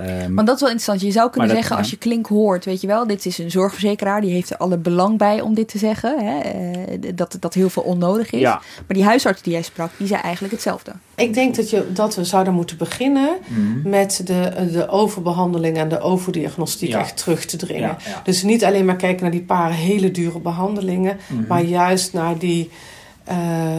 Um, 0.00 0.34
Want 0.34 0.46
dat 0.46 0.56
is 0.56 0.62
wel 0.62 0.70
interessant. 0.70 1.00
Je 1.00 1.10
zou 1.10 1.30
kunnen 1.30 1.50
zeggen, 1.50 1.76
als 1.76 1.90
je 1.90 1.96
klink 1.96 2.26
hoort, 2.26 2.64
weet 2.64 2.80
je 2.80 2.86
wel, 2.86 3.06
dit 3.06 3.26
is 3.26 3.38
een 3.38 3.50
zorgverzekeraar, 3.50 4.20
die 4.20 4.32
heeft 4.32 4.50
er 4.50 4.56
alle 4.56 4.78
belang 4.78 5.18
bij 5.18 5.40
om 5.40 5.54
dit 5.54 5.68
te 5.68 5.78
zeggen. 5.78 6.24
Hè, 6.24 6.38
uh, 7.00 7.12
dat, 7.14 7.36
dat 7.40 7.54
heel 7.54 7.70
veel 7.70 7.82
onnodig 7.82 8.30
is. 8.30 8.40
Ja. 8.40 8.60
Maar 8.86 8.96
die 8.96 9.04
huisarts 9.04 9.42
die 9.42 9.52
jij 9.52 9.62
sprak, 9.62 9.90
die 9.96 10.06
zei 10.06 10.20
eigenlijk 10.20 10.52
hetzelfde. 10.52 10.92
Ik 11.14 11.34
denk 11.34 11.56
dat, 11.56 11.70
je, 11.70 11.92
dat 11.92 12.14
we 12.14 12.24
zouden 12.24 12.54
moeten 12.54 12.76
beginnen 12.76 13.36
mm. 13.46 13.82
met 13.84 14.20
de, 14.24 14.68
de 14.72 14.88
overbehandeling 14.88 15.76
en 15.76 15.88
de 15.88 16.00
overdiagnostiek 16.00 16.88
ja. 16.88 16.98
echt 16.98 17.16
terug 17.16 17.44
te 17.44 17.56
dringen. 17.56 17.96
Ja, 18.04 18.20
dus 18.24 18.42
niet 18.42 18.64
alleen 18.64 18.84
maar 18.84 18.96
kijken 18.96 19.22
naar 19.22 19.32
die 19.32 19.42
paar 19.42 19.72
hele 19.72 20.10
dure 20.10 20.40
behandelingen, 20.40 21.18
mm. 21.26 21.44
maar 21.48 21.62
juist 21.62 22.12
naar 22.12 22.38
die, 22.38 22.70
uh, 23.30 23.36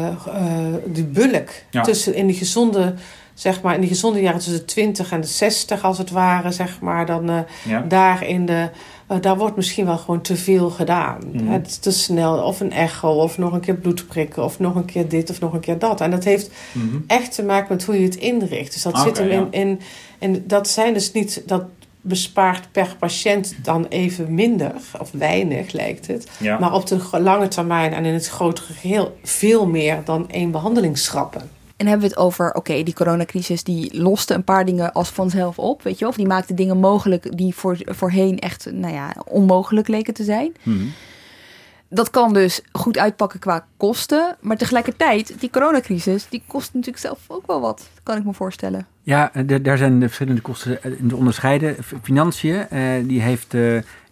uh, 0.07 0.73
die 0.85 1.03
bulk 1.03 1.49
tussen 1.83 2.15
in 2.15 2.27
die 2.27 2.35
gezonde 2.35 2.93
zeg 3.33 3.61
maar 3.61 3.73
in 3.73 3.79
die 3.79 3.89
gezonde 3.89 4.21
jaren 4.21 4.39
tussen 4.39 4.59
de 4.59 4.65
20 4.65 5.11
en 5.11 5.21
de 5.21 5.27
60 5.27 5.83
als 5.83 5.97
het 5.97 6.09
ware, 6.09 6.51
zeg 6.51 6.79
maar, 6.79 7.05
dan 7.05 7.29
uh, 7.29 7.79
daar 7.87 8.27
in 8.27 8.45
de. 8.45 8.69
Uh, 9.11 9.17
daar 9.21 9.37
wordt 9.37 9.55
misschien 9.55 9.85
wel 9.85 9.97
gewoon 9.97 10.21
te 10.21 10.35
veel 10.35 10.69
gedaan. 10.69 11.17
Mm. 11.31 11.47
Het 11.47 11.67
is 11.67 11.77
te 11.77 11.91
snel, 11.91 12.43
of 12.43 12.59
een 12.59 12.71
echo, 12.71 13.09
of 13.09 13.37
nog 13.37 13.53
een 13.53 13.59
keer 13.59 13.75
bloed 13.75 14.07
prikken, 14.07 14.43
of 14.43 14.59
nog 14.59 14.75
een 14.75 14.85
keer 14.85 15.07
dit 15.07 15.29
of 15.29 15.39
nog 15.39 15.53
een 15.53 15.59
keer 15.59 15.79
dat. 15.79 16.01
En 16.01 16.11
dat 16.11 16.23
heeft 16.23 16.51
mm. 16.71 17.03
echt 17.07 17.35
te 17.35 17.43
maken 17.43 17.67
met 17.69 17.83
hoe 17.83 17.99
je 17.99 18.05
het 18.05 18.15
inricht. 18.15 18.73
Dus 18.73 18.81
dat 18.81 18.93
okay, 18.93 19.05
zit 19.05 19.17
hem 19.17 19.29
in, 19.29 19.47
in. 19.49 19.79
En 20.19 20.43
dat 20.47 20.67
zijn 20.67 20.93
dus 20.93 21.11
niet. 21.11 21.43
Dat 21.45 21.63
bespaart 22.01 22.71
per 22.71 22.95
patiënt 22.99 23.55
dan 23.63 23.85
even 23.89 24.33
minder, 24.33 24.71
of 24.99 25.11
weinig 25.11 25.71
lijkt 25.71 26.07
het. 26.07 26.27
Ja. 26.39 26.59
Maar 26.59 26.73
op 26.73 26.87
de 26.87 26.99
lange 27.11 27.47
termijn 27.47 27.93
en 27.93 28.05
in 28.05 28.13
het 28.13 28.27
grotere 28.27 28.73
geheel 28.73 29.17
veel 29.23 29.67
meer 29.67 30.01
dan 30.05 30.29
één 30.29 30.51
behandeling 30.51 30.97
schrappen. 30.97 31.49
En 31.81 31.87
hebben 31.87 32.07
we 32.07 32.13
het 32.13 32.23
over, 32.23 32.53
oké, 32.53 32.83
die 32.83 32.93
coronacrisis 32.93 33.63
die 33.63 34.01
loste 34.01 34.33
een 34.33 34.43
paar 34.43 34.65
dingen 34.65 34.91
als 34.91 35.09
vanzelf 35.09 35.59
op, 35.59 35.83
weet 35.83 35.99
je 35.99 36.07
Of 36.07 36.15
die 36.15 36.27
maakte 36.27 36.53
dingen 36.53 36.77
mogelijk 36.77 37.37
die 37.37 37.55
voor, 37.55 37.77
voorheen 37.85 38.39
echt, 38.39 38.71
nou 38.71 38.93
ja, 38.93 39.15
onmogelijk 39.25 39.87
leken 39.87 40.13
te 40.13 40.23
zijn. 40.23 40.53
Hmm. 40.63 40.91
Dat 41.89 42.09
kan 42.09 42.33
dus 42.33 42.61
goed 42.71 42.97
uitpakken 42.97 43.39
qua 43.39 43.65
kosten. 43.77 44.35
Maar 44.39 44.57
tegelijkertijd, 44.57 45.39
die 45.39 45.49
coronacrisis, 45.49 46.27
die 46.29 46.43
kost 46.47 46.73
natuurlijk 46.73 47.03
zelf 47.03 47.19
ook 47.27 47.47
wel 47.47 47.61
wat, 47.61 47.89
kan 48.03 48.17
ik 48.17 48.25
me 48.25 48.33
voorstellen. 48.33 48.87
Ja, 49.01 49.31
daar 49.61 49.77
zijn 49.77 49.99
de 49.99 50.05
verschillende 50.05 50.41
kosten 50.41 50.79
in 50.97 51.07
te 51.07 51.15
onderscheiden. 51.15 51.75
Financiën, 52.01 52.69
eh, 52.69 52.81
die 53.03 53.21
heeft 53.21 53.53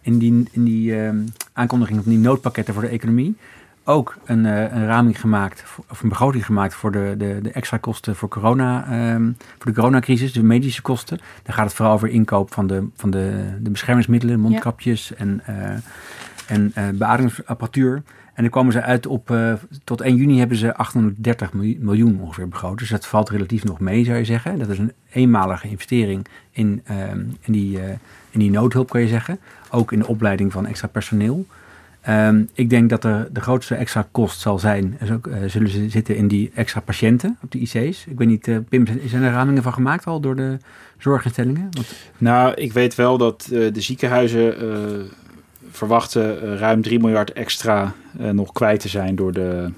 in 0.02 0.18
die, 0.18 0.48
in 0.50 0.64
die 0.64 0.92
uh, 0.92 1.10
aankondiging 1.52 2.02
van 2.02 2.12
die 2.12 2.20
noodpakketten 2.20 2.74
voor 2.74 2.82
de 2.82 2.88
economie 2.88 3.36
ook 3.84 4.16
een, 4.24 4.44
uh, 4.44 4.60
een 4.60 4.86
raming 4.86 5.20
gemaakt, 5.20 5.64
of 5.88 6.02
een 6.02 6.08
begroting 6.08 6.46
gemaakt 6.46 6.74
voor 6.74 6.92
de, 6.92 7.14
de, 7.18 7.38
de 7.42 7.52
extra 7.52 7.76
kosten 7.76 8.16
voor, 8.16 8.28
corona, 8.28 8.84
um, 9.14 9.36
voor 9.58 9.70
de 9.70 9.76
coronacrisis, 9.76 10.32
de 10.32 10.42
medische 10.42 10.82
kosten. 10.82 11.18
Daar 11.42 11.54
gaat 11.54 11.64
het 11.64 11.74
vooral 11.74 11.94
over 11.94 12.08
inkoop 12.08 12.52
van 12.52 12.66
de, 12.66 12.86
van 12.96 13.10
de, 13.10 13.56
de 13.60 13.70
beschermingsmiddelen, 13.70 14.40
mondkapjes 14.40 15.14
en, 15.14 15.42
uh, 15.48 15.56
en 16.46 16.72
uh, 16.78 16.88
beademingsapparatuur. 16.94 18.02
En 18.34 18.42
dan 18.46 18.50
komen 18.50 18.72
ze 18.72 18.82
uit 18.82 19.06
op, 19.06 19.34
tot 19.84 20.00
1 20.00 20.16
juni 20.16 20.38
hebben 20.38 20.56
ze 20.56 20.74
830 20.74 21.52
miljoen 21.52 22.20
ongeveer 22.20 22.48
begroot. 22.48 22.78
Dus 22.78 22.88
dat 22.88 23.06
valt 23.06 23.28
relatief 23.28 23.64
nog 23.64 23.80
mee, 23.80 24.04
zou 24.04 24.18
je 24.18 24.24
zeggen. 24.24 24.58
Dat 24.58 24.68
is 24.68 24.78
een 24.78 24.92
eenmalige 25.12 25.68
investering 25.68 26.26
in, 26.50 26.80
ehm, 26.84 27.18
in, 27.40 27.52
die, 27.52 27.78
in 28.30 28.40
die 28.40 28.50
noodhulp, 28.50 28.90
kan 28.90 29.00
je 29.00 29.08
zeggen. 29.08 29.38
Ook 29.70 29.92
in 29.92 29.98
de 29.98 30.06
opleiding 30.06 30.52
van 30.52 30.66
extra 30.66 30.88
personeel. 30.88 31.46
Um, 32.08 32.48
ik 32.54 32.70
denk 32.70 32.90
dat 32.90 33.04
er 33.04 33.28
de 33.32 33.40
grootste 33.40 33.74
extra 33.74 34.08
kost 34.10 34.40
zal 34.40 34.58
zijn, 34.58 34.96
is 35.00 35.10
ook, 35.10 35.26
uh, 35.26 35.36
zullen 35.46 35.70
ze 35.70 35.88
zitten 35.88 36.16
in 36.16 36.28
die 36.28 36.50
extra 36.54 36.80
patiënten 36.80 37.38
op 37.42 37.50
de 37.50 37.58
IC's. 37.58 38.06
Ik 38.06 38.18
weet 38.18 38.28
niet, 38.28 38.46
uh, 38.46 38.56
Pim, 38.68 38.86
zijn 39.06 39.22
er 39.22 39.32
ramingen 39.32 39.62
van 39.62 39.72
gemaakt 39.72 40.06
al 40.06 40.20
door 40.20 40.36
de 40.36 40.56
zorginstellingen? 40.98 41.68
Want... 41.70 41.94
Nou, 42.18 42.54
ik 42.54 42.72
weet 42.72 42.94
wel 42.94 43.18
dat 43.18 43.48
uh, 43.52 43.72
de 43.72 43.80
ziekenhuizen 43.80 45.08
verwachten 45.70 46.56
ruim 46.56 46.82
3 46.82 47.00
miljard 47.00 47.32
extra 47.32 47.92
nog 48.32 48.52
kwijt 48.52 48.80
te 48.80 48.88
zijn 48.88 49.16
door 49.16 49.32
de 49.32 49.72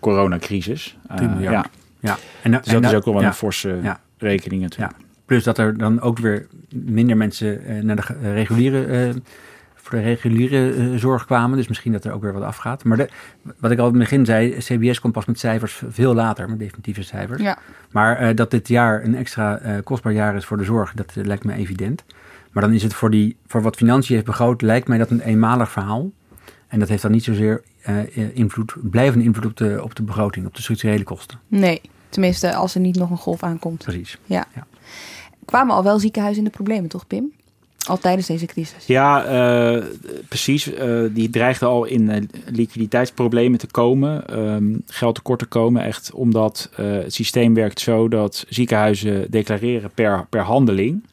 coronacrisis. 0.00 0.96
3 1.16 1.28
miljard. 1.28 1.54
Ja. 1.54 1.64
ja. 2.00 2.16
En, 2.42 2.50
dus 2.50 2.60
dat 2.60 2.82
en, 2.82 2.88
is 2.88 2.94
ook 2.94 3.04
wel 3.04 3.20
ja. 3.20 3.26
een 3.26 3.34
forse 3.34 3.78
ja. 3.82 4.00
rekening 4.18 4.62
natuurlijk. 4.62 4.98
Ja. 4.98 5.04
Plus 5.24 5.44
dat 5.44 5.58
er 5.58 5.78
dan 5.78 6.00
ook 6.00 6.18
weer 6.18 6.46
minder 6.68 7.16
mensen 7.16 7.86
naar 7.86 7.96
de 7.96 8.32
reguliere 8.32 9.14
voor 9.86 9.98
de 9.98 10.04
reguliere 10.04 10.74
uh, 10.74 10.98
zorg 10.98 11.24
kwamen. 11.24 11.56
Dus 11.56 11.68
misschien 11.68 11.92
dat 11.92 12.04
er 12.04 12.12
ook 12.12 12.22
weer 12.22 12.32
wat 12.32 12.42
afgaat. 12.42 12.84
Maar 12.84 12.96
de, 12.96 13.08
wat 13.58 13.70
ik 13.70 13.78
al 13.78 13.84
in 13.84 13.90
het 13.90 14.00
begin 14.00 14.24
zei, 14.24 14.56
CBS 14.58 15.00
komt 15.00 15.12
pas 15.12 15.24
met 15.24 15.38
cijfers 15.38 15.82
veel 15.88 16.14
later, 16.14 16.48
met 16.48 16.58
definitieve 16.58 17.02
cijfers. 17.02 17.42
Ja. 17.42 17.58
Maar 17.90 18.22
uh, 18.22 18.36
dat 18.36 18.50
dit 18.50 18.68
jaar 18.68 19.04
een 19.04 19.16
extra 19.16 19.62
uh, 19.62 19.76
kostbaar 19.84 20.12
jaar 20.12 20.36
is 20.36 20.44
voor 20.44 20.56
de 20.56 20.64
zorg, 20.64 20.92
dat 20.94 21.12
lijkt 21.14 21.44
me 21.44 21.52
evident. 21.52 22.04
Maar 22.52 22.62
dan 22.62 22.72
is 22.72 22.82
het 22.82 22.94
voor, 22.94 23.10
die, 23.10 23.36
voor 23.46 23.62
wat 23.62 23.76
financiën 23.76 24.14
heeft 24.14 24.26
begroot, 24.26 24.62
lijkt 24.62 24.88
mij 24.88 24.98
dat 24.98 25.10
een 25.10 25.20
eenmalig 25.20 25.70
verhaal. 25.70 26.10
En 26.68 26.78
dat 26.78 26.88
heeft 26.88 27.02
dan 27.02 27.10
niet 27.10 27.24
zozeer 27.24 27.62
invloed, 28.32 28.74
blijvende 28.82 29.24
invloed 29.24 29.46
op 29.46 29.56
de, 29.56 29.80
op 29.82 29.94
de 29.94 30.02
begroting, 30.02 30.46
op 30.46 30.54
de 30.54 30.62
structurele 30.62 31.04
kosten. 31.04 31.38
Nee, 31.48 31.80
tenminste 32.08 32.54
als 32.54 32.74
er 32.74 32.80
niet 32.80 32.96
nog 32.96 33.10
een 33.10 33.16
golf 33.16 33.42
aankomt. 33.42 33.82
Precies. 33.84 34.18
Ja. 34.24 34.44
ja. 34.54 34.66
Kwamen 35.44 35.74
al 35.74 35.82
wel 35.82 35.98
ziekenhuizen 35.98 36.44
in 36.44 36.50
de 36.50 36.56
problemen, 36.56 36.88
toch 36.88 37.06
Pim? 37.06 37.32
Al 37.86 37.98
tijdens 37.98 38.26
deze 38.26 38.46
crisis? 38.46 38.86
Ja, 38.86 39.24
uh, 39.76 39.84
precies. 40.28 40.72
Uh, 40.72 41.00
die 41.10 41.30
dreigden 41.30 41.68
al 41.68 41.84
in 41.84 42.10
uh, 42.10 42.16
liquiditeitsproblemen 42.46 43.58
te 43.58 43.66
komen, 43.66 44.38
um, 44.38 44.82
geld 44.86 45.20
te 45.38 45.46
komen. 45.46 45.82
Echt 45.82 46.12
omdat 46.12 46.70
het 46.74 47.14
systeem 47.14 47.54
werkt 47.54 47.80
zo 47.80 48.08
dat 48.08 48.44
ziekenhuizen 48.48 49.30
declareren 49.30 49.90
per, 49.94 50.26
per 50.30 50.42
handeling. 50.42 51.04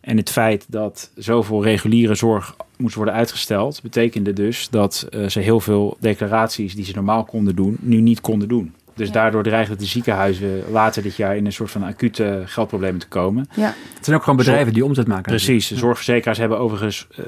En 0.00 0.16
het 0.16 0.30
feit 0.30 0.66
dat 0.68 1.10
zoveel 1.14 1.62
reguliere 1.62 2.14
zorg 2.14 2.56
moest 2.76 2.94
worden 2.94 3.14
uitgesteld, 3.14 3.82
betekende 3.82 4.32
dus 4.32 4.68
dat 4.70 5.06
ze 5.28 5.40
heel 5.40 5.60
veel 5.60 5.96
declaraties 6.00 6.74
die 6.74 6.84
ze 6.84 6.92
normaal 6.94 7.24
konden 7.24 7.56
doen, 7.56 7.76
nu 7.80 8.00
niet 8.00 8.20
konden 8.20 8.48
doen. 8.48 8.74
Dus 8.98 9.10
daardoor 9.10 9.42
dreigen 9.42 9.78
de 9.78 9.84
ziekenhuizen 9.84 10.62
later 10.70 11.02
dit 11.02 11.16
jaar 11.16 11.36
in 11.36 11.46
een 11.46 11.52
soort 11.52 11.70
van 11.70 11.82
acute 11.82 12.42
geldproblemen 12.44 13.00
te 13.00 13.08
komen. 13.08 13.48
Ja. 13.54 13.74
Het 13.94 14.04
zijn 14.04 14.16
ook 14.16 14.22
gewoon 14.22 14.38
bedrijven 14.38 14.72
die 14.72 14.84
omzet 14.84 15.06
maken. 15.06 15.22
Precies. 15.22 15.68
De 15.68 15.76
zorgverzekeraars 15.76 16.38
hebben 16.38 16.58
overigens, 16.58 17.06
uh, 17.18 17.24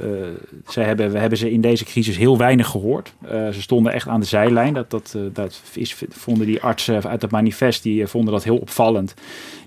zij 0.67 0.85
hebben, 0.85 1.11
we 1.13 1.19
hebben 1.19 1.39
ze 1.39 1.51
in 1.51 1.61
deze 1.61 1.85
crisis 1.85 2.17
heel 2.17 2.39
weinig 2.39 2.69
gehoord. 2.69 3.13
Uh, 3.25 3.31
ze 3.31 3.63
stonden 3.63 3.93
echt 3.93 4.09
aan 4.09 4.21
de 4.21 4.27
zijlijn. 4.27 4.75
Dat, 4.75 4.91
dat, 4.91 5.15
uh, 5.17 5.23
dat 5.33 5.63
is, 5.75 6.05
vonden 6.09 6.47
die 6.47 6.63
artsen 6.63 7.09
uit 7.09 7.23
het 7.23 7.31
manifest, 7.31 7.83
die 7.83 8.07
vonden 8.07 8.33
dat 8.33 8.45
heel 8.45 8.57
opvallend. 8.57 9.15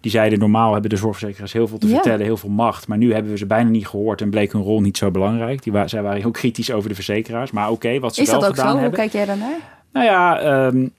Die 0.02 0.12
zeiden 0.12 0.40
normaal 0.40 0.72
hebben 0.72 0.90
de 0.90 0.96
zorgverzekeraars 0.96 1.54
heel 1.54 1.68
veel 1.68 1.78
te 1.78 1.88
vertellen, 1.88 2.26
heel 2.26 2.38
veel 2.38 2.50
macht. 2.50 2.88
Maar 2.88 2.98
nu 2.98 3.14
hebben 3.14 3.32
we 3.32 3.38
ze 3.38 3.46
bijna 3.46 3.70
niet 3.70 3.88
gehoord 3.88 4.22
en 4.22 4.30
bleek 4.30 4.52
hun 4.52 4.62
rol 4.62 4.82
niet 4.82 4.98
zo 4.98 5.12
belangrijk. 5.12 5.64
Die 5.64 5.74
wa 5.74 5.88
zij 5.88 6.02
waren 6.02 6.22
heel 6.22 6.32
kritisch 6.32 6.72
over 6.72 6.90
de 6.90 6.96
verzekeraars. 6.96 7.52
Maar 7.52 7.70
oké, 7.70 8.00
wat 8.00 8.16
ze 8.16 8.22
is 8.22 8.30
wel 8.30 8.42
gedaan 8.42 8.66
hebben. 8.66 8.84
Is 8.84 8.92
dat 8.92 9.06
ook 9.06 9.10
zo? 9.10 9.10
Hoe 9.10 9.10
kijk 9.10 9.12
jij 9.12 9.26
daarnaar? 9.26 9.72
Nou 9.92 10.06
ja, 10.06 10.66
um, 10.66 10.92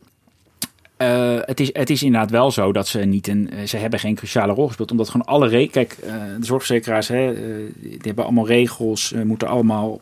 uh, 1.04 1.38
het, 1.40 1.60
is, 1.60 1.70
het 1.72 1.90
is 1.90 2.02
inderdaad 2.02 2.30
wel 2.30 2.50
zo 2.50 2.72
dat 2.72 2.88
ze 2.88 2.98
niet 2.98 3.28
een. 3.28 3.50
Eh, 3.50 3.66
ze 3.66 3.76
hebben 3.76 3.98
geen 3.98 4.14
cruciale 4.14 4.52
rol 4.52 4.66
gespeeld. 4.66 4.90
Omdat 4.90 5.08
gewoon 5.08 5.26
alle 5.26 5.48
regels. 5.48 5.72
Kijk, 5.72 5.96
uh, 6.04 6.12
de 6.38 6.46
zorgverzekeraars 6.46 7.08
hè, 7.08 7.32
uh, 7.32 7.38
die 7.80 7.98
hebben 8.00 8.24
allemaal 8.24 8.46
regels. 8.46 9.14
moeten 9.24 9.48
allemaal 9.48 10.00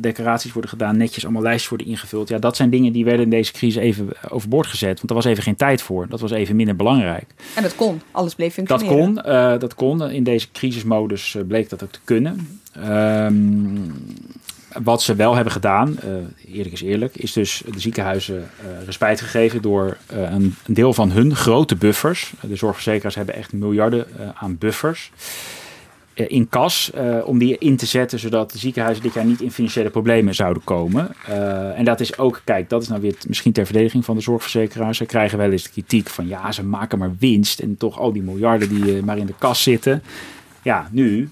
declaraties 0.00 0.52
worden 0.52 0.70
gedaan. 0.70 0.96
Netjes 0.96 1.24
allemaal 1.24 1.42
lijstjes 1.42 1.68
worden 1.68 1.86
ingevuld. 1.86 2.28
Ja, 2.28 2.38
dat 2.38 2.56
zijn 2.56 2.70
dingen 2.70 2.92
die 2.92 3.04
werden 3.04 3.24
in 3.24 3.30
deze 3.30 3.52
crisis 3.52 3.82
even 3.82 4.08
overboord 4.28 4.66
gezet. 4.66 4.96
Want 4.96 5.10
er 5.10 5.14
was 5.14 5.24
even 5.24 5.42
geen 5.42 5.56
tijd 5.56 5.82
voor. 5.82 6.08
Dat 6.08 6.20
was 6.20 6.30
even 6.30 6.56
minder 6.56 6.76
belangrijk. 6.76 7.34
En 7.54 7.62
dat 7.62 7.74
kon. 7.74 8.00
Alles 8.10 8.34
bleef 8.34 8.54
functioneren. 8.54 9.14
Dat 9.14 9.24
kon. 9.24 9.58
dat 9.58 9.74
kon. 9.74 10.10
In 10.10 10.24
deze 10.24 10.50
crisismodus 10.52 11.36
bleek 11.48 11.68
dat 11.68 11.82
ook 11.82 11.92
te 11.92 12.00
kunnen. 12.04 12.60
Um, 12.78 13.92
wat 14.82 15.02
ze 15.02 15.14
wel 15.14 15.34
hebben 15.34 15.52
gedaan, 15.52 15.98
uh, 16.04 16.54
eerlijk 16.54 16.74
is 16.74 16.82
eerlijk, 16.82 17.16
is 17.16 17.32
dus 17.32 17.62
de 17.72 17.80
ziekenhuizen 17.80 18.36
uh, 18.36 18.84
respijt 18.84 19.20
gegeven 19.20 19.62
door 19.62 19.96
uh, 20.12 20.20
een, 20.20 20.54
een, 20.66 20.74
deel 20.74 20.92
van 20.92 21.10
hun 21.10 21.36
grote 21.36 21.76
buffers. 21.76 22.32
De 22.40 22.56
zorgverzekeraars 22.56 23.14
hebben 23.14 23.34
echt 23.34 23.52
miljarden 23.52 24.06
aan 24.34 24.58
buffers 24.58 25.12
in 26.14 26.48
kas 26.48 26.92
om 27.24 27.38
die 27.38 27.58
in 27.58 27.76
te 27.76 27.86
zetten, 27.86 28.18
zodat 28.18 28.52
de 28.52 28.58
ziekenhuizen 28.58 29.02
dit 29.02 29.14
jaar 29.14 29.24
niet 29.24 29.40
in 29.40 29.50
financiële 29.50 29.90
problemen 29.90 30.34
zouden 30.34 30.64
komen. 30.64 31.14
en 31.76 31.84
dat 31.84 32.00
is 32.00 32.18
ook, 32.18 32.40
kijk, 32.44 32.68
dat 32.68 32.82
is 32.82 32.88
nou 32.88 33.00
weer 33.00 33.14
misschien 33.26 33.52
ter 33.52 33.64
verdediging 33.64 34.04
van 34.04 34.16
de 34.16 34.22
zorgverzekeraars. 34.22 34.96
Ze 34.96 35.04
krijgen 35.04 35.38
wel 35.38 35.50
eens 35.50 35.62
de 35.62 35.70
kritiek 35.70 36.08
van 36.08 36.28
ja, 36.28 36.52
ze 36.52 36.64
maken 36.64 36.98
maar 36.98 37.12
winst 37.18 37.60
en 37.60 37.76
toch 37.76 37.98
al 37.98 38.12
die 38.12 38.22
miljarden 38.22 38.68
die 38.68 39.02
maar 39.02 39.18
in 39.18 39.26
de 39.26 39.34
kas 39.38 39.62
zitten. 39.62 40.02
Ja, 40.62 40.88
nu 40.90 41.30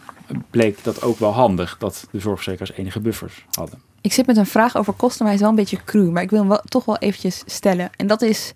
bleek 0.50 0.84
dat 0.84 1.02
ook 1.02 1.18
wel 1.18 1.32
handig 1.32 1.76
dat 1.78 2.08
de 2.10 2.20
zorgverzekeraars 2.20 2.72
enige 2.78 3.00
buffers 3.00 3.44
hadden. 3.50 3.80
Ik 4.00 4.12
zit 4.12 4.26
met 4.26 4.36
een 4.36 4.46
vraag 4.46 4.76
over 4.76 4.92
kosten, 4.92 5.18
maar 5.18 5.26
hij 5.26 5.34
is 5.34 5.40
wel 5.40 5.50
een 5.50 5.56
beetje 5.56 5.84
cru. 5.84 6.10
Maar 6.10 6.22
ik 6.22 6.30
wil 6.30 6.48
hem 6.48 6.58
toch 6.64 6.84
wel 6.84 6.98
eventjes 6.98 7.42
stellen. 7.46 7.90
En 7.96 8.06
dat 8.06 8.22
is... 8.22 8.52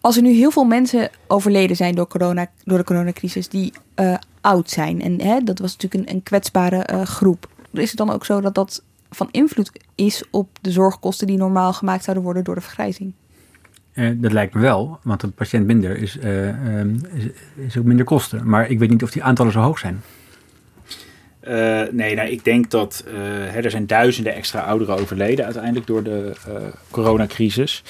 Als 0.00 0.16
er 0.16 0.22
nu 0.22 0.32
heel 0.32 0.50
veel 0.50 0.64
mensen 0.64 1.10
overleden 1.26 1.76
zijn 1.76 1.94
door, 1.94 2.06
corona, 2.06 2.50
door 2.64 2.78
de 2.78 2.84
coronacrisis 2.84 3.48
die 3.48 3.72
uh, 3.96 4.14
oud 4.40 4.70
zijn. 4.70 5.02
En 5.02 5.20
hè, 5.20 5.40
dat 5.40 5.58
was 5.58 5.76
natuurlijk 5.76 6.08
een, 6.08 6.14
een 6.14 6.22
kwetsbare 6.22 6.88
uh, 6.92 7.02
groep. 7.02 7.48
Is 7.72 7.88
het 7.88 7.98
dan 7.98 8.10
ook 8.10 8.24
zo 8.24 8.40
dat 8.40 8.54
dat 8.54 8.82
van 9.10 9.28
invloed 9.30 9.70
is 9.94 10.24
op 10.30 10.48
de 10.60 10.70
zorgkosten 10.70 11.26
die 11.26 11.36
normaal 11.36 11.72
gemaakt 11.72 12.04
zouden 12.04 12.24
worden 12.24 12.44
door 12.44 12.54
de 12.54 12.60
vergrijzing? 12.60 13.12
Uh, 13.94 14.10
dat 14.14 14.32
lijkt 14.32 14.54
me 14.54 14.60
wel, 14.60 14.98
want 15.02 15.22
een 15.22 15.32
patiënt 15.32 15.66
minder 15.66 15.96
is, 15.96 16.18
um, 16.24 17.00
is, 17.54 17.78
ook 17.78 17.84
minder 17.84 18.04
kosten. 18.04 18.48
Maar 18.48 18.70
ik 18.70 18.78
weet 18.78 18.90
niet 18.90 19.02
of 19.02 19.10
die 19.10 19.22
aantallen 19.22 19.52
zo 19.52 19.60
hoog 19.60 19.78
zijn. 19.78 20.02
Uh, 21.48 21.82
nee, 21.90 22.14
nou, 22.14 22.28
ik 22.28 22.44
denk 22.44 22.70
dat 22.70 23.04
er 23.54 23.70
zijn 23.70 23.86
duizenden 23.86 24.34
extra 24.34 24.60
ouderen 24.60 24.98
overleden 24.98 25.44
uiteindelijk 25.44 25.86
door 25.86 26.02
de 26.02 26.32
coronacrisis. 26.90 27.82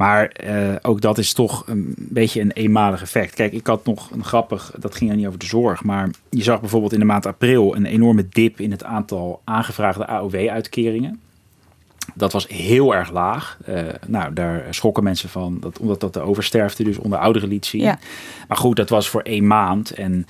Maar 0.00 0.32
uh, 0.44 0.74
ook 0.82 1.00
dat 1.00 1.18
is 1.18 1.32
toch 1.32 1.62
een 1.66 1.94
beetje 1.96 2.40
een 2.40 2.50
eenmalig 2.50 3.02
effect. 3.02 3.34
Kijk, 3.34 3.52
ik 3.52 3.66
had 3.66 3.84
nog 3.84 4.10
een 4.10 4.24
grappig, 4.24 4.72
dat 4.78 4.94
ging 4.94 5.12
niet 5.12 5.26
over 5.26 5.38
de 5.38 5.46
zorg. 5.46 5.84
Maar 5.84 6.10
je 6.30 6.42
zag 6.42 6.60
bijvoorbeeld 6.60 6.92
in 6.92 6.98
de 6.98 7.04
maand 7.04 7.26
april 7.26 7.76
een 7.76 7.86
enorme 7.86 8.28
dip 8.28 8.60
in 8.60 8.70
het 8.70 8.84
aantal 8.84 9.40
aangevraagde 9.44 10.06
AOW-uitkeringen. 10.06 11.20
Dat 12.14 12.32
was 12.32 12.48
heel 12.48 12.94
erg 12.94 13.10
laag. 13.10 13.58
Uh, 13.68 13.80
nou, 14.06 14.32
daar 14.32 14.64
schrokken 14.70 15.04
mensen 15.04 15.28
van, 15.28 15.60
dat, 15.60 15.78
omdat 15.78 16.00
dat 16.00 16.12
de 16.12 16.20
oversterfte 16.20 16.82
dus 16.82 16.98
onder 16.98 17.18
ouderen 17.18 17.48
liet 17.48 17.66
zien. 17.66 17.82
Ja. 17.82 17.98
Maar 18.48 18.56
goed, 18.56 18.76
dat 18.76 18.88
was 18.88 19.08
voor 19.08 19.22
één 19.22 19.46
maand. 19.46 19.90
En 19.90 20.26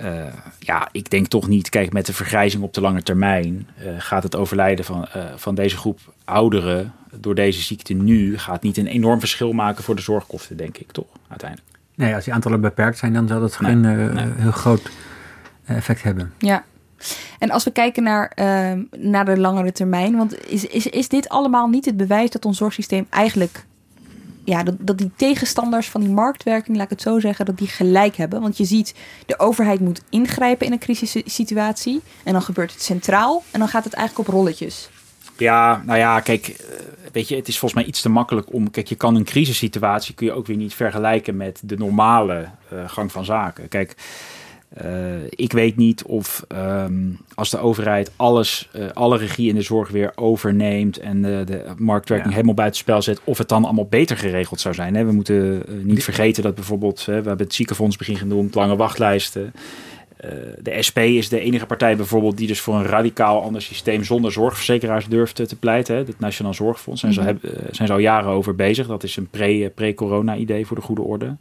uh, 0.00 0.24
ja, 0.58 0.88
ik 0.92 1.10
denk 1.10 1.26
toch 1.26 1.48
niet, 1.48 1.68
kijk, 1.68 1.92
met 1.92 2.06
de 2.06 2.12
vergrijzing 2.12 2.62
op 2.62 2.74
de 2.74 2.80
lange 2.80 3.02
termijn 3.02 3.68
uh, 3.78 3.88
gaat 3.98 4.22
het 4.22 4.36
overlijden 4.36 4.84
van, 4.84 5.08
uh, 5.16 5.24
van 5.36 5.54
deze 5.54 5.76
groep 5.76 5.98
ouderen 6.24 6.92
door 7.20 7.34
deze 7.34 7.60
ziekte 7.60 7.92
nu 7.92 8.38
gaat 8.38 8.62
niet 8.62 8.76
een 8.76 8.86
enorm 8.86 9.18
verschil 9.18 9.52
maken 9.52 9.84
voor 9.84 9.96
de 9.96 10.02
zorgkosten, 10.02 10.56
denk 10.56 10.78
ik 10.78 10.92
toch, 10.92 11.06
uiteindelijk. 11.28 11.70
Nee, 11.94 12.14
als 12.14 12.24
die 12.24 12.34
aantallen 12.34 12.60
beperkt 12.60 12.98
zijn, 12.98 13.12
dan 13.12 13.28
zal 13.28 13.40
dat 13.40 13.56
geen 13.56 13.80
nee. 13.80 14.26
heel 14.36 14.50
groot 14.50 14.90
effect 15.64 16.02
hebben. 16.02 16.32
Ja. 16.38 16.64
En 17.38 17.50
als 17.50 17.64
we 17.64 17.70
kijken 17.70 18.02
naar, 18.02 18.32
uh, 18.36 18.72
naar 18.96 19.24
de 19.24 19.38
langere 19.38 19.72
termijn, 19.72 20.16
want 20.16 20.48
is, 20.48 20.66
is, 20.66 20.86
is 20.86 21.08
dit 21.08 21.28
allemaal 21.28 21.68
niet 21.68 21.84
het 21.84 21.96
bewijs 21.96 22.30
dat 22.30 22.44
ons 22.44 22.58
zorgsysteem 22.58 23.06
eigenlijk 23.10 23.64
ja, 24.44 24.62
dat, 24.62 24.74
dat 24.78 24.98
die 24.98 25.10
tegenstanders 25.16 25.88
van 25.88 26.00
die 26.00 26.10
marktwerking, 26.10 26.76
laat 26.76 26.84
ik 26.84 26.90
het 26.90 27.02
zo 27.02 27.20
zeggen, 27.20 27.46
dat 27.46 27.58
die 27.58 27.68
gelijk 27.68 28.16
hebben. 28.16 28.40
Want 28.40 28.56
je 28.56 28.64
ziet, 28.64 28.94
de 29.26 29.38
overheid 29.38 29.80
moet 29.80 30.02
ingrijpen 30.10 30.66
in 30.66 30.72
een 30.72 30.78
crisissituatie. 30.78 32.00
En 32.24 32.32
dan 32.32 32.42
gebeurt 32.42 32.72
het 32.72 32.82
centraal. 32.82 33.42
En 33.50 33.58
dan 33.58 33.68
gaat 33.68 33.84
het 33.84 33.92
eigenlijk 33.92 34.28
op 34.28 34.34
rolletjes. 34.34 34.88
Ja, 35.36 35.82
nou 35.86 35.98
ja, 35.98 36.20
kijk, 36.20 36.48
eh, 36.48 36.76
weet 37.12 37.28
je, 37.28 37.36
het 37.36 37.48
is 37.48 37.58
volgens 37.58 37.80
mij 37.80 37.90
iets 37.90 38.00
te 38.00 38.08
makkelijk 38.08 38.52
om. 38.52 38.70
Kijk, 38.70 38.88
je 38.88 38.94
kan 38.94 39.14
een 39.14 39.24
crisissituatie 39.24 40.14
kun 40.14 40.26
je 40.26 40.32
ook 40.32 40.46
weer 40.46 40.56
niet 40.56 40.74
vergelijken 40.74 41.36
met 41.36 41.60
de 41.62 41.76
normale 41.76 42.48
uh, 42.72 42.88
gang 42.88 43.12
van 43.12 43.24
zaken. 43.24 43.68
Kijk, 43.68 43.94
uh, 44.80 45.14
ik 45.28 45.52
weet 45.52 45.76
niet 45.76 46.02
of 46.02 46.44
um, 46.48 47.18
als 47.34 47.50
de 47.50 47.58
overheid 47.58 48.10
alles, 48.16 48.68
uh, 48.76 48.90
alle 48.92 49.16
regie 49.16 49.48
in 49.48 49.54
de 49.54 49.62
zorg 49.62 49.90
weer 49.90 50.12
overneemt 50.14 50.98
en 50.98 51.22
de, 51.22 51.42
de 51.46 51.64
marktwerking 51.76 52.28
ja. 52.28 52.34
helemaal 52.34 52.54
buitenspel 52.54 53.02
zet, 53.02 53.20
of 53.24 53.38
het 53.38 53.48
dan 53.48 53.64
allemaal 53.64 53.86
beter 53.86 54.16
geregeld 54.16 54.60
zou 54.60 54.74
zijn. 54.74 54.94
Hè? 54.94 55.04
We 55.04 55.12
moeten 55.12 55.62
uh, 55.68 55.84
niet 55.84 56.04
vergeten 56.04 56.42
dat 56.42 56.54
bijvoorbeeld, 56.54 57.04
we 57.04 57.12
hebben 57.12 57.38
het 57.38 57.54
ziekenfonds 57.54 57.96
begin 57.96 58.16
genoemd, 58.16 58.54
lange 58.54 58.76
wachtlijsten. 58.76 59.52
de 60.58 60.82
SP 60.88 60.98
is 60.98 61.28
de 61.28 61.40
enige 61.40 61.66
partij 61.66 61.96
bijvoorbeeld 61.96 62.36
die 62.36 62.46
dus 62.46 62.60
voor 62.60 62.74
een 62.74 62.86
radicaal 62.86 63.42
ander 63.42 63.62
systeem 63.62 64.04
zonder 64.04 64.32
zorgverzekeraars 64.32 65.06
durft 65.06 65.34
te 65.34 65.56
pleiten. 65.56 65.96
Hè? 65.96 66.00
Het 66.04 66.18
Nationaal 66.20 66.54
Zorgfonds. 66.54 67.02
Mm 67.02 67.08
-hmm. 67.10 67.18
ze 67.18 67.24
hebben, 67.24 67.50
zijn 67.70 67.88
ze 67.88 67.94
al 67.94 68.00
jaren 68.00 68.30
over 68.30 68.54
bezig. 68.54 68.86
Dat 68.86 69.02
is 69.02 69.16
een 69.16 69.28
pre-corona 69.74 70.36
idee 70.36 70.66
voor 70.66 70.76
de 70.76 70.82
goede 70.82 71.02
orde. 71.02 71.36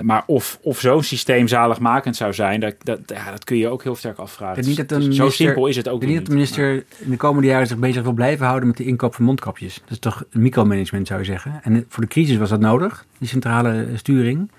Maar 0.00 0.22
of, 0.26 0.58
of 0.62 0.80
zo'n 0.80 1.02
systeem 1.02 1.48
zaligmakend 1.48 2.16
zou 2.16 2.32
zijn, 2.32 2.60
dat, 2.60 2.74
dat, 2.82 2.98
ja, 3.06 3.30
dat 3.30 3.44
kun 3.44 3.56
je 3.56 3.68
ook 3.68 3.82
heel 3.82 3.94
sterk 3.94 4.18
afvragen. 4.18 4.64
Niet 4.64 4.76
dat 4.76 4.88
dus 4.88 4.98
minister, 4.98 5.26
zo 5.26 5.30
simpel 5.30 5.66
is 5.66 5.76
het 5.76 5.88
ook 5.88 6.00
niet. 6.00 6.08
niet 6.08 6.18
dat 6.18 6.26
de 6.26 6.32
minister 6.32 6.84
in 6.98 7.10
de 7.10 7.16
komende 7.16 7.48
jaren 7.48 7.66
zich 7.66 7.78
bezig 7.78 8.02
wil 8.02 8.12
blijven 8.12 8.46
houden 8.46 8.68
met 8.68 8.76
de 8.76 8.84
inkoop 8.84 9.14
van 9.14 9.24
mondkapjes. 9.24 9.74
Dat 9.74 9.90
is 9.90 9.98
toch 9.98 10.24
micromanagement 10.30 11.06
zou 11.06 11.20
je 11.20 11.26
zeggen. 11.26 11.60
En 11.62 11.84
voor 11.88 12.02
de 12.02 12.08
crisis 12.08 12.36
was 12.36 12.48
dat 12.48 12.60
nodig, 12.60 13.06
die 13.18 13.28
centrale 13.28 13.88
sturing. 13.94 14.50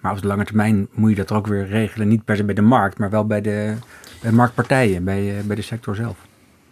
Maar 0.00 0.12
op 0.12 0.20
de 0.20 0.26
lange 0.26 0.44
termijn 0.44 0.88
moet 0.92 1.10
je 1.10 1.16
dat 1.16 1.32
ook 1.32 1.46
weer 1.46 1.66
regelen. 1.66 2.08
Niet 2.08 2.24
per 2.24 2.36
se 2.36 2.44
bij 2.44 2.54
de 2.54 2.62
markt, 2.62 2.98
maar 2.98 3.10
wel 3.10 3.26
bij 3.26 3.40
de, 3.40 3.74
bij 4.20 4.30
de 4.30 4.36
marktpartijen, 4.36 5.04
bij, 5.04 5.42
bij 5.46 5.56
de 5.56 5.62
sector 5.62 5.94
zelf. 5.94 6.25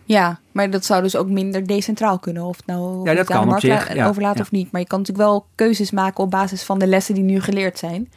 Ja, 0.05 0.39
maar 0.53 0.71
dat 0.71 0.85
zou 0.85 1.03
dus 1.03 1.17
ook 1.17 1.29
minder 1.29 1.67
decentraal 1.67 2.19
kunnen. 2.19 2.43
Of 2.43 2.67
nou 2.67 3.09
ja, 3.09 3.15
dat 3.15 3.27
kan 3.27 3.53
op 3.53 3.61
zich, 3.61 3.95
ja, 3.95 4.09
overlaat 4.09 4.37
ja. 4.37 4.43
of 4.43 4.51
niet. 4.51 4.71
Maar 4.73 4.81
je 4.81 4.87
kan 4.87 4.99
natuurlijk 4.99 5.29
wel 5.29 5.47
keuzes 5.55 5.91
maken 5.91 6.25
op 6.25 6.31
basis 6.31 6.63
van 6.63 6.79
de 6.79 6.87
lessen 6.87 7.15
die 7.15 7.25
nu 7.25 7.41
geleerd 7.41 7.79
zijn. 7.79 8.11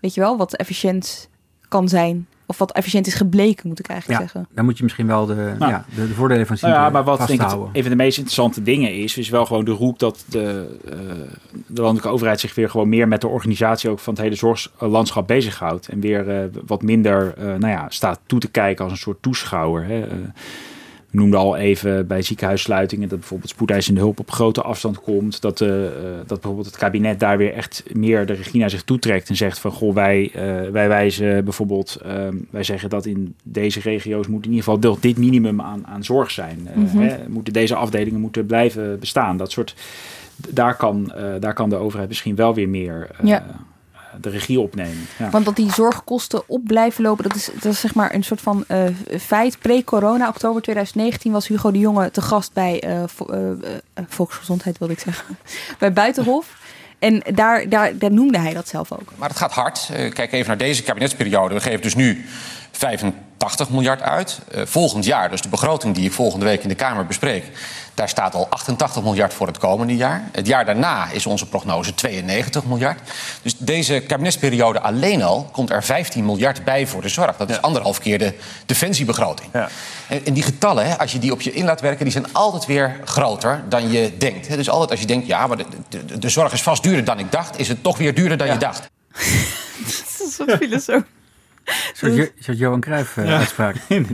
Weet 0.00 0.14
je 0.14 0.20
wel, 0.20 0.36
wat 0.36 0.56
efficiënt 0.56 1.28
kan 1.68 1.88
zijn. 1.88 2.26
Of 2.46 2.58
wat 2.58 2.72
efficiënt 2.72 3.06
is 3.06 3.14
gebleken, 3.14 3.68
moet 3.68 3.78
ik 3.78 3.86
eigenlijk 3.88 4.20
ja, 4.20 4.26
zeggen. 4.26 4.48
Dan 4.54 4.64
moet 4.64 4.76
je 4.76 4.82
misschien 4.82 5.06
wel 5.06 5.26
de, 5.26 5.54
nou, 5.58 5.72
ja, 5.72 5.84
de, 5.94 6.08
de 6.08 6.14
voordelen 6.14 6.46
van 6.46 6.56
zien. 6.56 6.70
Nou 6.70 6.82
ja, 6.82 6.90
maar 6.90 7.04
wat 7.04 7.26
denk 7.26 7.42
ik 7.42 7.50
een 7.50 7.82
van 7.82 7.90
de 7.90 7.96
meest 7.96 8.18
interessante 8.18 8.62
dingen 8.62 8.94
is, 8.94 9.16
is 9.16 9.28
wel 9.28 9.46
gewoon 9.46 9.64
de 9.64 9.70
roep 9.70 9.98
dat 9.98 10.24
de, 10.28 10.78
uh, 10.84 10.92
de 11.66 11.80
landelijke 11.80 12.08
overheid 12.08 12.40
zich 12.40 12.54
weer 12.54 12.70
gewoon 12.70 12.88
meer 12.88 13.08
met 13.08 13.20
de 13.20 13.28
organisatie 13.28 13.90
ook 13.90 13.98
van 13.98 14.14
het 14.14 14.22
hele 14.22 14.34
zorglandschap 14.34 15.26
bezighoudt. 15.26 15.88
En 15.88 16.00
weer 16.00 16.42
uh, 16.42 16.60
wat 16.66 16.82
minder 16.82 17.34
uh, 17.38 17.44
nou 17.44 17.72
ja, 17.72 17.86
staat 17.88 18.20
toe 18.26 18.40
te 18.40 18.50
kijken 18.50 18.84
als 18.84 18.92
een 18.92 18.98
soort 18.98 19.22
toeschouwer. 19.22 19.84
Hè. 19.84 20.06
We 21.18 21.24
noemden 21.24 21.40
al 21.40 21.56
even 21.56 22.06
bij 22.06 22.22
ziekenhuissluitingen 22.22 23.08
dat 23.08 23.18
bijvoorbeeld 23.18 23.50
spoedeisende 23.50 24.00
hulp 24.00 24.18
op 24.18 24.30
grote 24.30 24.62
afstand 24.62 25.00
komt. 25.00 25.40
Dat, 25.40 25.60
uh, 25.60 25.68
dat 26.18 26.26
bijvoorbeeld 26.26 26.66
het 26.66 26.76
kabinet 26.76 27.20
daar 27.20 27.38
weer 27.38 27.52
echt 27.52 27.84
meer 27.92 28.26
de 28.26 28.32
regie 28.32 28.60
naar 28.60 28.70
zich 28.70 28.82
toetrekt 28.82 29.28
en 29.28 29.36
zegt 29.36 29.58
van 29.58 29.70
goh, 29.70 29.94
wij, 29.94 30.30
uh, 30.36 30.70
wij 30.70 30.88
wijzen 30.88 31.44
bijvoorbeeld, 31.44 32.00
uh, 32.06 32.12
wij 32.50 32.62
zeggen 32.62 32.90
dat 32.90 33.06
in 33.06 33.34
deze 33.42 33.80
regio's 33.80 34.26
moet 34.26 34.44
in 34.44 34.50
ieder 34.50 34.64
geval 34.64 34.96
dit 35.00 35.18
minimum 35.18 35.60
aan, 35.60 35.86
aan 35.86 36.04
zorg 36.04 36.30
zijn. 36.30 36.68
Mm 36.74 36.86
-hmm. 36.86 37.00
hè, 37.00 37.28
moeten 37.28 37.52
deze 37.52 37.74
afdelingen 37.74 38.20
moeten 38.20 38.46
blijven 38.46 38.98
bestaan. 38.98 39.36
Dat 39.36 39.50
soort, 39.50 39.74
daar 40.48 40.76
kan, 40.76 41.12
daar 41.40 41.54
kan 41.54 41.68
de 41.68 41.76
overheid 41.76 42.08
misschien 42.08 42.34
wel 42.34 42.54
weer 42.54 42.68
meer. 42.68 43.10
Ja 43.22 43.66
de 44.20 44.30
regie 44.30 44.60
opnemen. 44.60 45.06
Ja. 45.18 45.30
Want 45.30 45.44
dat 45.44 45.56
die 45.56 45.72
zorgkosten 45.72 46.42
op 46.46 46.64
blijven 46.64 47.02
lopen, 47.02 47.24
dat 47.24 47.34
is, 47.36 47.50
dat 47.60 47.72
is 47.72 47.80
zeg 47.80 47.94
maar 47.94 48.14
een 48.14 48.24
soort 48.24 48.40
van 48.40 48.64
uh, 48.68 48.84
feit. 49.20 49.58
Pre-corona, 49.58 50.28
oktober 50.28 50.62
2019, 50.62 51.32
was 51.32 51.48
Hugo 51.48 51.70
de 51.70 51.78
Jonge 51.78 52.10
te 52.10 52.22
gast 52.22 52.52
bij 52.52 52.84
uh, 52.86 53.02
uh, 53.30 53.70
Volksgezondheid, 54.08 54.78
wilde 54.78 54.94
ik 54.94 55.00
zeggen, 55.00 55.38
bij 55.78 55.92
Buitenhof. 55.92 56.56
En 56.98 57.22
daar, 57.34 57.68
daar, 57.68 57.98
daar 57.98 58.12
noemde 58.12 58.38
hij 58.38 58.54
dat 58.54 58.68
zelf 58.68 58.92
ook. 58.92 59.12
Maar 59.16 59.28
het 59.28 59.38
gaat 59.38 59.52
hard. 59.52 59.90
kijk 60.12 60.32
even 60.32 60.46
naar 60.46 60.56
deze 60.56 60.82
kabinetsperiode. 60.82 61.54
We 61.54 61.60
geven 61.60 61.82
dus 61.82 61.94
nu 61.94 62.26
85 62.78 63.70
miljard 63.70 64.02
uit. 64.02 64.40
Uh, 64.54 64.62
volgend 64.66 65.04
jaar, 65.04 65.30
dus 65.30 65.40
de 65.40 65.48
begroting 65.48 65.94
die 65.94 66.04
ik 66.04 66.12
volgende 66.12 66.44
week 66.44 66.62
in 66.62 66.68
de 66.68 66.74
Kamer 66.74 67.06
bespreek, 67.06 67.44
daar 67.98 68.08
staat 68.08 68.34
al 68.34 68.46
88 68.50 69.02
miljard 69.02 69.34
voor 69.34 69.46
het 69.46 69.58
komende 69.58 69.96
jaar. 69.96 70.28
Het 70.32 70.46
jaar 70.46 70.64
daarna 70.64 71.10
is 71.10 71.26
onze 71.26 71.46
prognose 71.46 71.94
92 71.94 72.64
miljard. 72.64 73.00
Dus 73.42 73.54
deze 73.56 74.00
kabinetsperiode 74.00 74.80
alleen 74.80 75.22
al 75.22 75.48
komt 75.52 75.70
er 75.70 75.84
15 75.84 76.24
miljard 76.24 76.64
bij 76.64 76.86
voor 76.86 77.02
de 77.02 77.08
zorg. 77.08 77.36
Dat 77.36 77.48
is 77.48 77.54
ja. 77.54 77.60
anderhalf 77.60 77.98
keer 77.98 78.18
de 78.18 78.34
defensiebegroting. 78.66 79.48
Ja. 79.52 79.68
En, 80.08 80.24
en, 80.24 80.32
die 80.32 80.42
getallen, 80.42 80.86
hè, 80.86 80.98
als 80.98 81.12
je 81.12 81.18
die 81.18 81.32
op 81.32 81.40
je 81.40 81.52
in 81.52 81.64
laat 81.64 81.80
werken, 81.80 82.04
die 82.04 82.12
zijn 82.12 82.32
altijd 82.32 82.66
weer 82.66 83.00
groter 83.04 83.62
dan 83.68 83.90
je 83.90 84.16
denkt. 84.18 84.48
Dus 84.48 84.70
altijd 84.70 84.90
als 84.90 85.00
je 85.00 85.06
denkt, 85.06 85.26
ja, 85.26 85.46
maar 85.46 85.56
de, 85.56 85.66
de, 85.88 86.18
de 86.18 86.28
zorg 86.28 86.52
is 86.52 86.62
vast 86.62 86.82
duurder 86.82 87.04
dan 87.04 87.18
ik 87.18 87.32
dacht, 87.32 87.58
is 87.58 87.68
het 87.68 87.82
toch 87.82 87.98
weer 87.98 88.14
duurder 88.14 88.38
dan 88.38 88.46
ja. 88.46 88.52
je 88.52 88.58
dacht. 88.58 88.90
Dat 90.18 90.60
is 90.60 90.86
een 90.86 91.04
soort 91.92 92.58
Johan 92.58 92.80
Cruijff 92.80 93.16
uh, 93.16 93.26
ja. 93.26 93.46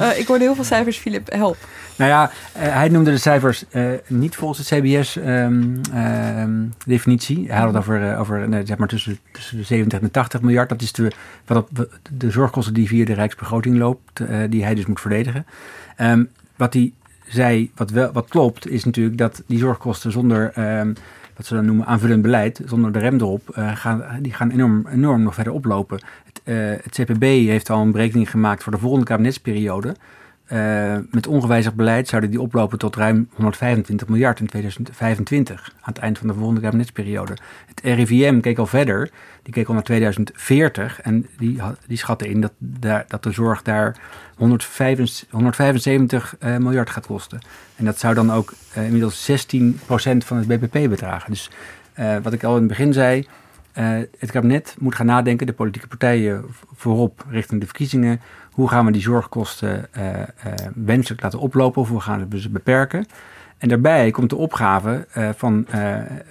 uh, 0.00 0.18
ik 0.18 0.26
hoorde 0.26 0.44
heel 0.44 0.54
veel 0.54 0.64
cijfers, 0.64 0.96
Filip. 0.96 1.32
Help. 1.32 1.56
Nou 1.96 2.10
ja, 2.10 2.30
uh, 2.56 2.74
hij 2.74 2.88
noemde 2.88 3.10
de 3.10 3.18
cijfers 3.18 3.64
niet 4.06 4.36
volgens 4.36 4.68
de 4.68 4.76
CBS-definitie. 4.76 7.38
Um, 7.38 7.46
hij 7.46 7.58
had 7.58 7.66
het 7.66 7.76
over, 7.76 8.18
over 8.18 8.48
zeg 8.64 8.76
maar 8.76 8.88
tussen, 8.88 9.18
tussen 9.32 9.56
de 9.56 9.62
70 9.62 9.98
en 9.98 10.04
de 10.04 10.10
80 10.10 10.40
miljard. 10.40 10.68
Dat 10.68 10.82
is 10.82 10.92
de, 10.92 11.12
wat 11.46 11.56
op, 11.56 11.88
de 12.10 12.30
zorgkosten 12.30 12.74
die 12.74 12.88
via 12.88 13.04
de 13.04 13.14
Rijksbegroting 13.14 13.78
loopt, 13.78 14.20
die 14.48 14.64
hij 14.64 14.74
dus 14.74 14.86
moet 14.86 15.00
verdedigen. 15.00 15.46
Um, 15.98 16.30
wat 16.56 16.74
hij 16.74 16.92
zei, 17.26 17.70
wat, 17.74 17.90
wel, 17.90 18.12
wat 18.12 18.28
klopt, 18.28 18.68
is 18.68 18.84
natuurlijk 18.84 19.18
dat 19.18 19.42
die 19.46 19.58
zorgkosten 19.58 20.12
zonder... 20.12 20.52
Um, 20.78 20.94
wat 21.36 21.46
ze 21.46 21.54
dan 21.54 21.64
noemen 21.64 21.86
aanvullend 21.86 22.22
beleid, 22.22 22.60
zonder 22.64 22.92
de 22.92 22.98
rem 22.98 23.14
erop, 23.14 23.56
uh, 23.58 23.76
gaan, 23.76 24.04
die 24.20 24.32
gaan 24.32 24.50
enorm, 24.50 24.86
enorm 24.86 25.22
nog 25.22 25.34
verder 25.34 25.52
oplopen. 25.52 26.00
Het, 26.44 26.54
uh, 26.54 26.70
het, 26.82 27.00
CPB 27.02 27.22
heeft 27.22 27.70
al 27.70 27.80
een 27.80 27.92
berekening 27.92 28.30
gemaakt 28.30 28.62
voor 28.62 28.72
de 28.72 28.78
volgende 28.78 29.06
kabinetsperiode. 29.06 29.94
Uh, 30.52 30.96
met 31.10 31.26
ongewijzigd 31.26 31.74
beleid 31.74 32.08
zouden 32.08 32.30
die 32.30 32.40
oplopen 32.40 32.78
tot 32.78 32.96
ruim 32.96 33.28
125 33.34 34.08
miljard 34.08 34.40
in 34.40 34.46
2025, 34.46 35.72
aan 35.80 35.92
het 35.92 35.98
eind 35.98 36.18
van 36.18 36.26
de 36.26 36.34
volgende 36.34 36.60
kabinetsperiode. 36.60 37.36
Het 37.66 37.80
RIVM 37.80 38.40
keek 38.40 38.58
al 38.58 38.66
verder, 38.66 39.10
die 39.42 39.52
keek 39.52 39.68
al 39.68 39.74
naar 39.74 39.82
2040 39.82 41.00
en 41.00 41.26
die, 41.38 41.60
die 41.86 41.96
schatte 41.96 42.28
in 42.28 42.40
dat, 42.40 42.52
dat 43.08 43.22
de 43.22 43.32
zorg 43.32 43.62
daar 43.62 43.96
175, 44.36 45.30
175 45.30 46.36
uh, 46.38 46.56
miljard 46.56 46.90
gaat 46.90 47.06
kosten. 47.06 47.40
En 47.76 47.84
dat 47.84 47.98
zou 47.98 48.14
dan 48.14 48.32
ook 48.32 48.52
inmiddels 48.74 49.30
16% 49.30 49.34
van 50.18 50.36
het 50.36 50.46
BBP 50.46 50.88
bedragen. 50.88 51.30
Dus 51.30 51.50
wat 52.22 52.32
ik 52.32 52.44
al 52.44 52.52
in 52.54 52.58
het 52.58 52.68
begin 52.68 52.92
zei, 52.92 53.26
het 54.18 54.30
kabinet 54.30 54.76
moet 54.78 54.94
gaan 54.94 55.06
nadenken, 55.06 55.46
de 55.46 55.52
politieke 55.52 55.88
partijen 55.88 56.44
voorop 56.74 57.24
richting 57.28 57.60
de 57.60 57.66
verkiezingen. 57.66 58.20
Hoe 58.50 58.68
gaan 58.68 58.86
we 58.86 58.92
die 58.92 59.02
zorgkosten 59.02 59.88
wenselijk 60.74 61.22
laten 61.22 61.38
oplopen 61.38 61.82
of 61.82 61.88
hoe 61.88 62.00
gaan 62.00 62.28
we 62.28 62.40
ze 62.40 62.50
beperken? 62.50 63.06
En 63.58 63.68
daarbij 63.68 64.10
komt 64.10 64.30
de 64.30 64.36
opgave 64.36 65.06
van 65.36 65.66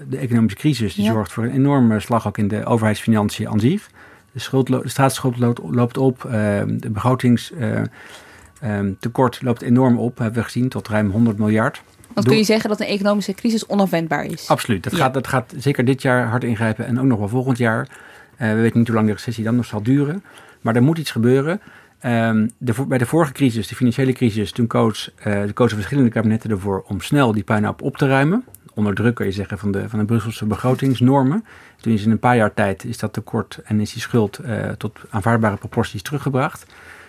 de 0.10 0.18
economische 0.18 0.58
crisis. 0.58 0.96
Die 0.96 1.06
zorgt 1.06 1.32
voor 1.32 1.44
een 1.44 1.52
enorme 1.52 2.00
slag 2.00 2.28
ook 2.28 2.38
in 2.38 2.48
de 2.48 2.66
overheidsfinanciën 2.66 3.50
aan 3.50 3.60
zich. 3.60 3.90
De, 4.32 4.64
de 4.64 4.82
staatsschuld 4.84 5.38
loopt, 5.38 5.98
op. 5.98 6.22
de 6.68 6.90
begrotingstekort 6.92 9.42
loopt 9.42 9.62
enorm 9.62 9.98
op, 9.98 10.18
hebben 10.18 10.38
we 10.38 10.44
gezien, 10.44 10.70
tot 10.70 10.88
ruim 10.88 11.10
100 11.10 11.38
miljard. 11.38 11.84
Want 12.14 12.28
kun 12.28 12.38
je 12.38 12.44
zeggen 12.44 12.70
dat 12.70 12.80
een 12.80 12.88
economische 12.88 13.34
crisis 13.34 13.68
onafwendbaar 13.68 14.26
is? 14.26 14.48
Absoluut. 14.48 14.84
Dat, 14.84 14.96
gaat, 14.96 15.14
dat 15.14 15.28
gaat 15.28 15.54
zeker 15.58 15.86
dit 15.86 16.02
jaar 16.02 16.28
hard 16.28 16.44
ingrijpen 16.44 16.86
en 16.86 17.00
ook 17.00 17.06
nog 17.06 17.20
wel 17.20 17.28
volgend 17.28 17.58
jaar. 17.58 17.88
we 18.38 18.54
weten 18.54 18.78
niet 18.78 18.88
hoe 18.88 18.96
lang 18.96 19.08
de 19.08 19.14
recessie 19.14 19.44
dan 19.44 19.56
nog 19.56 19.66
zal 19.66 19.84
duren. 19.84 20.24
Maar 20.62 20.76
er 20.76 20.84
moet 20.84 20.98
iets 20.98 21.12
gebeuren. 21.12 21.62
Um, 22.06 22.50
de, 22.58 22.86
bij 22.88 22.98
de 22.98 23.06
vorige 23.06 23.32
crisis, 23.32 23.68
de 23.68 23.76
financiële 23.76 24.14
crisis, 24.14 24.52
toen 24.52 24.68
koos, 24.68 25.12
uh, 25.28 25.42
kozen 25.54 25.78
verschillende 25.78 26.10
kabinetten 26.10 26.50
ervoor 26.50 26.84
om 26.88 27.02
snel 27.02 27.32
die 27.32 27.44
puinhoop 27.44 27.82
op 27.82 27.98
te 27.98 28.08
ruimen. 28.08 28.44
Onder 28.74 28.96
druk, 28.96 29.16
kun 29.16 29.26
je 29.26 29.32
zeggen, 29.32 29.58
van 29.58 29.72
de, 29.72 29.90
van 29.90 30.00
de 30.00 30.06
Brusselse 30.06 30.46
begrotingsnormen. 30.46 31.46
Toen 31.82 31.94
is 31.94 32.06
in 32.06 32.12
een 32.12 32.20
paar 32.20 32.36
jaar 32.36 32.54
tijd 32.54 32.86
is 32.86 32.98
dat 32.98 33.14
tekort 33.14 33.60
en 33.64 33.80
is 33.80 33.94
die 33.94 34.02
schuld 34.02 34.40
uh, 34.46 34.70
tot 34.70 35.00
aanvaardbare 35.10 35.58
proporties 35.58 36.02
teruggebracht. 36.02 36.66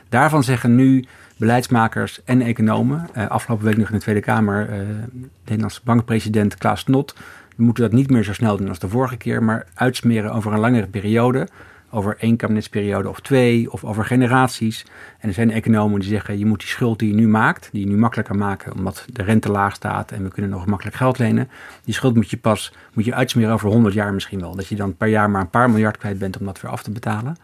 Daarvan 0.08 0.44
zeggen 0.44 0.74
nu 0.74 1.04
beleidsmakers 1.36 2.24
en 2.24 2.40
economen, 2.40 3.08
uh, 3.16 3.28
afgelopen 3.28 3.66
week 3.66 3.76
nog 3.76 3.88
in 3.88 3.94
de 3.94 4.00
Tweede 4.00 4.20
Kamer, 4.20 4.66
de 4.66 5.28
Nederlandse 5.44 5.80
bankpresident 5.84 6.54
Klaas 6.58 6.84
Knot, 6.84 7.14
we 7.56 7.64
moeten 7.64 7.82
dat 7.82 7.92
niet 7.92 8.10
meer 8.10 8.24
zo 8.24 8.32
snel 8.32 8.56
doen 8.56 8.68
als 8.68 8.78
de 8.78 8.88
vorige 8.88 9.16
keer, 9.16 9.42
maar 9.42 9.66
uitsmeren 9.74 10.32
over 10.32 10.52
een 10.52 10.58
langere 10.58 10.86
periode 10.86 11.48
over 11.94 12.16
één 12.18 12.36
kabinetsperiode 12.36 13.08
of 13.08 13.20
twee 13.20 13.72
of 13.72 13.84
over 13.84 14.04
generaties. 14.04 14.86
En 15.18 15.28
er 15.28 15.34
zijn 15.34 15.50
economen 15.50 16.00
die 16.00 16.08
zeggen 16.08 16.38
je 16.38 16.46
moet 16.46 16.58
die 16.58 16.68
schuld 16.68 16.98
die 16.98 17.08
je 17.08 17.14
nu 17.14 17.28
maakt, 17.28 17.68
die 17.72 17.80
je 17.80 17.92
nu 17.92 17.96
makkelijker 17.96 18.36
maken 18.36 18.72
omdat 18.72 19.06
de 19.12 19.22
rente 19.22 19.50
laag 19.50 19.74
staat 19.74 20.10
en 20.10 20.22
we 20.22 20.28
kunnen 20.28 20.50
nog 20.50 20.66
makkelijk 20.66 20.96
geld 20.96 21.18
lenen. 21.18 21.48
Die 21.84 21.94
schuld 21.94 22.14
moet 22.14 22.30
je 22.30 22.36
pas 22.36 22.72
moet 22.92 23.04
je 23.04 23.14
uitsmeren 23.14 23.52
over 23.52 23.68
100 23.68 23.94
jaar 23.94 24.14
misschien 24.14 24.40
wel. 24.40 24.54
Dat 24.54 24.66
je 24.66 24.76
dan 24.76 24.96
per 24.96 25.08
jaar 25.08 25.30
maar 25.30 25.40
een 25.40 25.50
paar 25.50 25.70
miljard 25.70 25.96
kwijt 25.96 26.18
bent 26.18 26.38
om 26.38 26.46
dat 26.46 26.60
weer 26.60 26.70
af 26.70 26.82
te 26.82 26.90
betalen. 26.90 27.36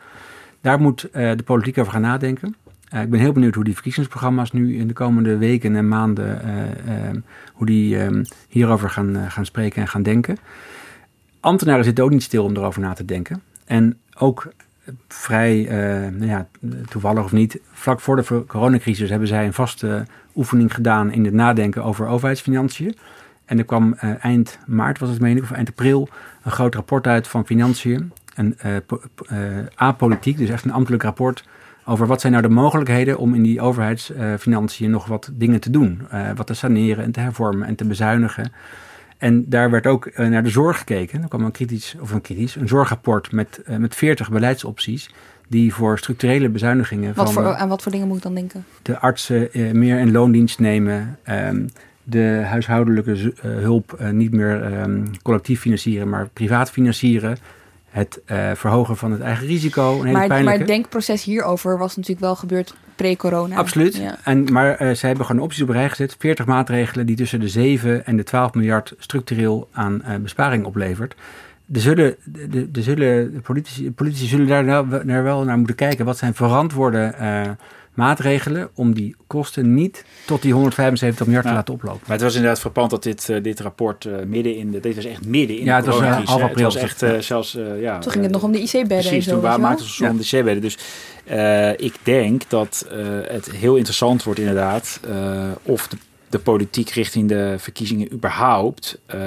Daar 0.60 0.80
moet 0.80 1.04
uh, 1.04 1.10
de 1.36 1.42
politiek 1.42 1.78
over 1.78 1.92
gaan 1.92 2.00
nadenken. 2.00 2.56
Uh, 2.94 3.02
ik 3.02 3.10
ben 3.10 3.20
heel 3.20 3.32
benieuwd 3.32 3.54
hoe 3.54 3.64
die 3.64 3.74
verkiezingsprogramma's 3.74 4.52
nu 4.52 4.76
in 4.76 4.86
de 4.86 4.92
komende 4.92 5.36
weken 5.36 5.76
en 5.76 5.88
maanden, 5.88 6.40
uh, 6.44 7.20
hoe 7.52 7.66
die 7.66 8.02
um, 8.02 8.22
hierover 8.48 8.90
gaan, 8.90 9.30
gaan 9.30 9.44
spreken 9.44 9.82
en 9.82 9.88
gaan 9.88 10.02
denken. 10.02 10.36
Ambtenaren 11.40 11.84
zitten 11.84 12.04
ook 12.04 12.10
niet 12.10 12.22
stil 12.22 12.44
om 12.44 12.56
erover 12.56 12.80
na 12.80 12.92
te 12.92 13.04
denken. 13.04 13.42
En 13.64 13.98
ook 14.18 14.52
vrij, 15.08 15.66
nou 16.10 16.26
ja, 16.26 16.46
toevallig 16.88 17.24
of 17.24 17.32
niet, 17.32 17.60
vlak 17.72 18.00
voor 18.00 18.16
de 18.16 18.44
coronacrisis 18.46 19.10
hebben 19.10 19.28
zij 19.28 19.46
een 19.46 19.52
vaste 19.52 20.06
oefening 20.34 20.74
gedaan 20.74 21.12
in 21.12 21.24
het 21.24 21.34
nadenken 21.34 21.84
over 21.84 22.06
overheidsfinanciën. 22.06 22.96
En 23.44 23.58
er 23.58 23.64
kwam 23.64 23.94
eind 24.20 24.58
maart, 24.66 24.98
was 24.98 25.08
het 25.08 25.20
meen 25.20 25.42
of 25.42 25.50
eind 25.50 25.68
april, 25.68 26.08
een 26.42 26.52
groot 26.52 26.74
rapport 26.74 27.06
uit 27.06 27.28
van 27.28 27.46
Financiën. 27.46 28.12
Een 28.34 28.56
apolitiek, 29.74 30.36
dus 30.38 30.48
echt 30.48 30.64
een 30.64 30.72
ambtelijk 30.72 31.02
rapport 31.02 31.44
over 31.90 32.06
wat 32.06 32.20
zijn 32.20 32.32
nou 32.32 32.44
de 32.44 32.52
mogelijkheden 32.54 33.18
om 33.18 33.34
in 33.34 33.42
die 33.42 33.60
overheidsfinanciën 33.60 34.90
nog 34.90 35.06
wat 35.06 35.30
dingen 35.32 35.60
te 35.60 35.70
doen. 35.70 36.02
wat 36.36 36.46
te 36.46 36.54
saneren 36.54 37.04
en 37.04 37.12
te 37.12 37.20
hervormen 37.20 37.68
en 37.68 37.74
te 37.74 37.84
bezuinigen. 37.84 38.52
En 39.18 39.44
daar 39.48 39.70
werd 39.70 39.86
ook 39.86 40.06
uh, 40.06 40.28
naar 40.28 40.42
de 40.42 40.50
zorg 40.50 40.78
gekeken. 40.78 41.22
Er 41.22 41.28
kwam 41.28 41.44
een 41.44 41.50
kritisch, 41.50 41.96
of 42.00 42.10
een 42.10 42.20
kritisch, 42.20 42.54
een 42.56 42.68
zorgrapport 42.68 43.32
met, 43.32 43.60
uh, 43.68 43.76
met 43.76 43.94
40 43.94 44.30
beleidsopties. 44.30 45.10
Die 45.48 45.74
voor 45.74 45.98
structurele 45.98 46.48
bezuinigingen. 46.48 47.14
Wat 47.14 47.32
van, 47.32 47.42
voor, 47.42 47.54
aan 47.54 47.68
wat 47.68 47.82
voor 47.82 47.92
dingen 47.92 48.06
moet 48.06 48.16
ik 48.16 48.22
dan 48.22 48.34
denken? 48.34 48.64
De 48.82 48.98
artsen 48.98 49.48
meer 49.72 49.98
in 49.98 50.12
loondienst 50.12 50.58
nemen. 50.58 51.18
Um, 51.28 51.68
de 52.02 52.42
huishoudelijke 52.46 53.32
hulp 53.40 53.98
niet 54.12 54.32
meer 54.32 54.82
um, 54.82 55.10
collectief 55.22 55.60
financieren, 55.60 56.08
maar 56.08 56.28
privaat 56.32 56.70
financieren 56.70 57.36
het 57.90 58.20
uh, 58.26 58.50
verhogen 58.54 58.96
van 58.96 59.12
het 59.12 59.20
eigen 59.20 59.46
risico. 59.46 59.90
Een 59.92 59.96
hele 59.96 60.18
maar, 60.18 60.26
pijnlijke... 60.26 60.44
maar 60.44 60.58
het 60.58 60.66
denkproces 60.66 61.24
hierover 61.24 61.78
was 61.78 61.96
natuurlijk 61.96 62.24
wel 62.24 62.36
gebeurd 62.36 62.74
pre-corona. 62.96 63.56
Absoluut. 63.56 63.96
Ja. 63.96 64.18
En, 64.24 64.52
maar 64.52 64.82
uh, 64.82 64.90
ze 64.94 65.06
hebben 65.06 65.26
gewoon 65.26 65.42
opties 65.42 65.62
op 65.62 65.68
rij 65.68 65.88
gezet. 65.88 66.16
40 66.18 66.46
maatregelen 66.46 67.06
die 67.06 67.16
tussen 67.16 67.40
de 67.40 67.48
7 67.48 68.06
en 68.06 68.16
de 68.16 68.22
12 68.22 68.54
miljard 68.54 68.94
structureel 68.98 69.68
aan 69.72 70.02
uh, 70.06 70.16
besparing 70.16 70.64
oplevert. 70.64 71.14
Er 71.72 71.80
zullen, 71.80 72.16
de, 72.24 72.70
de, 72.70 72.82
zullen, 72.82 73.32
de 73.32 73.40
politici, 73.40 73.92
politici 73.92 74.26
zullen 74.26 74.46
daar 74.46 74.64
nou, 74.64 75.04
naar 75.04 75.22
wel 75.22 75.44
naar 75.44 75.58
moeten 75.58 75.76
kijken. 75.76 76.04
Wat 76.04 76.18
zijn 76.18 76.34
verantwoorde 76.34 77.14
maatregelen 77.94 78.70
om 78.74 78.94
die 78.94 79.16
kosten 79.26 79.74
niet 79.74 80.04
tot 80.26 80.42
die 80.42 80.52
175 80.52 81.26
miljard 81.26 81.44
ja. 81.44 81.50
te 81.50 81.56
laten 81.56 81.74
oplopen. 81.74 82.00
Maar 82.02 82.16
het 82.16 82.22
was 82.22 82.34
inderdaad 82.34 82.60
frappant 82.60 82.90
dat 82.90 83.02
dit, 83.02 83.28
uh, 83.28 83.42
dit 83.42 83.60
rapport 83.60 84.04
uh, 84.04 84.14
midden 84.26 84.56
in 84.56 84.70
de, 84.70 84.80
dit 84.80 84.94
was 84.94 85.04
echt 85.04 85.26
midden 85.26 85.58
in 85.58 85.64
ja, 85.64 85.80
de 85.80 85.86
het 85.86 85.94
was, 85.94 86.04
uh, 86.04 86.26
half 86.26 86.42
april. 86.42 86.64
Het 86.64 86.74
was 86.74 86.82
echt 86.82 87.02
uh, 87.02 87.18
zelfs, 87.18 87.58
ja. 87.80 87.98
Toen 87.98 88.12
ging 88.12 88.24
het 88.24 88.32
nog 88.32 88.42
om 88.42 88.52
de 88.52 88.60
IC-bedden 88.60 88.86
Precies, 88.88 89.24
zo, 89.24 89.30
toen 89.30 89.40
waar 89.40 89.60
maakten 89.60 89.86
ze 89.86 90.04
ja. 90.04 90.10
om 90.10 90.16
de 90.16 90.22
IC-bedden. 90.22 90.60
Dus 90.60 90.78
ik 91.76 91.94
denk 92.02 92.42
dat 92.48 92.86
het 93.28 93.50
heel 93.50 93.76
interessant 93.76 94.22
wordt 94.22 94.40
inderdaad 94.40 95.00
of 95.62 95.88
de 95.88 95.96
de 96.30 96.38
politiek 96.38 96.90
richting 96.90 97.28
de 97.28 97.54
verkiezingen 97.58 98.12
überhaupt 98.12 99.00
uh, 99.14 99.20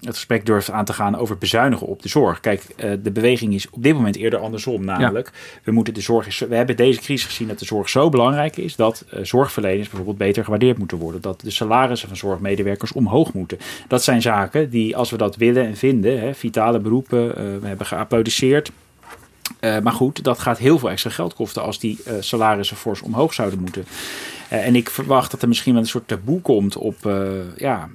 het 0.00 0.14
gesprek 0.14 0.46
durft 0.46 0.70
aan 0.70 0.84
te 0.84 0.92
gaan 0.92 1.16
over 1.16 1.38
bezuinigen 1.38 1.86
op 1.86 2.02
de 2.02 2.08
zorg. 2.08 2.40
Kijk, 2.40 2.62
uh, 2.76 2.92
de 3.02 3.10
beweging 3.10 3.54
is 3.54 3.70
op 3.70 3.82
dit 3.82 3.94
moment 3.94 4.16
eerder 4.16 4.38
andersom. 4.38 4.84
Namelijk, 4.84 5.30
ja. 5.32 5.60
we 5.64 5.72
moeten 5.72 5.94
de 5.94 6.00
zorg. 6.00 6.38
We 6.38 6.54
hebben 6.54 6.76
deze 6.76 7.00
crisis 7.00 7.26
gezien 7.26 7.48
dat 7.48 7.58
de 7.58 7.64
zorg 7.64 7.88
zo 7.88 8.08
belangrijk 8.08 8.56
is 8.56 8.76
dat 8.76 9.04
uh, 9.14 9.20
zorgverleners 9.22 9.88
bijvoorbeeld 9.88 10.18
beter 10.18 10.44
gewaardeerd 10.44 10.78
moeten 10.78 10.98
worden. 10.98 11.20
Dat 11.20 11.40
de 11.40 11.50
salarissen 11.50 12.08
van 12.08 12.16
zorgmedewerkers 12.16 12.92
omhoog 12.92 13.32
moeten. 13.32 13.58
Dat 13.88 14.02
zijn 14.02 14.22
zaken 14.22 14.70
die, 14.70 14.96
als 14.96 15.10
we 15.10 15.16
dat 15.16 15.36
willen 15.36 15.66
en 15.66 15.76
vinden, 15.76 16.20
hè, 16.20 16.34
vitale 16.34 16.78
beroepen, 16.78 17.34
we 17.60 17.66
hebben 17.66 17.86
geapplaudisseerd. 17.86 18.70
Uh, 19.60 19.78
maar 19.78 19.92
goed, 19.92 20.24
dat 20.24 20.38
gaat 20.38 20.58
heel 20.58 20.78
veel 20.78 20.90
extra 20.90 21.10
geld 21.10 21.34
kosten 21.34 21.62
als 21.62 21.78
die 21.78 21.98
uh, 22.06 22.12
salarissen 22.20 22.76
fors 22.76 23.02
omhoog 23.02 23.34
zouden 23.34 23.60
moeten. 23.60 23.84
Uh, 24.52 24.66
en 24.66 24.74
ik 24.74 24.90
verwacht 24.90 25.30
dat 25.30 25.42
er 25.42 25.48
misschien 25.48 25.72
wel 25.72 25.82
een 25.82 25.88
soort 25.88 26.08
taboe 26.08 26.40
komt 26.40 26.76
op, 26.76 26.96
ja, 27.56 27.88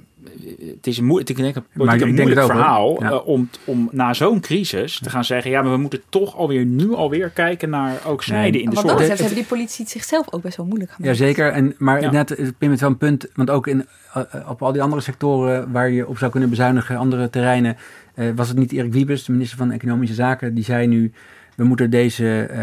het 0.76 0.86
is 0.86 0.98
een, 0.98 1.04
moe- 1.04 1.20
ik 1.20 1.36
denk, 1.36 1.56
een, 1.56 1.64
Maar 1.72 1.94
ik 1.94 2.00
een 2.00 2.14
moeilijk 2.14 2.36
het 2.40 2.46
verhaal 2.50 3.02
Ja. 3.02 3.10
uh, 3.10 3.26
om, 3.26 3.48
om 3.64 3.88
na 3.92 4.14
zo'n 4.14 4.40
crisis 4.40 4.98
te 5.02 5.10
gaan 5.10 5.24
zeggen, 5.24 5.50
ja, 5.50 5.62
maar 5.62 5.70
we 5.72 5.76
moeten 5.78 6.02
toch 6.08 6.36
alweer 6.36 6.64
nu 6.64 6.92
alweer 6.94 7.28
kijken 7.30 7.70
naar 7.70 8.00
ook 8.06 8.22
zijden 8.22 8.60
in 8.60 8.70
de 8.70 8.76
zorg. 8.76 8.86
dat 8.88 8.98
Het- 9.08 9.18
hebben 9.18 9.34
die 9.36 9.44
politici 9.44 9.82
het 9.82 9.90
zichzelf 9.90 10.32
ook 10.32 10.42
best 10.42 10.56
wel 10.56 10.66
moeilijk 10.66 10.90
gemaakt. 10.92 11.18
Jazeker, 11.18 11.52
en, 11.52 11.74
maar 11.78 12.00
Ja. 12.00 12.26
ik 12.28 12.58
ben 12.58 12.70
met 12.70 12.80
wel 12.80 12.90
een 12.90 12.96
punt, 12.96 13.26
want 13.34 13.50
ook 13.50 13.66
in, 13.66 13.86
uh, 14.16 14.22
op 14.48 14.62
al 14.62 14.72
die 14.72 14.82
andere 14.82 15.02
sectoren 15.02 15.72
waar 15.72 15.90
je 15.90 16.06
op 16.08 16.18
zou 16.18 16.30
kunnen 16.30 16.50
bezuinigen, 16.50 16.96
andere 16.96 17.30
terreinen, 17.30 17.76
uh, 18.14 18.30
was 18.36 18.48
het 18.48 18.58
niet 18.58 18.72
Erik 18.72 18.92
Wiebes, 18.92 19.24
de 19.24 19.32
minister 19.32 19.58
van 19.58 19.70
Economische 19.70 20.14
Zaken, 20.14 20.54
die 20.54 20.64
zei 20.64 20.86
nu, 20.86 21.12
we 21.56 21.64
moeten, 21.64 21.90
deze, 21.90 22.48
uh, 22.50 22.56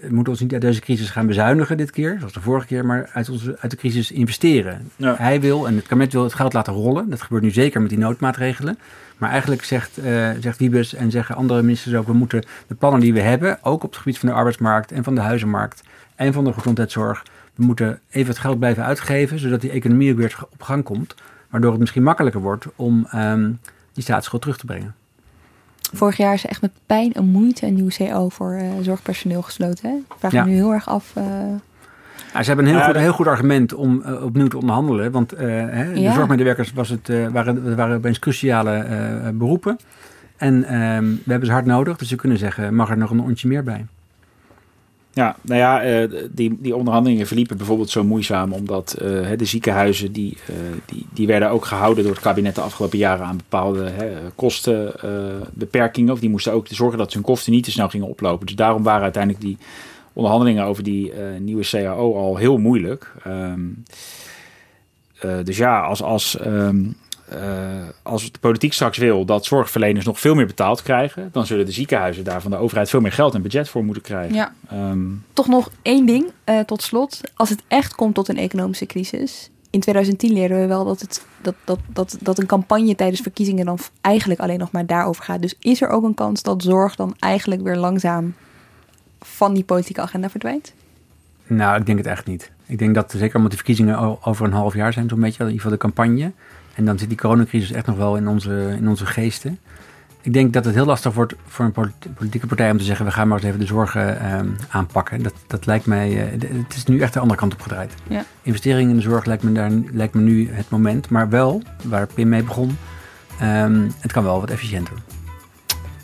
we 0.00 0.14
moeten 0.14 0.32
ons 0.32 0.40
niet 0.40 0.52
uit 0.52 0.62
deze 0.62 0.80
crisis 0.80 1.10
gaan 1.10 1.26
bezuinigen 1.26 1.76
dit 1.76 1.90
keer, 1.90 2.16
zoals 2.18 2.32
de 2.32 2.40
vorige 2.40 2.66
keer, 2.66 2.86
maar 2.86 3.10
uit, 3.12 3.28
onze, 3.28 3.56
uit 3.60 3.70
de 3.70 3.76
crisis 3.76 4.12
investeren. 4.12 4.90
Ja. 4.96 5.14
Hij 5.16 5.40
wil, 5.40 5.66
en 5.66 5.76
het 5.76 5.86
kabinet 5.86 6.12
wil 6.12 6.22
het 6.22 6.34
geld 6.34 6.52
laten 6.52 6.72
rollen, 6.72 7.10
dat 7.10 7.22
gebeurt 7.22 7.42
nu 7.42 7.50
zeker 7.50 7.80
met 7.80 7.90
die 7.90 7.98
noodmaatregelen, 7.98 8.78
maar 9.16 9.30
eigenlijk 9.30 9.64
zegt, 9.64 9.98
uh, 9.98 10.30
zegt 10.40 10.58
Wiebes 10.58 10.94
en 10.94 11.10
zeggen 11.10 11.34
andere 11.34 11.62
ministers 11.62 11.94
ook, 11.94 12.06
we 12.06 12.12
moeten 12.12 12.44
de 12.66 12.74
plannen 12.74 13.00
die 13.00 13.12
we 13.12 13.20
hebben, 13.20 13.58
ook 13.62 13.82
op 13.82 13.90
het 13.90 13.98
gebied 13.98 14.18
van 14.18 14.28
de 14.28 14.34
arbeidsmarkt 14.34 14.92
en 14.92 15.04
van 15.04 15.14
de 15.14 15.20
huizenmarkt 15.20 15.82
en 16.14 16.32
van 16.32 16.44
de 16.44 16.52
gezondheidszorg, 16.52 17.22
we 17.54 17.64
moeten 17.64 18.00
even 18.10 18.28
het 18.28 18.40
geld 18.40 18.58
blijven 18.58 18.84
uitgeven, 18.84 19.38
zodat 19.38 19.60
die 19.60 19.70
economie 19.70 20.12
ook 20.12 20.18
weer 20.18 20.38
op 20.50 20.62
gang 20.62 20.84
komt. 20.84 21.14
Waardoor 21.50 21.70
het 21.70 21.80
misschien 21.80 22.02
makkelijker 22.02 22.40
wordt 22.40 22.66
om 22.76 23.08
um, 23.14 23.58
die 23.92 24.02
staatsschuld 24.02 24.42
terug 24.42 24.58
te 24.58 24.66
brengen. 24.66 24.94
Vorig 25.92 26.16
jaar 26.16 26.34
is 26.34 26.44
er 26.44 26.50
echt 26.50 26.60
met 26.60 26.70
pijn 26.86 27.12
en 27.12 27.24
moeite 27.24 27.66
een 27.66 27.74
nieuwe 27.74 27.92
CO 27.98 28.28
voor 28.28 28.54
uh, 28.54 28.62
zorgpersoneel 28.80 29.42
gesloten. 29.42 29.90
Hè? 29.90 29.96
Ik 29.96 30.14
vraag 30.18 30.32
Ja. 30.32 30.44
me 30.44 30.50
nu 30.50 30.56
heel 30.56 30.72
erg 30.72 30.88
af. 30.88 31.12
Uh, 31.18 31.24
Ja, 32.34 32.42
ze 32.42 32.46
hebben 32.46 32.66
een 32.66 32.74
heel, 32.74 32.84
goed, 32.84 32.96
heel 32.96 33.12
goed 33.12 33.26
argument 33.26 33.74
om 33.74 34.02
uh, 34.06 34.24
opnieuw 34.24 34.46
te 34.48 34.58
onderhandelen. 34.58 35.10
Want 35.10 35.34
uh, 35.34 35.40
hè, 35.70 35.92
de 35.92 36.00
Ja. 36.00 36.12
zorgmedewerkers 36.12 36.72
was 36.72 36.88
het, 36.88 37.08
uh, 37.08 37.28
waren, 37.28 37.76
waren 37.76 37.96
opeens 37.96 38.18
cruciale 38.18 38.86
uh, 39.24 39.28
beroepen. 39.38 39.76
En 40.36 40.54
um, 40.82 41.20
we 41.24 41.30
hebben 41.30 41.46
ze 41.46 41.52
hard 41.54 41.66
nodig. 41.66 41.96
Dus 41.96 42.08
ze 42.08 42.16
kunnen 42.16 42.38
zeggen, 42.38 42.74
mag 42.74 42.90
er 42.90 42.98
nog 42.98 43.10
een 43.10 43.20
ontje 43.20 43.48
meer 43.48 43.62
bij? 43.64 43.86
Ja, 45.14 45.36
nou 45.40 45.58
ja, 45.58 45.82
eh, 45.82 46.10
die, 46.30 46.58
die 46.60 46.76
onderhandelingen 46.76 47.26
verliepen 47.26 47.56
bijvoorbeeld 47.56 47.90
zo 47.90 48.04
moeizaam 48.04 48.52
omdat 48.52 48.92
eh, 48.92 49.28
de 49.36 49.44
ziekenhuizen 49.44 50.12
die, 50.12 50.36
eh, 50.46 50.54
die, 50.86 51.06
die 51.12 51.26
werden 51.26 51.50
ook 51.50 51.64
gehouden 51.64 52.04
door 52.04 52.12
het 52.12 52.22
kabinet 52.22 52.54
de 52.54 52.60
afgelopen 52.60 52.98
jaren 52.98 53.26
aan 53.26 53.36
bepaalde 53.36 53.92
kostenbeperkingen. 54.34 56.12
of 56.12 56.20
die 56.20 56.30
moesten 56.30 56.52
ook 56.52 56.66
zorgen 56.70 56.98
dat 56.98 57.12
hun 57.12 57.22
kosten 57.22 57.52
niet 57.52 57.64
te 57.64 57.70
snel 57.70 57.88
gingen 57.88 58.08
oplopen. 58.08 58.46
Dus 58.46 58.56
daarom 58.56 58.82
waren 58.82 59.02
uiteindelijk 59.02 59.44
die 59.44 59.58
onderhandelingen 60.12 60.64
over 60.64 60.82
die 60.82 61.12
nieuwe 61.38 61.64
CAO 61.64 62.16
al 62.16 62.36
heel 62.36 62.58
moeilijk. 62.58 63.12
Ehm, 63.24 63.60
eh, 65.22 65.44
dus 65.44 65.56
ja, 65.56 65.80
als, 65.80 66.02
als 66.02 66.38
ehm, 66.38 66.84
als 68.02 68.32
de 68.32 68.38
politiek 68.38 68.72
straks 68.72 68.98
wil 68.98 69.24
dat 69.24 69.44
zorgverleners 69.44 70.04
nog 70.04 70.20
veel 70.20 70.34
meer 70.34 70.46
betaald 70.46 70.82
krijgen, 70.82 71.28
dan 71.32 71.46
zullen 71.46 71.66
de 71.66 71.72
ziekenhuizen 71.72 72.24
daar 72.24 72.42
van 72.42 72.50
de 72.50 72.56
overheid 72.56 72.90
veel 72.90 73.00
meer 73.00 73.12
geld 73.12 73.34
en 73.34 73.42
budget 73.42 73.68
voor 73.68 73.84
moeten 73.84 74.02
krijgen. 74.02 74.34
Ja. 74.34 74.52
Ehm, 74.68 75.00
Toch 75.32 75.48
nog 75.48 75.70
één 75.82 76.06
ding 76.06 76.30
tot 76.66 76.82
slot. 76.82 77.20
Als 77.34 77.48
het 77.48 77.62
echt 77.68 77.94
komt 77.94 78.14
tot 78.14 78.28
een 78.28 78.38
economische 78.38 78.86
crisis, 78.86 79.50
in 79.72 79.80
2010 79.80 80.32
leerden 80.32 80.60
we 80.60 80.66
wel 80.66 80.84
dat, 80.84 81.00
het, 81.00 81.24
dat, 81.40 81.54
dat, 81.64 81.78
dat, 81.86 82.16
dat 82.20 82.38
een 82.38 82.46
campagne 82.46 82.94
tijdens 82.94 83.20
verkiezingen 83.20 83.64
dan 83.64 83.78
eigenlijk 84.00 84.40
alleen 84.40 84.58
nog 84.58 84.70
maar 84.70 84.86
daarover 84.86 85.24
gaat. 85.24 85.42
Dus 85.42 85.54
is 85.58 85.82
er 85.82 85.88
ook 85.88 86.04
een 86.04 86.14
kans 86.14 86.42
dat 86.42 86.62
zorg 86.62 86.96
dan 86.96 87.14
eigenlijk 87.18 87.62
weer 87.62 87.76
langzaam 87.76 88.34
van 89.20 89.54
die 89.54 89.64
politieke 89.64 90.00
agenda 90.00 90.30
verdwijnt? 90.30 90.72
Nou, 91.46 91.78
ik 91.80 91.86
denk 91.86 91.98
het 91.98 92.06
echt 92.06 92.26
niet. 92.26 92.50
Ik 92.66 92.78
denk 92.78 92.94
dat 92.94 93.14
zeker 93.16 93.36
omdat 93.36 93.50
de 93.50 93.56
verkiezingen 93.56 94.24
over 94.24 94.46
een 94.46 94.52
half 94.52 94.74
jaar 94.74 94.92
zijn, 94.92 95.08
zo'n 95.08 95.20
beetje, 95.20 95.38
in 95.38 95.50
ieder 95.50 95.62
geval 95.62 95.78
de 95.78 95.84
campagne. 95.84 96.32
En 96.74 96.84
dan 96.84 96.98
zit 96.98 97.08
die 97.08 97.18
coronacrisis 97.18 97.72
echt 97.72 97.86
nog 97.86 97.96
wel 97.96 98.16
in 98.16 98.28
onze, 98.28 98.74
in 98.78 98.88
onze 98.88 99.06
geesten. 99.06 99.58
Ik 100.22 100.32
denk 100.32 100.52
dat 100.52 100.64
het 100.64 100.74
heel 100.74 100.84
lastig 100.84 101.14
wordt 101.14 101.34
voor 101.46 101.64
een 101.64 101.92
politieke 102.14 102.46
partij 102.46 102.70
om 102.70 102.78
te 102.78 102.84
zeggen: 102.84 103.06
we 103.06 103.12
gaan 103.12 103.28
maar 103.28 103.38
eens 103.38 103.46
even 103.46 103.60
de 103.60 103.66
zorgen 103.66 104.20
ehm, 104.20 104.48
aanpakken. 104.68 105.22
Dat, 105.22 105.34
dat 105.46 105.66
lijkt 105.66 105.86
mij, 105.86 106.10
uh, 106.10 106.40
het 106.40 106.74
is 106.74 106.84
nu 106.84 107.00
echt 107.00 107.12
de 107.12 107.20
andere 107.20 107.38
kant 107.40 107.52
op 107.52 107.60
gedraaid. 107.60 107.94
Ja. 108.08 108.24
Investeringen 108.42 108.90
in 108.90 108.96
de 108.96 109.02
zorg 109.02 109.24
lijkt 109.24 109.42
me, 109.42 109.52
daar, 109.52 109.70
lijkt 109.92 110.14
me 110.14 110.20
nu 110.20 110.50
het 110.50 110.70
moment, 110.70 111.08
maar 111.08 111.28
wel, 111.28 111.62
waar 111.84 112.06
Pim 112.06 112.28
mee 112.28 112.42
begon, 112.42 112.76
um, 113.42 113.92
het 114.00 114.12
kan 114.12 114.24
wel 114.24 114.40
wat 114.40 114.50
efficiënter. 114.50 114.94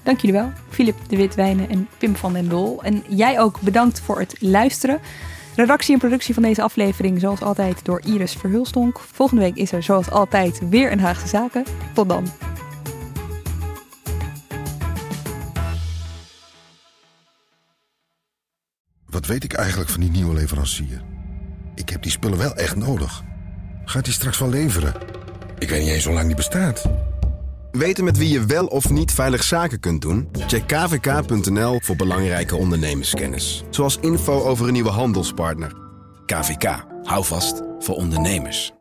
Dank 0.02 0.20
jullie 0.20 0.40
wel, 0.40 0.52
Filip 0.68 0.96
de 1.08 1.16
Witwijnen 1.16 1.68
en 1.68 1.88
Pim 1.98 2.16
van 2.16 2.32
den 2.32 2.48
Dol. 2.48 2.82
En 2.82 3.02
jij 3.08 3.40
ook 3.40 3.60
bedankt 3.60 4.00
voor 4.00 4.18
het 4.18 4.36
luisteren. 4.38 5.00
Redactie 5.58 5.92
en 5.92 5.98
productie 5.98 6.34
van 6.34 6.42
deze 6.42 6.62
aflevering, 6.62 7.20
zoals 7.20 7.40
altijd, 7.40 7.84
door 7.84 8.00
Iris 8.00 8.32
Verhulstonk. 8.32 8.98
Volgende 8.98 9.42
week 9.42 9.56
is 9.56 9.72
er, 9.72 9.82
zoals 9.82 10.10
altijd, 10.10 10.68
weer 10.68 10.92
een 10.92 11.00
Haagse 11.00 11.28
Zaken. 11.28 11.64
Tot 11.94 12.08
dan. 12.08 12.26
Wat 19.06 19.26
weet 19.26 19.44
ik 19.44 19.52
eigenlijk 19.52 19.90
van 19.90 20.00
die 20.00 20.10
nieuwe 20.10 20.34
leverancier? 20.34 21.02
Ik 21.74 21.88
heb 21.88 22.02
die 22.02 22.12
spullen 22.12 22.38
wel 22.38 22.54
echt 22.54 22.76
nodig. 22.76 23.22
Gaat 23.84 24.04
hij 24.04 24.14
straks 24.14 24.38
wel 24.38 24.48
leveren? 24.48 24.94
Ik 25.58 25.68
weet 25.68 25.82
niet 25.82 25.90
eens 25.90 26.04
hoe 26.04 26.14
lang 26.14 26.26
die 26.26 26.36
bestaat. 26.36 26.84
Weten 27.72 28.04
met 28.04 28.18
wie 28.18 28.28
je 28.28 28.46
wel 28.46 28.66
of 28.66 28.90
niet 28.90 29.12
veilig 29.12 29.42
zaken 29.42 29.80
kunt 29.80 30.02
doen? 30.02 30.28
Check 30.46 30.66
kvk.nl 30.66 31.80
voor 31.82 31.96
belangrijke 31.96 32.56
ondernemerskennis. 32.56 33.64
Zoals 33.70 33.98
info 34.00 34.42
over 34.42 34.66
een 34.66 34.72
nieuwe 34.72 34.90
handelspartner. 34.90 35.72
KVK, 36.26 36.84
hou 37.02 37.24
vast 37.24 37.62
voor 37.78 37.94
ondernemers. 37.94 38.72